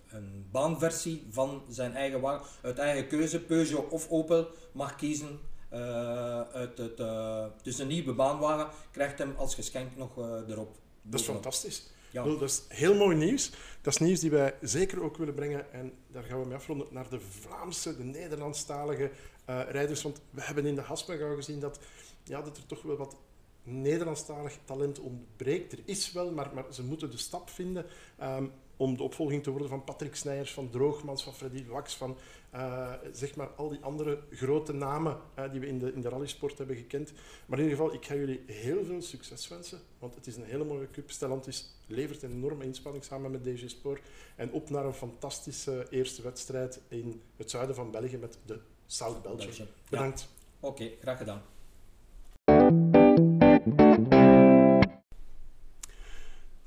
een 0.09 0.47
baanversie 0.51 1.27
van 1.31 1.63
zijn 1.69 1.95
eigen 1.95 2.21
wagen, 2.21 2.47
uit 2.63 2.79
eigen 2.79 3.09
keuze, 3.09 3.41
Peugeot 3.41 3.91
of 3.91 4.11
Opel, 4.11 4.49
mag 4.73 4.97
kiezen 4.97 5.39
uit 6.53 6.79
het, 6.79 6.97
dus 7.63 7.79
een 7.79 7.87
nieuwe 7.87 8.15
baanwagen 8.15 8.69
krijgt 8.91 9.19
hem 9.19 9.35
als 9.37 9.55
geschenk 9.55 9.97
nog 9.97 10.17
erop. 10.49 10.77
Dat 11.03 11.21
is 11.21 11.27
fantastisch. 11.27 11.83
Ja. 12.25 12.39
dat 12.39 12.43
is 12.43 12.63
heel 12.69 12.95
mooi 12.95 13.17
nieuws. 13.17 13.51
Dat 13.81 13.93
is 13.95 14.01
nieuws 14.01 14.21
die 14.21 14.31
wij 14.31 14.55
zeker 14.61 15.03
ook 15.03 15.17
willen 15.17 15.35
brengen. 15.35 15.73
En 15.73 15.93
daar 16.07 16.23
gaan 16.23 16.41
we 16.41 16.47
mee 16.47 16.57
afronden 16.57 16.87
naar 16.91 17.09
de 17.11 17.21
Vlaamse, 17.21 17.97
de 17.97 18.05
Nederlandstalige 18.05 19.11
rijders. 19.47 20.03
Want 20.03 20.21
we 20.31 20.43
hebben 20.43 20.67
in 20.67 20.75
de 20.75 20.81
Haspengouw 20.81 21.35
gezien 21.35 21.61
dat, 21.61 21.79
ja, 22.25 22.43
dat 22.43 22.57
er 22.57 22.67
toch 22.67 22.83
wel 22.83 22.97
wat 22.97 23.17
Nederlandstalig 23.63 24.59
talent 24.65 24.99
ontbreekt. 24.99 25.73
Er 25.73 25.79
is 25.85 26.13
wel, 26.13 26.33
maar, 26.33 26.51
maar 26.55 26.65
ze 26.71 26.83
moeten 26.83 27.11
de 27.11 27.17
stap 27.17 27.51
vinden. 27.51 27.87
Um, 28.23 28.53
om 28.77 28.97
de 28.97 29.03
opvolging 29.03 29.43
te 29.43 29.51
worden 29.51 29.69
van 29.69 29.85
Patrick 29.85 30.15
Snijers, 30.15 30.53
van 30.53 30.71
Droogmans, 30.71 31.23
van 31.23 31.35
Freddy 31.35 31.67
Wax, 31.67 31.95
van 31.95 32.17
uh, 32.55 32.93
zeg 33.13 33.37
maar 33.37 33.49
al 33.49 33.69
die 33.69 33.81
andere 33.81 34.19
grote 34.31 34.73
namen 34.73 35.21
uh, 35.39 35.51
die 35.51 35.61
we 35.61 35.67
in 35.67 35.79
de, 35.79 35.93
in 35.93 36.01
de 36.01 36.09
rallysport 36.09 36.59
hebben 36.59 36.77
gekend. 36.77 37.13
Maar 37.47 37.59
in 37.59 37.65
ieder 37.65 37.79
geval, 37.79 37.95
ik 37.95 38.05
ga 38.05 38.15
jullie 38.15 38.43
heel 38.47 38.85
veel 38.85 39.03
succes 39.03 39.49
wensen, 39.49 39.81
want 39.99 40.15
het 40.15 40.27
is 40.27 40.37
een 40.37 40.45
hele 40.45 40.65
mooie 40.65 40.91
cup. 40.91 41.11
Stellantis 41.11 41.75
levert 41.87 42.23
een 42.23 42.31
enorme 42.31 42.65
inspanning 42.65 43.05
samen 43.05 43.31
met 43.31 43.45
DG 43.45 43.71
Sport. 43.71 44.03
En 44.37 44.53
op 44.53 44.71
naar 44.71 44.85
een 44.85 44.95
fantastische 44.95 45.87
eerste 45.91 46.23
wedstrijd 46.23 46.81
in 46.89 47.23
het 47.37 47.51
zuiden 47.51 47.75
van 47.75 47.91
België 47.91 48.17
met 48.17 48.39
de 48.45 48.61
South 48.87 49.23
Belgium. 49.23 49.47
Belgium. 49.47 49.69
Bedankt. 49.91 50.21
Ja. 50.21 50.69
Oké, 50.69 50.83
okay, 50.83 50.97
graag 51.01 51.19
gedaan. 51.19 51.43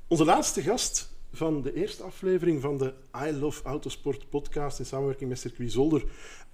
Onze 0.08 0.24
laatste 0.24 0.62
gast 0.62 1.09
van 1.32 1.62
de 1.62 1.74
eerste 1.74 2.02
aflevering 2.02 2.60
van 2.60 2.78
de 2.78 2.94
I 3.26 3.32
Love 3.32 3.62
Autosport 3.62 4.28
podcast 4.28 4.78
in 4.78 4.86
samenwerking 4.86 5.28
met 5.28 5.38
Circuit 5.38 5.72
Zolder. 5.72 6.04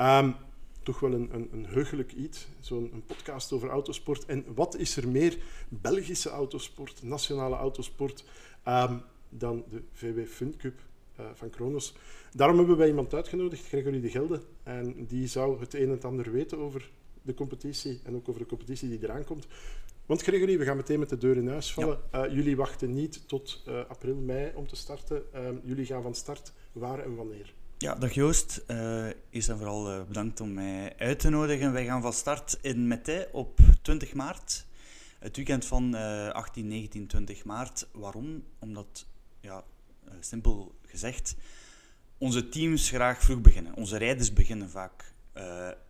Um, 0.00 0.34
toch 0.82 1.00
wel 1.00 1.12
een, 1.12 1.28
een, 1.34 1.48
een 1.52 1.66
heugelijk 1.66 2.12
iets, 2.12 2.46
zo'n 2.60 3.02
podcast 3.06 3.52
over 3.52 3.68
autosport. 3.68 4.24
En 4.24 4.44
wat 4.54 4.76
is 4.76 4.96
er 4.96 5.08
meer 5.08 5.38
Belgische 5.68 6.30
autosport, 6.30 7.02
nationale 7.02 7.56
autosport, 7.56 8.24
um, 8.68 9.00
dan 9.28 9.64
de 9.70 9.82
VW 9.92 10.26
Fun 10.26 10.56
Cup 10.56 10.74
uh, 11.20 11.26
van 11.34 11.50
Kronos? 11.50 11.94
Daarom 12.32 12.58
hebben 12.58 12.76
wij 12.76 12.88
iemand 12.88 13.14
uitgenodigd, 13.14 13.66
Gregory 13.66 14.00
de 14.00 14.10
Gelde. 14.10 14.42
En 14.62 15.06
die 15.06 15.26
zou 15.26 15.60
het 15.60 15.74
een 15.74 15.90
en 15.90 16.02
ander 16.02 16.32
weten 16.32 16.58
over 16.58 16.90
de 17.22 17.34
competitie 17.34 18.00
en 18.04 18.14
ook 18.14 18.28
over 18.28 18.40
de 18.40 18.46
competitie 18.46 18.88
die 18.88 18.98
eraan 19.02 19.24
komt. 19.24 19.46
Want 20.06 20.22
Gregory, 20.22 20.58
we 20.58 20.64
gaan 20.64 20.76
meteen 20.76 20.98
met 20.98 21.08
de 21.08 21.18
deur 21.18 21.36
in 21.36 21.48
huis 21.48 21.72
vallen. 21.72 21.98
Ja. 22.12 22.26
Uh, 22.26 22.34
jullie 22.34 22.56
wachten 22.56 22.94
niet 22.94 23.28
tot 23.28 23.62
uh, 23.68 23.80
april, 23.88 24.14
mei 24.14 24.52
om 24.54 24.66
te 24.66 24.76
starten. 24.76 25.22
Uh, 25.34 25.40
jullie 25.64 25.86
gaan 25.86 26.02
van 26.02 26.14
start. 26.14 26.52
Waar 26.72 26.98
en 26.98 27.14
wanneer? 27.14 27.54
Ja, 27.78 27.94
dag 27.94 28.12
Joost. 28.12 28.64
eerst 29.30 29.48
en 29.48 29.58
vooral 29.58 30.04
bedankt 30.04 30.40
om 30.40 30.54
mij 30.54 30.94
uit 30.98 31.18
te 31.18 31.28
nodigen. 31.28 31.72
Wij 31.72 31.84
gaan 31.84 32.02
van 32.02 32.12
start 32.12 32.58
in 32.60 32.88
Metais 32.88 33.26
op 33.32 33.58
20 33.82 34.14
maart. 34.14 34.66
Het 35.18 35.36
weekend 35.36 35.64
van 35.64 35.94
18, 36.32 36.68
19, 36.68 37.06
20 37.06 37.44
maart. 37.44 37.86
Waarom? 37.92 38.44
Omdat, 38.58 39.06
ja, 39.40 39.64
simpel 40.20 40.74
gezegd, 40.86 41.36
onze 42.18 42.48
teams 42.48 42.88
graag 42.88 43.22
vroeg 43.22 43.40
beginnen. 43.40 43.74
Onze 43.74 43.96
rijders 43.96 44.32
beginnen 44.32 44.70
vaak 44.70 45.12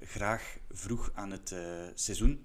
graag 0.00 0.57
vroeg 0.70 1.11
aan 1.14 1.31
het 1.31 1.55
seizoen 1.94 2.44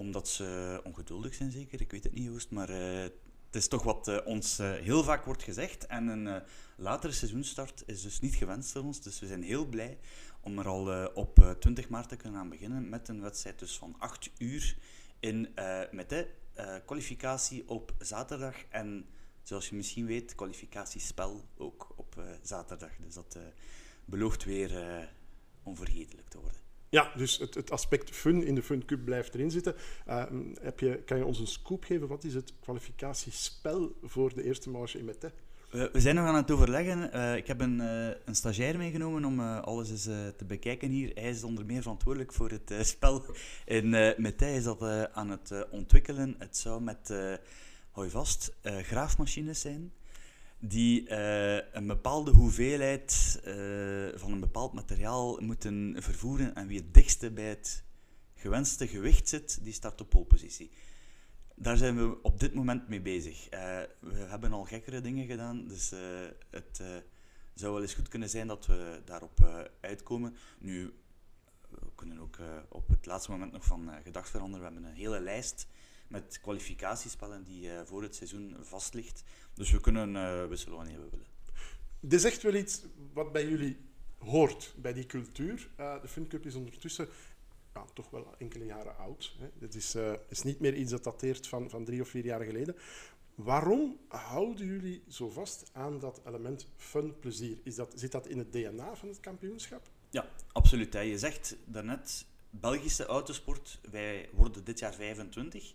omdat 0.00 0.28
ze 0.28 0.80
ongeduldig 0.84 1.34
zijn, 1.34 1.50
zeker. 1.50 1.80
Ik 1.80 1.90
weet 1.90 2.04
het 2.04 2.12
niet, 2.12 2.24
Joost. 2.24 2.50
Maar 2.50 2.70
uh, 2.70 3.02
het 3.46 3.54
is 3.54 3.68
toch 3.68 3.82
wat 3.82 4.08
uh, 4.08 4.18
ons 4.24 4.60
uh, 4.60 4.72
heel 4.72 5.02
vaak 5.02 5.24
wordt 5.24 5.42
gezegd. 5.42 5.86
En 5.86 6.06
een 6.06 6.42
latere 6.76 7.12
seizoenstart 7.12 7.82
is 7.86 8.02
dus 8.02 8.20
niet 8.20 8.34
gewenst 8.34 8.72
voor 8.72 8.82
ons. 8.82 9.00
Dus 9.02 9.20
we 9.20 9.26
zijn 9.26 9.42
heel 9.42 9.66
blij 9.66 9.98
om 10.40 10.58
er 10.58 10.68
al 10.68 11.12
op 11.14 11.56
20 11.58 11.88
maart 11.88 12.08
te 12.08 12.16
kunnen 12.16 12.40
aan 12.40 12.48
beginnen 12.48 12.88
met 12.88 13.08
een 13.08 13.20
wedstrijd 13.20 13.58
dus 13.58 13.78
van 13.78 13.94
8 13.98 14.30
uur 14.38 14.76
in, 15.18 15.48
met 15.90 16.08
de 16.08 16.28
kwalificatie 16.84 17.68
op 17.68 17.94
zaterdag. 17.98 18.64
En 18.68 19.06
zoals 19.42 19.68
je 19.68 19.76
misschien 19.76 20.06
weet, 20.06 20.34
kwalificatiespel 20.34 21.44
ook 21.56 21.92
op 21.96 22.22
zaterdag. 22.42 22.90
Dus 23.04 23.14
dat 23.14 23.38
belooft 24.04 24.44
weer 24.44 25.08
onvergetelijk 25.62 26.28
te 26.28 26.38
worden. 26.38 26.59
Ja, 26.90 27.12
dus 27.16 27.38
het, 27.38 27.54
het, 27.54 27.70
aspect 27.70 28.10
fun 28.10 28.44
in 28.44 28.54
de 28.54 28.62
Fun 28.62 28.84
Cup 28.84 29.04
blijft 29.04 29.34
erin 29.34 29.50
zitten. 29.50 29.74
Uh, 30.08 30.24
heb 30.60 30.80
je, 30.80 31.02
kan 31.04 31.16
je 31.16 31.24
ons 31.24 31.38
een 31.38 31.46
scoop 31.46 31.84
geven? 31.84 32.08
Wat 32.08 32.24
is 32.24 32.34
het 32.34 32.52
kwalificatiespel 32.60 33.96
voor 34.02 34.34
de 34.34 34.44
eerste 34.44 34.70
marge 34.70 34.98
in 34.98 35.04
Mette? 35.04 35.32
We, 35.70 35.90
zijn 36.00 36.14
nog 36.14 36.26
aan 36.26 36.34
het 36.34 36.50
overleggen. 36.50 37.10
Uh, 37.14 37.36
ik 37.36 37.46
heb 37.46 37.60
een, 37.60 37.80
uh, 37.80 38.06
een 38.24 38.34
stagiair 38.34 38.76
meegenomen 38.76 39.24
om 39.24 39.40
alles 39.40 39.90
eens 39.90 40.04
te 40.36 40.44
bekijken 40.46 40.90
hier. 40.90 41.10
Hij 41.14 41.30
is 41.30 41.44
onder 41.44 41.66
meer 41.66 41.82
verantwoordelijk 41.82 42.32
voor 42.32 42.50
het 42.50 42.86
spel 42.86 43.24
in 43.64 43.90
Mette. 44.16 44.52
Is 44.52 44.64
dat 44.64 44.82
aan 45.12 45.30
het 45.30 45.68
ontwikkelen. 45.70 46.34
Het 46.38 46.56
zou 46.56 46.82
met 46.82 47.12
hou 47.90 48.06
je 48.06 48.12
vast, 48.12 48.52
eh, 48.60 48.78
graafmachines 48.78 49.60
zijn 49.60 49.92
die 50.60 51.08
eh, 51.08 51.64
een 51.72 51.86
bepaalde 51.86 52.30
hoeveelheid 52.30 53.40
eh, 53.44 53.54
van 54.14 54.32
een 54.32 54.40
bepaald 54.40 54.72
materiaal 54.72 55.40
moeten 55.40 55.96
vervoeren 55.98 56.54
en 56.54 56.66
wie 56.66 56.78
het 56.78 56.94
dichtste 56.94 57.30
bij 57.30 57.48
het 57.48 57.84
gewenste 58.34 58.88
gewicht 58.88 59.28
zit, 59.28 59.64
die 59.64 59.72
start 59.72 60.00
op 60.00 60.10
polepositie. 60.10 60.70
Daar 61.54 61.76
zijn 61.76 61.96
we 61.96 62.22
op 62.22 62.40
dit 62.40 62.54
moment 62.54 62.88
mee 62.88 63.00
bezig. 63.00 63.48
Eh, 63.48 63.80
we 64.00 64.14
hebben 64.14 64.52
al 64.52 64.64
gekkere 64.64 65.00
dingen 65.00 65.26
gedaan, 65.26 65.68
dus 65.68 65.92
het 66.50 66.82
zou 67.54 67.72
wel 67.72 67.82
eens 67.82 67.94
goed 67.94 68.08
kunnen 68.08 68.30
zijn 68.30 68.46
dat 68.46 68.66
we 68.66 69.00
daarop 69.04 69.66
uitkomen. 69.80 70.36
Nu, 70.58 70.94
we 71.68 71.90
kunnen 71.94 72.18
ook 72.18 72.38
op 72.68 72.88
het 72.88 73.06
laatste 73.06 73.30
moment 73.30 73.52
nog 73.52 73.64
van 73.64 73.90
gedacht 74.04 74.30
veranderen. 74.30 74.66
We 74.66 74.72
hebben 74.72 74.90
een 74.90 74.96
hele 74.96 75.20
lijst 75.20 75.66
met 76.10 76.38
kwalificatiespellen 76.42 77.44
die 77.44 77.70
eh, 77.70 77.80
voor 77.84 78.02
het 78.02 78.14
seizoen 78.14 78.56
vast 78.60 78.94
ligt. 78.94 79.22
Dus 79.54 79.70
we 79.70 79.80
kunnen 79.80 80.16
eh, 80.16 80.46
wisselen 80.46 80.76
wanneer 80.76 81.00
we 81.00 81.08
willen. 81.10 81.26
Dit 82.00 82.12
is 82.12 82.24
echt 82.24 82.42
wel 82.42 82.54
iets 82.54 82.82
wat 83.12 83.32
bij 83.32 83.48
jullie 83.48 83.76
hoort, 84.18 84.74
bij 84.76 84.92
die 84.92 85.06
cultuur. 85.06 85.68
Eh, 85.76 86.00
de 86.02 86.08
Fun 86.08 86.28
Cup 86.28 86.46
is 86.46 86.54
ondertussen 86.54 87.08
ja, 87.74 87.84
toch 87.94 88.10
wel 88.10 88.34
enkele 88.38 88.64
jaren 88.64 88.96
oud. 88.96 89.36
Hè. 89.38 89.48
Het 89.58 89.74
is, 89.74 89.94
eh, 89.94 90.12
is 90.28 90.42
niet 90.42 90.60
meer 90.60 90.74
iets 90.74 90.90
dat 90.90 91.04
dateert 91.04 91.46
van, 91.46 91.70
van 91.70 91.84
drie 91.84 92.00
of 92.00 92.08
vier 92.08 92.24
jaar 92.24 92.44
geleden. 92.44 92.76
Waarom 93.34 93.98
houden 94.08 94.66
jullie 94.66 95.02
zo 95.08 95.30
vast 95.30 95.70
aan 95.72 95.98
dat 95.98 96.20
element 96.26 96.66
fun, 96.76 97.18
plezier? 97.18 97.58
Is 97.62 97.74
dat, 97.74 97.92
zit 97.94 98.12
dat 98.12 98.26
in 98.26 98.38
het 98.38 98.52
DNA 98.52 98.96
van 98.96 99.08
het 99.08 99.20
kampioenschap? 99.20 99.88
Ja, 100.10 100.28
absoluut. 100.52 100.92
Hè. 100.92 101.00
Je 101.00 101.18
zegt 101.18 101.56
daarnet, 101.64 102.26
Belgische 102.50 103.06
autosport, 103.06 103.78
wij 103.90 104.28
worden 104.32 104.64
dit 104.64 104.78
jaar 104.78 104.94
25. 104.94 105.74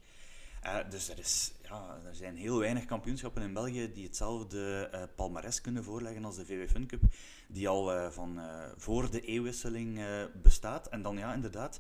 Eh, 0.66 0.78
dus 0.90 1.10
er, 1.10 1.20
is, 1.20 1.52
ja, 1.64 2.00
er 2.06 2.16
zijn 2.16 2.36
heel 2.36 2.60
weinig 2.60 2.86
kampioenschappen 2.86 3.42
in 3.42 3.54
België 3.54 3.92
die 3.94 4.04
hetzelfde 4.04 4.90
eh 4.92 5.04
palmares 5.16 5.62
kunnen 5.62 5.84
voorleggen 5.84 6.26
als 6.26 6.36
de 6.36 6.46
VW 6.46 6.70
Fun 6.70 6.88
Cup, 6.88 7.02
die 7.48 7.68
al 7.68 7.94
eh, 7.94 8.10
van 8.10 8.40
voor 8.78 9.12
de 9.12 9.22
eeuwwisseling 9.22 10.00
bestaat. 10.42 10.88
En 10.88 11.02
dan 11.02 11.18
ja, 11.18 11.34
inderdaad, 11.34 11.80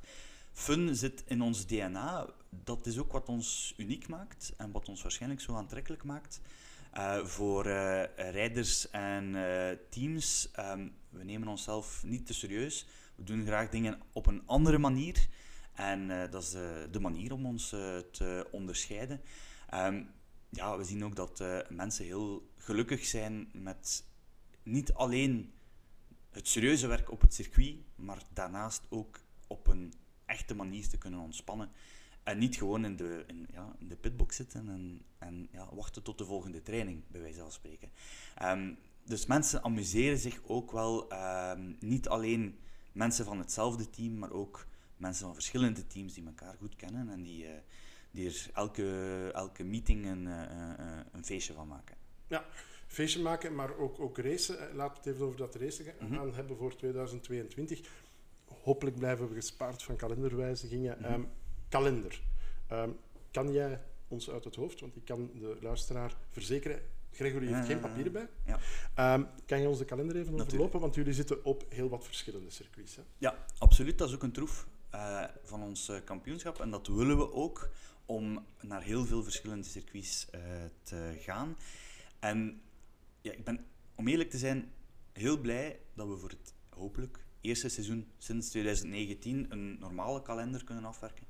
fun 0.54 0.96
zit 0.96 1.24
in 1.28 1.42
ons 1.42 1.66
DNA. 1.66 2.28
Dat 2.50 2.86
is 2.86 2.98
ook 3.00 3.12
wat 3.12 3.30
ons 3.30 3.74
uniek 3.78 4.08
maakt 4.08 4.54
en 4.58 4.72
wat 4.72 4.90
ons 4.90 5.02
waarschijnlijk 5.02 5.42
zo 5.42 5.56
aantrekkelijk 5.56 6.04
maakt. 6.04 6.42
Voor 7.24 7.64
rijders 8.16 8.90
en 8.90 9.36
teams, 9.90 10.50
ehm, 10.52 10.88
we 11.10 11.24
nemen 11.24 11.48
onszelf 11.48 12.04
niet 12.04 12.26
te 12.26 12.34
serieus. 12.34 12.86
We 13.16 13.24
doen 13.24 13.46
graag 13.46 13.70
dingen 13.70 14.02
op 14.14 14.28
een 14.28 14.44
andere 14.46 14.78
manier. 14.78 15.28
En 15.76 16.22
eh, 16.22 16.32
dat 16.32 16.44
is 16.44 16.50
de, 16.50 16.88
de 16.92 17.00
manier 17.00 17.34
om 17.34 17.46
ons 17.46 17.72
eh, 17.72 17.98
te 17.98 18.48
onderscheiden. 18.52 19.22
Ehm, 19.70 20.04
ja, 20.50 20.78
we 20.78 20.84
zien 20.84 21.06
ook 21.06 21.16
dat 21.16 21.40
eh, 21.40 21.60
mensen 21.70 22.06
heel 22.06 22.50
gelukkig 22.58 23.06
zijn 23.06 23.50
met 23.54 24.06
niet 24.64 24.94
alleen 24.94 25.54
het 26.30 26.48
serieuze 26.48 26.88
werk 26.88 27.12
op 27.12 27.22
het 27.22 27.34
circuit, 27.34 27.76
maar 27.96 28.24
daarnaast 28.34 28.82
ook 28.90 29.20
op 29.48 29.68
een 29.68 29.94
echte 30.26 30.56
manier 30.56 30.88
te 30.88 30.98
kunnen 30.98 31.20
ontspannen. 31.20 31.72
En 32.24 32.38
niet 32.38 32.56
gewoon 32.56 32.86
in 32.86 32.96
de, 32.96 33.24
in, 33.28 33.48
ja, 33.52 33.76
in 33.80 33.88
de 33.88 33.96
pitbox 33.96 34.36
zitten 34.36 34.70
en, 34.70 35.02
en 35.18 35.48
ja, 35.52 35.76
wachten 35.76 36.04
tot 36.04 36.18
de 36.18 36.26
volgende 36.26 36.62
training, 36.62 37.04
bij 37.08 37.22
wijze 37.22 37.40
van 37.40 37.52
spreken. 37.52 37.90
Ehm, 38.36 38.74
dus 39.04 39.26
mensen 39.26 39.64
amuseren 39.64 40.18
zich 40.18 40.42
ook 40.44 40.72
wel, 40.72 41.10
ehm, 41.10 41.74
niet 41.80 42.08
alleen 42.08 42.60
mensen 42.92 43.26
van 43.26 43.40
hetzelfde 43.40 43.90
team, 43.90 44.18
maar 44.18 44.32
ook 44.32 44.68
mensen 44.98 45.26
van 45.26 45.34
verschillende 45.34 45.88
teams 45.88 46.14
die 46.14 46.26
elkaar 46.26 46.56
goed 46.58 46.76
kennen 46.76 47.10
en 47.10 47.24
die, 47.24 47.46
eh, 47.46 47.54
die 48.12 48.28
er 48.30 48.50
elke, 48.54 49.30
elke 49.34 49.64
meeting 49.64 50.06
een, 50.06 50.28
eh, 50.28 50.72
eh, 50.72 51.06
een 51.12 51.26
feestje 51.26 51.54
van 51.54 51.68
maken. 51.68 51.96
Ja, 52.28 52.46
feestje 52.88 53.22
maken, 53.22 53.56
maar 53.56 53.78
ook, 53.78 54.00
ook 54.00 54.18
racen. 54.18 54.56
Laten 54.76 54.94
we 54.94 54.98
het 55.10 55.16
even 55.16 55.26
over 55.26 55.38
dat 55.38 55.56
racen 55.56 55.86
gaan 55.86 56.08
Mhm. 56.12 56.34
hebben 56.34 56.58
voor 56.58 56.76
2022. 56.76 57.90
Hopelijk 58.46 58.98
blijven 58.98 59.28
we 59.30 59.36
gespaard 59.36 59.84
van 59.84 59.96
kalenderwijzigingen. 59.96 61.04
Ehm, 61.04 61.24
kalender. 61.70 62.22
Ehm, 62.68 62.90
kan 63.32 63.52
jij 63.52 63.82
ons 64.08 64.30
uit 64.30 64.44
het 64.44 64.56
hoofd, 64.56 64.80
want 64.80 64.96
ik 64.96 65.06
kan 65.06 65.32
de 65.40 65.58
luisteraar 65.62 66.16
verzekeren, 66.30 66.82
Gregory 67.12 67.48
heeft 67.54 67.68
geen 67.68 67.80
papieren 67.80 68.12
bij. 68.12 68.28
Ja. 68.46 68.60
Ehm, 68.96 69.24
kan 69.46 69.62
je 69.62 69.68
ons 69.68 69.78
de 69.78 69.86
kalender 69.86 70.16
even 70.16 70.26
Natuurlijk. 70.32 70.52
overlopen? 70.54 70.80
Want 70.80 70.96
jullie 70.96 71.14
zitten 71.14 71.46
op 71.46 71.66
heel 71.70 71.90
wat 71.90 72.06
verschillende 72.06 72.50
circuits. 72.50 72.96
Hè? 72.96 73.02
Ja, 73.18 73.46
absoluut. 73.58 73.98
Dat 73.98 74.08
is 74.10 74.16
ook 74.16 74.24
een 74.24 74.32
troef 74.32 74.68
eh, 74.96 75.24
van 75.44 75.62
ons 75.64 75.90
eh, 75.90 75.98
kampioenschap. 76.04 76.60
En 76.60 76.70
dat 76.70 76.88
willen 76.88 77.18
we 77.18 77.32
ook 77.32 77.70
om 78.06 78.46
naar 78.62 78.82
heel 78.82 79.06
veel 79.06 79.24
verschillende 79.24 79.68
circuits 79.68 80.30
eh, 80.30 80.42
te 80.84 81.18
gaan. 81.20 81.58
En 82.20 82.62
ja, 83.22 83.32
ik 83.32 83.44
ben, 83.44 83.66
om 83.96 84.08
eerlijk 84.08 84.30
te 84.30 84.38
zijn, 84.38 84.72
heel 85.14 85.38
blij 85.38 85.80
dat 85.94 86.08
we 86.08 86.18
voor 86.18 86.30
het 86.30 86.54
hopelijk 86.70 87.20
eerste 87.42 87.70
seizoen 87.70 88.08
sinds 88.18 88.50
2019 88.50 89.46
een 89.50 89.80
normale 89.80 90.22
kalender 90.22 90.64
kunnen 90.64 90.86
afwerken. 90.86 91.26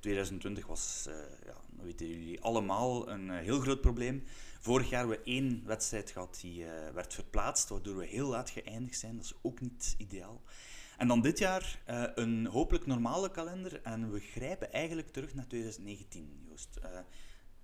2020 0.00 0.66
was, 0.66 1.04
ja, 1.44 1.60
dat 1.70 1.84
weten 1.84 2.08
jullie 2.08 2.40
allemaal, 2.40 3.08
een 3.08 3.30
heel 3.30 3.60
groot 3.60 3.80
probleem. 3.80 4.24
Vorig 4.60 4.90
jaar 4.90 4.98
hebben 5.00 5.18
we 5.18 5.30
één 5.30 5.62
wedstrijd 5.66 6.10
gehad 6.10 6.38
die 6.40 6.64
werd 6.94 7.14
verplaatst, 7.14 7.68
waardoor 7.68 7.96
we 7.96 8.06
heel 8.06 8.28
laat 8.28 8.50
geëindigd 8.50 8.98
zijn. 8.98 9.16
Dat 9.16 9.24
is 9.24 9.34
ook 9.42 9.60
niet 9.60 9.94
ideaal. 9.98 10.42
En 10.98 11.08
dan 11.08 11.20
dit 11.20 11.38
jaar 11.38 11.80
eh, 11.84 12.04
een 12.14 12.46
hopelijk 12.46 12.86
normale 12.86 13.30
kalender. 13.30 13.82
En 13.82 14.12
we 14.12 14.20
grijpen 14.20 14.72
eigenlijk 14.72 15.12
terug 15.12 15.34
naar 15.34 15.46
2019, 15.46 16.44
Joost. 16.48 16.76
Eh, 16.76 16.90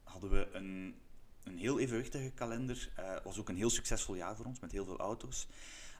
hadden 0.03 0.31
we 0.31 0.49
een, 0.53 0.95
een 1.43 1.59
heel 1.59 1.79
evenwichtige 1.79 2.31
kalender. 2.31 2.91
Het 2.95 3.25
was 3.25 3.39
ook 3.39 3.49
een 3.49 3.57
heel 3.57 3.71
succesvol 3.71 4.15
jaar 4.15 4.37
voor 4.37 4.47
ons, 4.47 4.61
met 4.61 4.73
heel 4.73 4.85
veel 4.85 4.99
auto's. 4.99 5.49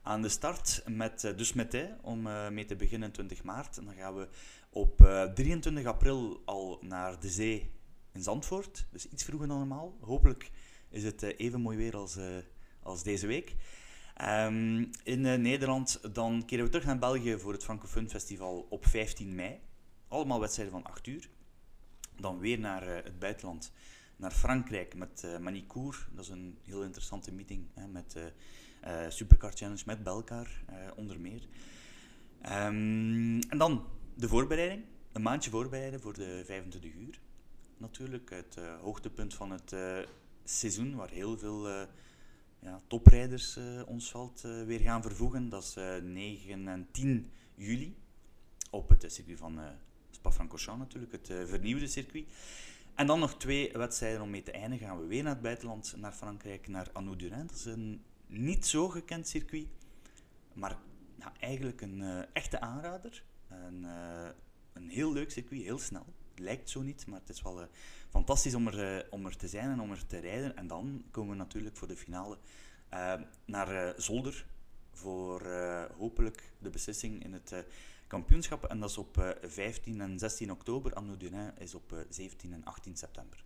Aan 0.03 0.23
de 0.23 0.29
start 0.29 0.83
met 0.87 1.25
eh, 1.25 1.37
dus 1.37 1.53
Metais, 1.53 1.91
om 2.03 2.27
eh, 2.27 2.49
mee 2.49 2.65
te 2.65 2.77
beginnen 2.77 3.13
20 3.13 3.43
maart. 3.43 3.79
En 3.79 3.85
dan 3.85 3.95
gaan 3.95 4.15
we 4.15 4.29
op 4.71 5.01
eh, 5.05 5.23
23 5.23 5.87
april 5.87 6.43
al 6.45 6.79
naar 6.83 7.21
de 7.21 7.29
zee 7.29 7.71
in 8.13 8.23
Zandvoort. 8.23 8.87
Dus 8.91 9.09
iets 9.09 9.25
vroeger 9.25 9.49
dan 9.49 9.59
normaal. 9.59 9.97
Hopelijk 10.01 10.51
is 10.95 11.05
het 11.05 11.23
eh, 11.23 11.33
even 11.37 11.61
mooi 11.61 11.77
weer 11.77 11.97
als, 11.97 12.17
eh, 12.17 12.27
als 12.83 13.03
deze 13.03 13.27
week. 13.27 13.55
Ehm, 14.15 14.85
in 15.03 15.27
eh, 15.27 15.39
Nederland 15.39 16.01
dan 16.15 16.45
keren 16.47 16.65
we 16.65 16.71
terug 16.71 16.87
naar 16.87 16.99
België 16.99 17.39
voor 17.39 17.53
het 17.53 17.65
Francophone 17.65 18.09
Festival 18.09 18.67
op 18.71 18.87
15 18.87 19.35
mei. 19.35 19.61
Allemaal 20.09 20.41
wedstrijden 20.41 20.75
van 20.75 20.85
8 20.85 21.07
uur. 21.07 21.29
Dan 22.17 22.39
weer 22.39 22.59
naar 22.59 22.83
eh, 22.83 23.05
het 23.05 23.19
buitenland, 23.19 23.73
naar 24.17 24.31
Frankrijk 24.31 24.95
met 24.95 25.25
eh 25.25 25.39
Manicourt. 25.39 26.07
Dat 26.13 26.25
is 26.25 26.31
een 26.31 26.59
heel 26.63 26.83
interessante 26.83 27.33
meeting 27.33 27.67
hè, 27.75 27.87
met 27.87 28.17
Supercar 29.09 29.53
Challenge 29.53 29.83
met 29.87 30.03
Belcar 30.03 30.49
eh, 30.67 30.77
onder 30.97 31.21
meer. 31.21 31.43
Ehm, 32.41 33.41
en 33.49 33.59
dan 33.59 33.87
de 34.15 34.29
voorbereiding. 34.29 34.85
Een 35.13 35.23
maandje 35.23 35.51
voorbereiden 35.51 36.01
voor 36.01 36.15
de 36.15 36.43
25 36.45 36.95
uur. 36.95 37.21
Natuurlijk 37.77 38.31
het 38.31 38.59
hoogtepunt 38.81 39.35
van 39.35 39.51
het 39.51 39.75
seizoen, 40.45 40.95
waar 40.95 41.11
heel 41.11 41.39
veel 41.39 41.87
ja, 42.65 42.81
toprijders 42.87 43.57
eh, 43.57 43.83
ons 43.87 44.11
veld 44.11 44.45
eh, 44.45 44.63
weer 44.63 44.81
gaan 44.81 45.03
vervoegen. 45.03 45.49
Dat 45.49 45.63
is 45.63 45.77
eh, 45.77 45.97
9 46.03 46.69
en 46.69 46.89
10 46.91 47.31
juli 47.55 47.97
op 48.71 48.89
het 48.89 49.05
eh, 49.05 49.11
circuit 49.11 49.39
van 49.39 49.61
eh 49.61 49.67
Spa-Francorchamps 50.15 50.81
natuurlijk, 50.81 51.13
het 51.13 51.31
eh, 51.31 51.45
vernieuwde 51.45 51.87
circuit. 51.87 52.25
En 52.95 53.07
dan 53.07 53.21
nog 53.21 53.37
twee 53.37 53.73
wedstrijden 53.73 54.23
om 54.23 54.31
mee 54.31 54.43
te 54.43 54.51
eindigen. 54.51 54.87
Gaan 54.87 55.01
we 55.01 55.07
weer 55.07 55.23
naar 55.23 55.33
het 55.33 55.43
buitenland, 55.43 55.95
naar 55.97 56.13
Frankrijk, 56.13 56.69
naar 56.69 56.91
Anneau-Durin. 56.93 57.47
Dat 57.47 57.57
is 57.57 57.65
een 57.65 58.03
niet 58.27 58.67
zo 58.67 58.89
gekend 58.89 59.29
circuit, 59.29 59.67
maar 60.53 60.77
eigenlijk 61.39 61.81
een 61.81 62.03
eh, 62.03 62.19
echte 62.33 62.61
aanrader. 62.61 63.25
Eh, 63.49 63.57
een 64.73 64.89
heel 64.89 65.13
leuk 65.13 65.31
circuit, 65.31 65.63
heel 65.63 65.79
snel. 65.79 66.07
Lijkt 66.37 66.71
zo 66.71 66.83
niet, 66.83 67.07
maar 67.07 67.21
het 67.21 67.29
is 67.29 67.43
wel 67.43 67.61
eh, 67.61 67.67
fantastisch 68.11 68.55
om 68.55 68.67
er, 68.67 68.97
eh, 68.97 69.07
om 69.11 69.27
er 69.27 69.37
te 69.37 69.49
zijn 69.49 69.71
en 69.71 69.81
om 69.81 69.91
er 69.91 70.07
te 70.07 70.19
rijden. 70.19 70.57
En 70.57 70.67
dan 70.67 71.05
komen 71.11 71.31
we 71.31 71.37
natuurlijk 71.37 71.77
voor 71.77 71.89
de 71.89 71.97
finale 71.97 72.39
eh, 72.89 73.15
naar 73.45 73.95
Zolder 73.97 74.47
voor 74.93 75.43
hopelijk 75.99 76.53
de 76.59 76.71
beslissing 76.71 77.25
in 77.25 77.33
het 77.33 77.53
kampioenschap. 78.07 78.65
En 78.65 78.81
dat 78.81 78.91
is 78.91 78.99
op 78.99 79.19
eh, 79.19 79.29
15 79.43 80.01
en 80.01 80.19
16 80.19 80.51
oktober. 80.51 80.93
Anno 80.93 81.17
Durin 81.17 81.53
is 81.59 81.75
op 81.75 81.93
eh, 81.93 81.99
17 82.09 82.53
en 82.53 82.65
18 82.65 82.97
september. 82.97 83.45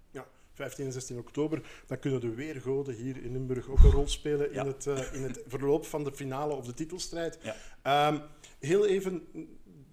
15 0.53 0.85
en 0.85 0.93
16 0.93 1.19
oktober, 1.19 1.83
dan 1.87 1.99
kunnen 1.99 2.21
de 2.21 2.35
weergoden 2.35 2.95
hier 2.95 3.23
in 3.23 3.33
Limburg 3.33 3.69
ook 3.69 3.79
een 3.79 3.91
rol 3.91 4.07
spelen 4.09 4.53
Ja. 4.53 4.61
in, 4.63 4.67
het, 4.67 4.87
in 5.13 5.23
het 5.23 5.43
verloop 5.47 5.87
van 5.87 6.05
de 6.05 6.13
finale 6.13 6.55
of 6.55 6.67
de 6.67 6.75
titelstrijd. 6.75 7.39
Ja. 7.43 7.57
Ehm, 7.83 8.21
heel 8.59 8.87
even, 8.87 9.27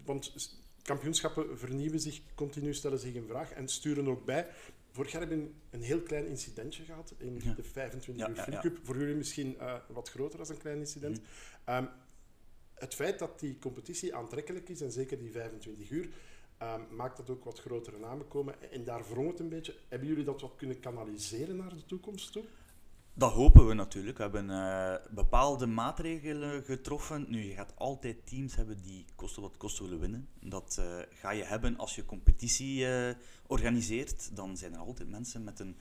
want 0.06 0.34
kampioenschappen 0.86 1.58
vernieuwen 1.58 2.00
zich 2.00 2.22
continu, 2.36 2.74
stellen 2.74 3.00
zich 3.00 3.14
in 3.14 3.28
vraag 3.28 3.52
en 3.52 3.68
sturen 3.68 4.08
ook 4.08 4.26
bij. 4.26 4.48
Vorig 4.92 5.12
jaar 5.12 5.22
hebben 5.22 5.40
we 5.44 5.50
een 5.78 5.82
heel 5.84 6.02
klein 6.02 6.28
incidentje 6.28 6.84
gehad 6.84 7.14
in 7.18 7.40
Ja. 7.44 7.54
de 7.54 7.64
25 7.64 8.26
Ja, 8.26 8.30
uur 8.46 8.52
ja. 8.52 8.60
Cup. 8.62 8.80
Voor 8.84 8.98
jullie 8.98 9.16
misschien 9.16 9.60
eh, 9.60 9.76
wat 9.88 10.10
groter 10.10 10.40
als 10.40 10.50
een 10.50 10.58
klein 10.58 10.78
incident. 10.78 11.18
Mhm. 11.22 11.28
Ehm, 11.66 11.86
het 12.74 12.94
feit 12.94 13.20
dat 13.20 13.40
die 13.40 13.60
competitie 13.60 14.16
aantrekkelijk 14.16 14.70
is, 14.70 14.82
en 14.82 14.92
zeker 14.92 15.18
die 15.20 15.32
25 15.32 15.90
uur, 15.90 16.10
ehm, 16.58 16.82
maakt 16.96 17.18
dat 17.18 17.30
ook 17.30 17.44
wat 17.44 17.60
grotere 17.60 17.98
namen 17.98 18.28
komen. 18.28 18.72
En 18.72 18.84
daar 18.84 19.04
wrong 19.10 19.30
het 19.30 19.40
een 19.40 19.50
beetje. 19.50 19.76
Hebben 19.88 20.08
jullie 20.08 20.24
dat 20.24 20.42
wat 20.42 20.56
kunnen 20.56 20.80
kanaliseren 20.80 21.56
naar 21.56 21.76
de 21.76 21.86
toekomst 21.86 22.32
toe? 22.32 22.44
Dat 23.18 23.32
hopen 23.32 23.68
we 23.68 23.74
natuurlijk. 23.74 24.18
We 24.18 24.24
hebben 24.24 24.50
eh, 24.50 24.96
bepaalde 25.10 25.66
maatregelen 25.66 26.64
getroffen. 26.64 27.26
Nu, 27.30 27.44
je 27.44 27.54
gaat 27.54 27.74
altijd 27.76 28.28
teams 28.28 28.56
hebben 28.56 28.82
die 28.82 29.06
kosten 29.16 29.42
wat 29.42 29.58
kosten 29.58 29.84
willen 29.84 30.00
winnen. 30.00 30.28
Dat 30.40 30.78
eh, 30.80 31.00
ga 31.10 31.32
je 31.32 31.44
hebben 31.44 31.78
als 31.78 31.96
je 31.96 32.06
competitie 32.06 32.88
eh, 32.88 33.16
organiseert. 33.48 34.36
Dan 34.36 34.58
zijn 34.58 34.74
er 34.74 34.80
altijd 34.80 35.10
mensen 35.10 35.44
met 35.44 35.60
een 35.60 35.78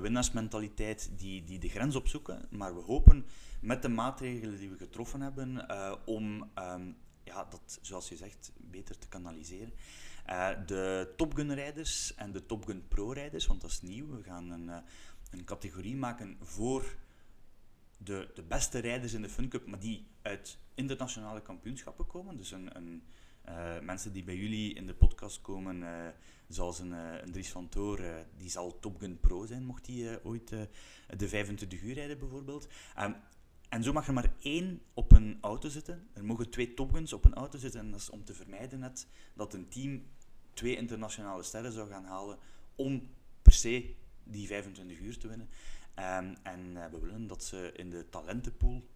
winnaarsmentaliteit 0.00 1.10
die, 1.16 1.44
die 1.44 1.58
de 1.58 1.68
grens 1.68 1.96
opzoeken. 1.96 2.46
Maar 2.50 2.74
we 2.74 2.80
hopen 2.80 3.26
met 3.60 3.82
de 3.82 3.88
maatregelen 3.88 4.58
die 4.58 4.70
we 4.70 4.76
getroffen 4.76 5.20
hebben 5.20 5.66
om 6.04 6.50
ehm, 6.54 6.92
ja, 7.24 7.46
dat, 7.50 7.78
zoals 7.82 8.08
je 8.08 8.16
zegt, 8.16 8.52
beter 8.56 8.98
te 8.98 9.08
kanaliseren. 9.08 9.72
de 10.66 11.12
Top 11.16 11.34
Gun 11.34 11.54
rijders 11.54 12.14
en 12.14 12.32
de 12.32 12.46
Top 12.46 12.64
Gun 12.66 12.88
Pro 12.88 13.10
rijders, 13.10 13.46
want 13.46 13.60
dat 13.60 13.70
is 13.70 13.82
nieuw. 13.82 14.16
We 14.16 14.22
gaan 14.22 14.50
een 14.50 14.70
een 15.30 15.44
categorie 15.44 15.96
maken 15.96 16.36
voor 16.42 16.96
de, 17.98 18.30
de 18.34 18.42
beste 18.42 18.78
rijders 18.78 19.12
in 19.12 19.22
de 19.22 19.28
Fun 19.28 19.48
Cup, 19.48 19.66
maar 19.66 19.78
die 19.78 20.06
uit 20.22 20.58
internationale 20.74 21.42
kampioenschappen 21.42 22.06
komen. 22.06 22.36
Dus 22.36 22.50
een, 22.50 22.76
een 22.76 23.02
uh, 23.48 23.80
mensen 23.80 24.12
die 24.12 24.24
bij 24.24 24.36
jullie 24.36 24.74
in 24.74 24.86
de 24.86 24.94
podcast 24.94 25.40
komen, 25.40 25.76
uh, 25.76 26.06
zoals 26.48 26.78
een, 26.78 26.90
uh, 26.90 27.22
een 27.22 27.32
Dries 27.32 27.50
van 27.50 27.68
Toor, 27.68 28.00
die 28.36 28.50
zal 28.50 28.78
Top 28.78 28.98
Gun 28.98 29.20
Pro 29.20 29.46
zijn, 29.46 29.64
mocht 29.64 29.86
hij 29.86 30.20
ooit 30.22 30.48
de 31.16 31.28
25 31.28 31.82
uur 31.82 31.94
rijden 31.94 32.18
bijvoorbeeld. 32.18 32.68
Um, 33.00 33.16
en 33.68 33.82
zo 33.82 33.92
mag 33.92 34.06
er 34.06 34.12
maar 34.12 34.32
één 34.40 34.82
op 34.94 35.12
een 35.12 35.38
auto 35.40 35.68
zitten. 35.68 36.08
Er 36.12 36.24
mogen 36.24 36.50
twee 36.50 36.74
Top 36.74 36.94
op 37.12 37.24
een 37.24 37.34
auto 37.34 37.58
zitten. 37.58 37.80
En 37.80 37.90
dat 37.90 38.00
is 38.00 38.10
om 38.10 38.24
te 38.24 38.34
vermijden 38.34 38.78
net 38.78 39.06
dat 39.34 39.54
een 39.54 39.68
team 39.68 40.02
twee 40.52 40.76
internationale 40.76 41.42
sterren 41.42 41.72
zou 41.72 41.88
gaan 41.88 42.04
halen 42.04 42.38
om 42.74 43.08
per 43.42 43.52
se 43.52 43.94
die 44.26 44.46
25 44.46 44.98
uur 44.98 45.18
te 45.18 45.28
winnen. 45.28 45.48
Um, 45.98 46.36
en 46.42 46.60
uh, 46.74 46.84
we 46.90 46.98
willen 47.00 47.26
dat 47.26 47.44
ze 47.44 47.72
in 47.74 47.90
de 47.90 48.08
talentenpool 48.08 48.86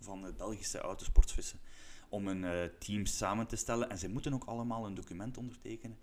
van 0.00 0.22
het 0.22 0.36
Belgische 0.36 0.78
autosport 0.78 1.32
vissen 1.32 1.58
om 2.08 2.28
een 2.28 2.42
uh, 2.42 2.62
team 2.78 3.06
samen 3.06 3.46
te 3.46 3.56
stellen. 3.56 3.90
En 3.90 3.98
ze 3.98 4.08
moeten 4.08 4.34
ook 4.34 4.44
allemaal 4.44 4.86
een 4.86 4.94
document 4.94 5.36
ondertekenen 5.36 5.98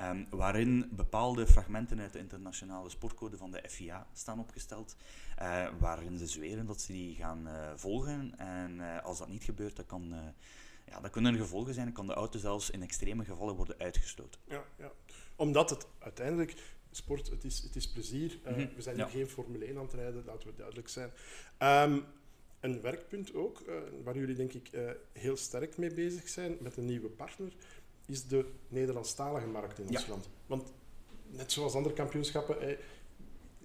um, 0.00 0.26
waarin 0.30 0.88
bepaalde 0.90 1.46
fragmenten 1.46 2.00
uit 2.00 2.12
de 2.12 2.18
internationale 2.18 2.90
sportcode 2.90 3.36
van 3.36 3.50
de 3.50 3.62
FIA 3.68 4.06
staan 4.12 4.40
opgesteld, 4.40 4.96
uh, 5.42 5.68
waarin 5.78 6.18
ze 6.18 6.26
zweren 6.26 6.66
dat 6.66 6.80
ze 6.80 6.92
die 6.92 7.14
gaan 7.14 7.48
volgen. 7.76 8.38
En 8.38 9.02
als 9.02 9.18
dat 9.18 9.28
niet 9.28 9.44
gebeurt, 9.44 9.76
dan 9.76 9.86
kan... 9.86 10.14
ja, 10.86 11.00
dat 11.00 11.10
kunnen 11.10 11.32
er 11.32 11.40
gevolgen 11.40 11.74
zijn. 11.74 11.86
Dan 11.86 11.94
kan 11.94 12.06
de 12.06 12.14
auto 12.14 12.38
zelfs 12.38 12.70
in 12.70 12.82
extreme 12.82 13.24
gevallen 13.24 13.54
worden 13.54 13.78
uitgestoten. 13.78 14.40
Ja, 14.44 14.64
ja. 14.78 14.90
omdat 15.36 15.70
het 15.70 15.86
uiteindelijk 15.98 16.54
sport, 16.96 17.30
het 17.30 17.44
is, 17.44 17.58
het 17.58 17.76
is 17.76 17.88
plezier. 17.88 18.38
Uh, 18.46 18.56
We 18.76 18.82
zijn 18.82 18.96
hier 18.96 19.06
geen 19.06 19.28
Formule 19.28 19.64
1 19.64 19.76
aan 19.76 19.84
het 19.84 19.92
rijden, 19.92 20.22
laten 20.26 20.48
we 20.48 20.54
duidelijk 20.56 20.88
zijn. 20.88 21.10
Um, 21.58 22.04
een 22.60 22.80
werkpunt 22.80 23.34
ook, 23.34 23.62
uh, 23.68 23.74
waar 24.04 24.16
jullie 24.16 24.34
denk 24.34 24.52
ik 24.52 24.68
uh, 24.72 24.90
heel 25.12 25.36
sterk 25.36 25.76
mee 25.76 25.94
bezig 25.94 26.28
zijn 26.28 26.56
met 26.60 26.76
een 26.76 26.86
nieuwe 26.86 27.08
partner, 27.08 27.52
is 28.06 28.26
de 28.26 28.44
Nederlandstalige 28.68 29.46
markt 29.46 29.78
in 29.78 29.88
ons 29.88 30.06
land. 30.06 30.28
Want 30.46 30.72
net 31.30 31.52
zoals 31.52 31.74
andere 31.74 31.94
kampioenschappen, 31.94 32.78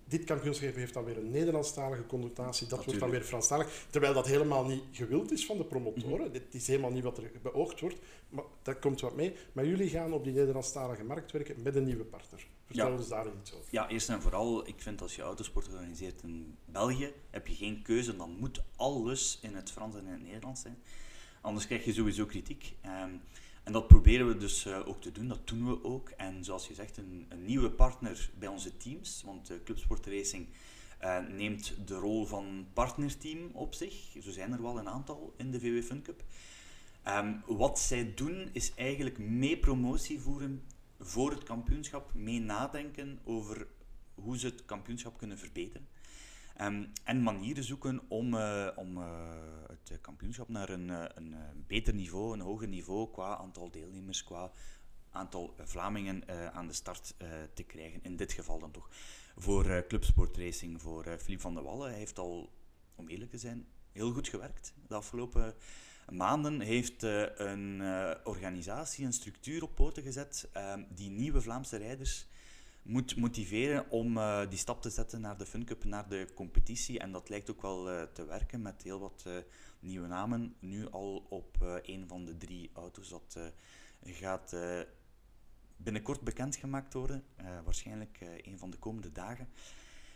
dit 0.07 0.23
kampioenschap 0.23 0.75
heeft 0.75 0.93
dan 0.93 1.03
weer 1.03 1.17
een 1.17 1.31
Nederlandstalige 1.31 2.05
connotatie, 2.05 2.67
dat 2.67 2.85
wordt 2.85 2.99
dan 2.99 3.09
weer 3.09 3.21
Franstalig. 3.21 3.85
Terwijl 3.89 4.13
dat 4.13 4.27
helemaal 4.27 4.65
niet 4.65 4.83
gewild 4.91 5.31
is 5.31 5.45
van 5.45 5.57
de 5.57 5.63
promotoren. 5.63 6.25
Mhm. 6.25 6.31
Dit 6.31 6.53
is 6.53 6.67
helemaal 6.67 6.91
niet 6.91 7.03
wat 7.03 7.17
er 7.17 7.31
beoogd 7.41 7.79
wordt, 7.79 7.97
maar 8.29 8.43
dat 8.61 8.79
komt 8.79 9.01
wat 9.01 9.15
mee. 9.15 9.33
Maar 9.51 9.65
jullie 9.65 9.89
gaan 9.89 10.13
op 10.13 10.23
die 10.23 10.33
Nederlandstalige 10.33 11.03
markt 11.03 11.31
werken 11.31 11.61
met 11.61 11.75
een 11.75 11.83
nieuwe 11.83 12.03
partner. 12.03 12.47
Vertel 12.65 12.91
ons 12.91 13.07
daar 13.07 13.25
iets 13.41 13.53
over. 13.53 13.67
Ja, 13.69 13.89
eerst 13.89 14.09
en 14.09 14.21
vooral, 14.21 14.67
ik 14.67 14.75
vind 14.77 15.01
als 15.01 15.15
je 15.15 15.21
autosport 15.21 15.67
organiseert 15.67 16.21
in 16.23 16.57
België, 16.65 17.13
heb 17.29 17.47
je 17.47 17.55
geen 17.55 17.81
keuze, 17.81 18.15
dan 18.15 18.35
moet 18.39 18.63
alles 18.75 19.39
in 19.41 19.55
het 19.55 19.71
Frans 19.71 19.95
en 19.95 20.05
in 20.05 20.11
het 20.11 20.23
Nederlands 20.23 20.61
zijn. 20.61 20.77
Anders 21.41 21.65
krijg 21.65 21.85
je 21.85 21.93
sowieso 21.93 22.25
kritiek. 22.25 22.75
Ehm, 22.81 23.09
en 23.68 23.74
dat 23.74 23.88
proberen 23.88 24.28
we 24.28 24.38
dus 24.38 24.65
uh, 24.65 24.88
ook 24.88 25.01
te 25.01 25.11
doen, 25.11 25.28
dat 25.28 25.47
doen 25.47 25.68
we 25.68 25.84
ook. 25.84 26.09
En 26.09 26.43
zoals 26.43 26.68
je 26.68 26.74
zegt, 26.74 26.97
een, 26.97 27.26
een 27.30 27.45
nieuwe 27.45 27.72
partner 27.72 28.30
bij 28.39 28.47
onze 28.47 28.78
teams, 28.78 29.24
want 29.26 29.51
Clubsport 29.63 30.05
Racing 30.05 30.47
uh, 31.03 31.18
neemt 31.28 31.88
de 31.88 31.95
rol 31.95 32.26
van 32.26 32.68
partnerteam 32.74 33.49
op 33.53 33.74
zich. 33.74 34.15
Zo 34.22 34.32
zijn 34.32 34.51
er 34.51 34.61
wel 34.61 34.78
een 34.78 34.89
aantal 34.89 35.34
in 35.38 35.51
de 35.51 35.59
VW 35.59 35.86
Fun 35.86 36.01
Cup. 36.01 36.24
Um, 37.07 37.43
wat 37.45 37.80
zij 37.80 38.13
doen 38.15 38.49
is 38.51 38.74
eigenlijk 38.76 39.18
mee 39.18 39.57
promotie 39.57 40.20
voeren 40.20 40.63
voor 40.99 41.32
het 41.32 41.43
kampioenschap, 41.43 42.13
mee 42.13 42.39
nadenken 42.39 43.20
over 43.24 43.68
hoe 44.15 44.38
ze 44.38 44.45
het 44.45 44.65
kampioenschap 44.65 45.18
kunnen 45.18 45.38
verbeteren. 45.38 45.88
Um, 46.61 46.91
en 47.03 47.23
manieren 47.23 47.63
zoeken 47.63 48.01
om, 48.07 48.33
uh, 48.33 48.67
om 48.75 48.97
uh, 48.97 49.05
het 49.67 50.01
kampioenschap 50.01 50.49
naar 50.49 50.69
een, 50.69 50.87
uh, 50.87 51.05
een 51.15 51.35
beter 51.67 51.93
niveau, 51.93 52.33
een 52.33 52.39
hoger 52.39 52.67
niveau 52.67 53.11
qua 53.11 53.37
aantal 53.37 53.71
deelnemers, 53.71 54.23
qua 54.23 54.51
aantal 55.11 55.55
Vlamingen 55.63 56.23
aan 56.53 56.67
de 56.67 56.73
start 56.73 57.15
te 57.53 57.63
krijgen. 57.63 58.03
In 58.03 58.15
dit 58.15 58.31
geval 58.31 58.59
dan 58.59 58.71
toch 58.71 58.89
voor 59.35 59.85
Clubsport 59.87 60.37
Racing, 60.37 60.81
voor 60.81 61.03
Philippe 61.03 61.39
van 61.41 61.53
der 61.53 61.63
Wallen. 61.63 61.89
Hij 61.89 61.97
heeft 61.97 62.19
al, 62.19 62.53
om 62.95 63.07
eerlijk 63.07 63.31
te 63.31 63.37
zijn, 63.37 63.67
heel 63.91 64.11
goed 64.11 64.27
gewerkt 64.27 64.73
de 64.87 64.95
afgelopen 64.95 65.53
maanden. 66.11 66.59
Heeft 66.59 67.03
een 67.37 67.81
organisatie, 68.23 69.05
een 69.05 69.13
structuur 69.13 69.63
op 69.63 69.75
poten 69.75 70.03
gezet 70.03 70.49
ehm, 70.53 70.83
die 70.89 71.09
nieuwe 71.09 71.41
Vlaamse 71.41 71.77
rijders 71.77 72.27
moet 72.88 73.15
motiveren 73.15 73.89
om 73.89 74.17
uh, 74.17 74.49
die 74.49 74.57
stap 74.57 74.81
te 74.81 74.89
zetten 74.89 75.21
naar 75.21 75.38
de 75.38 75.45
Fun 75.45 75.65
Cup, 75.65 75.83
naar 75.83 76.09
de 76.09 76.27
competitie. 76.35 76.99
En 76.99 77.11
dat 77.11 77.29
lijkt 77.29 77.51
ook 77.51 77.61
wel 77.61 77.91
uh, 77.91 78.01
te 78.01 78.25
werken 78.25 78.61
met 78.61 78.81
heel 78.83 78.99
wat 78.99 79.23
uh, 79.27 79.38
nieuwe 79.79 80.07
namen. 80.07 80.55
Nu 80.59 80.89
al 80.89 81.25
op 81.29 81.57
een 81.81 82.07
van 82.07 82.25
de 82.25 82.38
drie 82.38 82.69
auto's. 82.73 83.09
Dat 83.09 83.39
gaat 84.03 84.55
binnenkort 85.77 86.21
bekendgemaakt 86.21 86.93
worden. 86.93 87.23
waarschijnlijk 87.63 88.19
een 88.41 88.57
van 88.57 88.69
de 88.69 88.77
komende 88.77 89.11
dagen. 89.11 89.47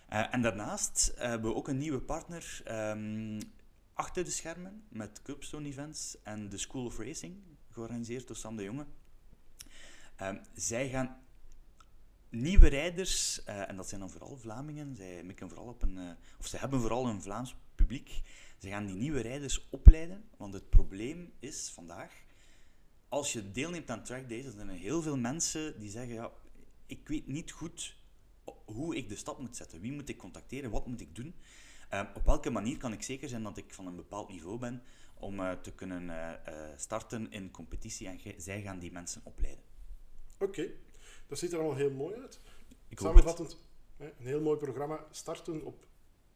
en 0.07 0.41
daarnaast 0.41 1.13
hebben 1.15 1.49
we 1.49 1.55
ook 1.55 1.67
een 1.67 1.77
nieuwe 1.77 2.01
partner 2.01 2.61
um, 2.67 3.39
achter 3.93 4.23
de 4.23 4.31
schermen 4.31 4.83
met 4.89 5.21
Cupstone 5.21 5.67
Events 5.67 6.17
en 6.23 6.49
de 6.49 6.57
School 6.57 6.85
of 6.85 6.97
Racing, 6.97 7.35
georganiseerd 7.69 8.27
door 8.27 8.35
Sam 8.35 8.55
de 8.55 8.63
Jonge. 8.63 8.85
Um, 10.21 10.41
zij 10.53 10.89
gaan 10.89 11.21
nieuwe 12.31 12.67
rijders, 12.67 13.41
uh, 13.47 13.69
en 13.69 13.75
dat 13.75 13.89
zijn 13.89 13.99
dan 13.99 14.09
vooral 14.09 14.37
Vlamingen, 14.37 14.95
zij, 14.95 15.23
mikken 15.23 15.49
vooral 15.49 15.67
op 15.67 15.81
een, 15.81 15.97
uh, 15.97 16.11
of 16.39 16.47
ze 16.47 16.57
hebben 16.57 16.79
vooral 16.79 17.07
een 17.07 17.21
Vlaams 17.21 17.55
publiek. 17.75 18.21
Ze 18.57 18.69
gaan 18.69 18.85
die 18.85 18.95
nieuwe 18.95 19.19
rijders 19.19 19.69
opleiden, 19.69 20.23
want 20.37 20.53
het 20.53 20.69
probleem 20.69 21.33
is 21.39 21.71
vandaag, 21.73 22.13
als 23.09 23.33
je 23.33 23.51
deelneemt 23.51 23.89
aan 23.89 24.03
track 24.03 24.29
days, 24.29 24.43
dan 24.43 24.53
zijn 24.53 24.69
er 24.69 24.75
heel 24.75 25.01
veel 25.01 25.17
mensen 25.17 25.79
die 25.79 25.89
zeggen, 25.89 26.13
ja, 26.13 26.31
ik 26.85 27.07
weet 27.07 27.27
niet 27.27 27.51
goed 27.51 27.95
hoe 28.65 28.95
ik 28.95 29.09
de 29.09 29.15
stap 29.15 29.39
moet 29.39 29.55
zetten. 29.55 29.81
Wie 29.81 29.91
moet 29.91 30.09
ik 30.09 30.17
contacteren? 30.17 30.71
Wat 30.71 30.87
moet 30.87 31.01
ik 31.01 31.15
doen? 31.15 31.35
Uh, 31.93 32.01
op 32.13 32.25
welke 32.25 32.49
manier 32.49 32.77
kan 32.77 32.93
ik 32.93 33.03
zeker 33.03 33.29
zijn 33.29 33.43
dat 33.43 33.57
ik 33.57 33.73
van 33.73 33.87
een 33.87 33.95
bepaald 33.95 34.29
niveau 34.29 34.59
ben 34.59 34.83
om 35.13 35.61
te 35.61 35.71
kunnen 35.71 36.39
starten 36.77 37.31
in 37.31 37.51
competitie 37.51 38.07
en 38.07 38.19
zij 38.37 38.61
gaan 38.61 38.79
die 38.79 38.91
mensen 38.91 39.21
opleiden. 39.23 39.63
Oké, 40.39 40.71
dat 41.31 41.39
ziet 41.39 41.51
er 41.51 41.59
allemaal 41.59 41.77
heel 41.77 41.91
mooi 41.91 42.15
uit. 42.15 42.39
Samenvattend, 42.89 43.57
een 43.97 44.13
heel 44.17 44.41
mooi 44.41 44.57
programma. 44.57 45.05
Starten 45.11 45.63
op 45.63 45.85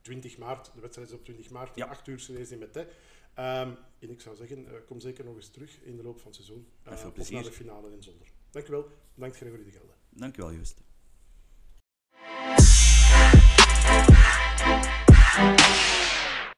20 0.02 0.38
maart. 0.38 0.72
De 0.74 0.82
wedstrijd 0.82 1.10
is 1.10 1.16
op 1.16 1.24
20 1.24 1.50
maart, 1.50 1.76
ja. 1.76 1.86
8 1.86 2.08
uur 2.08 2.20
Chinees 2.20 2.52
in 2.52 2.60
Mette. 2.60 2.88
Ehm, 3.34 3.72
en 4.00 4.10
ik 4.10 4.22
zou 4.22 4.36
zeggen, 4.36 4.68
eh, 4.68 4.74
kom 4.86 5.00
zeker 5.00 5.26
nog 5.26 5.36
eens 5.36 5.50
terug 5.50 5.82
in 5.82 5.98
de 5.98 6.04
loop 6.04 6.18
van 6.18 6.26
het 6.26 6.36
seizoen. 6.36 6.68
Uh, 6.88 6.98
veel 6.98 7.12
plezier. 7.12 7.38
Of 7.38 7.42
naar 7.44 7.52
de 7.52 7.58
finale 7.58 7.92
in 7.92 8.04
Zonder. 8.04 8.28
Dank. 8.52 8.68
Bedankt 9.14 9.38
Gregory 9.38 9.64
de 9.64 9.72
Gelden. 9.72 9.96
Dankjewel, 10.10 10.54
Just. 10.54 10.84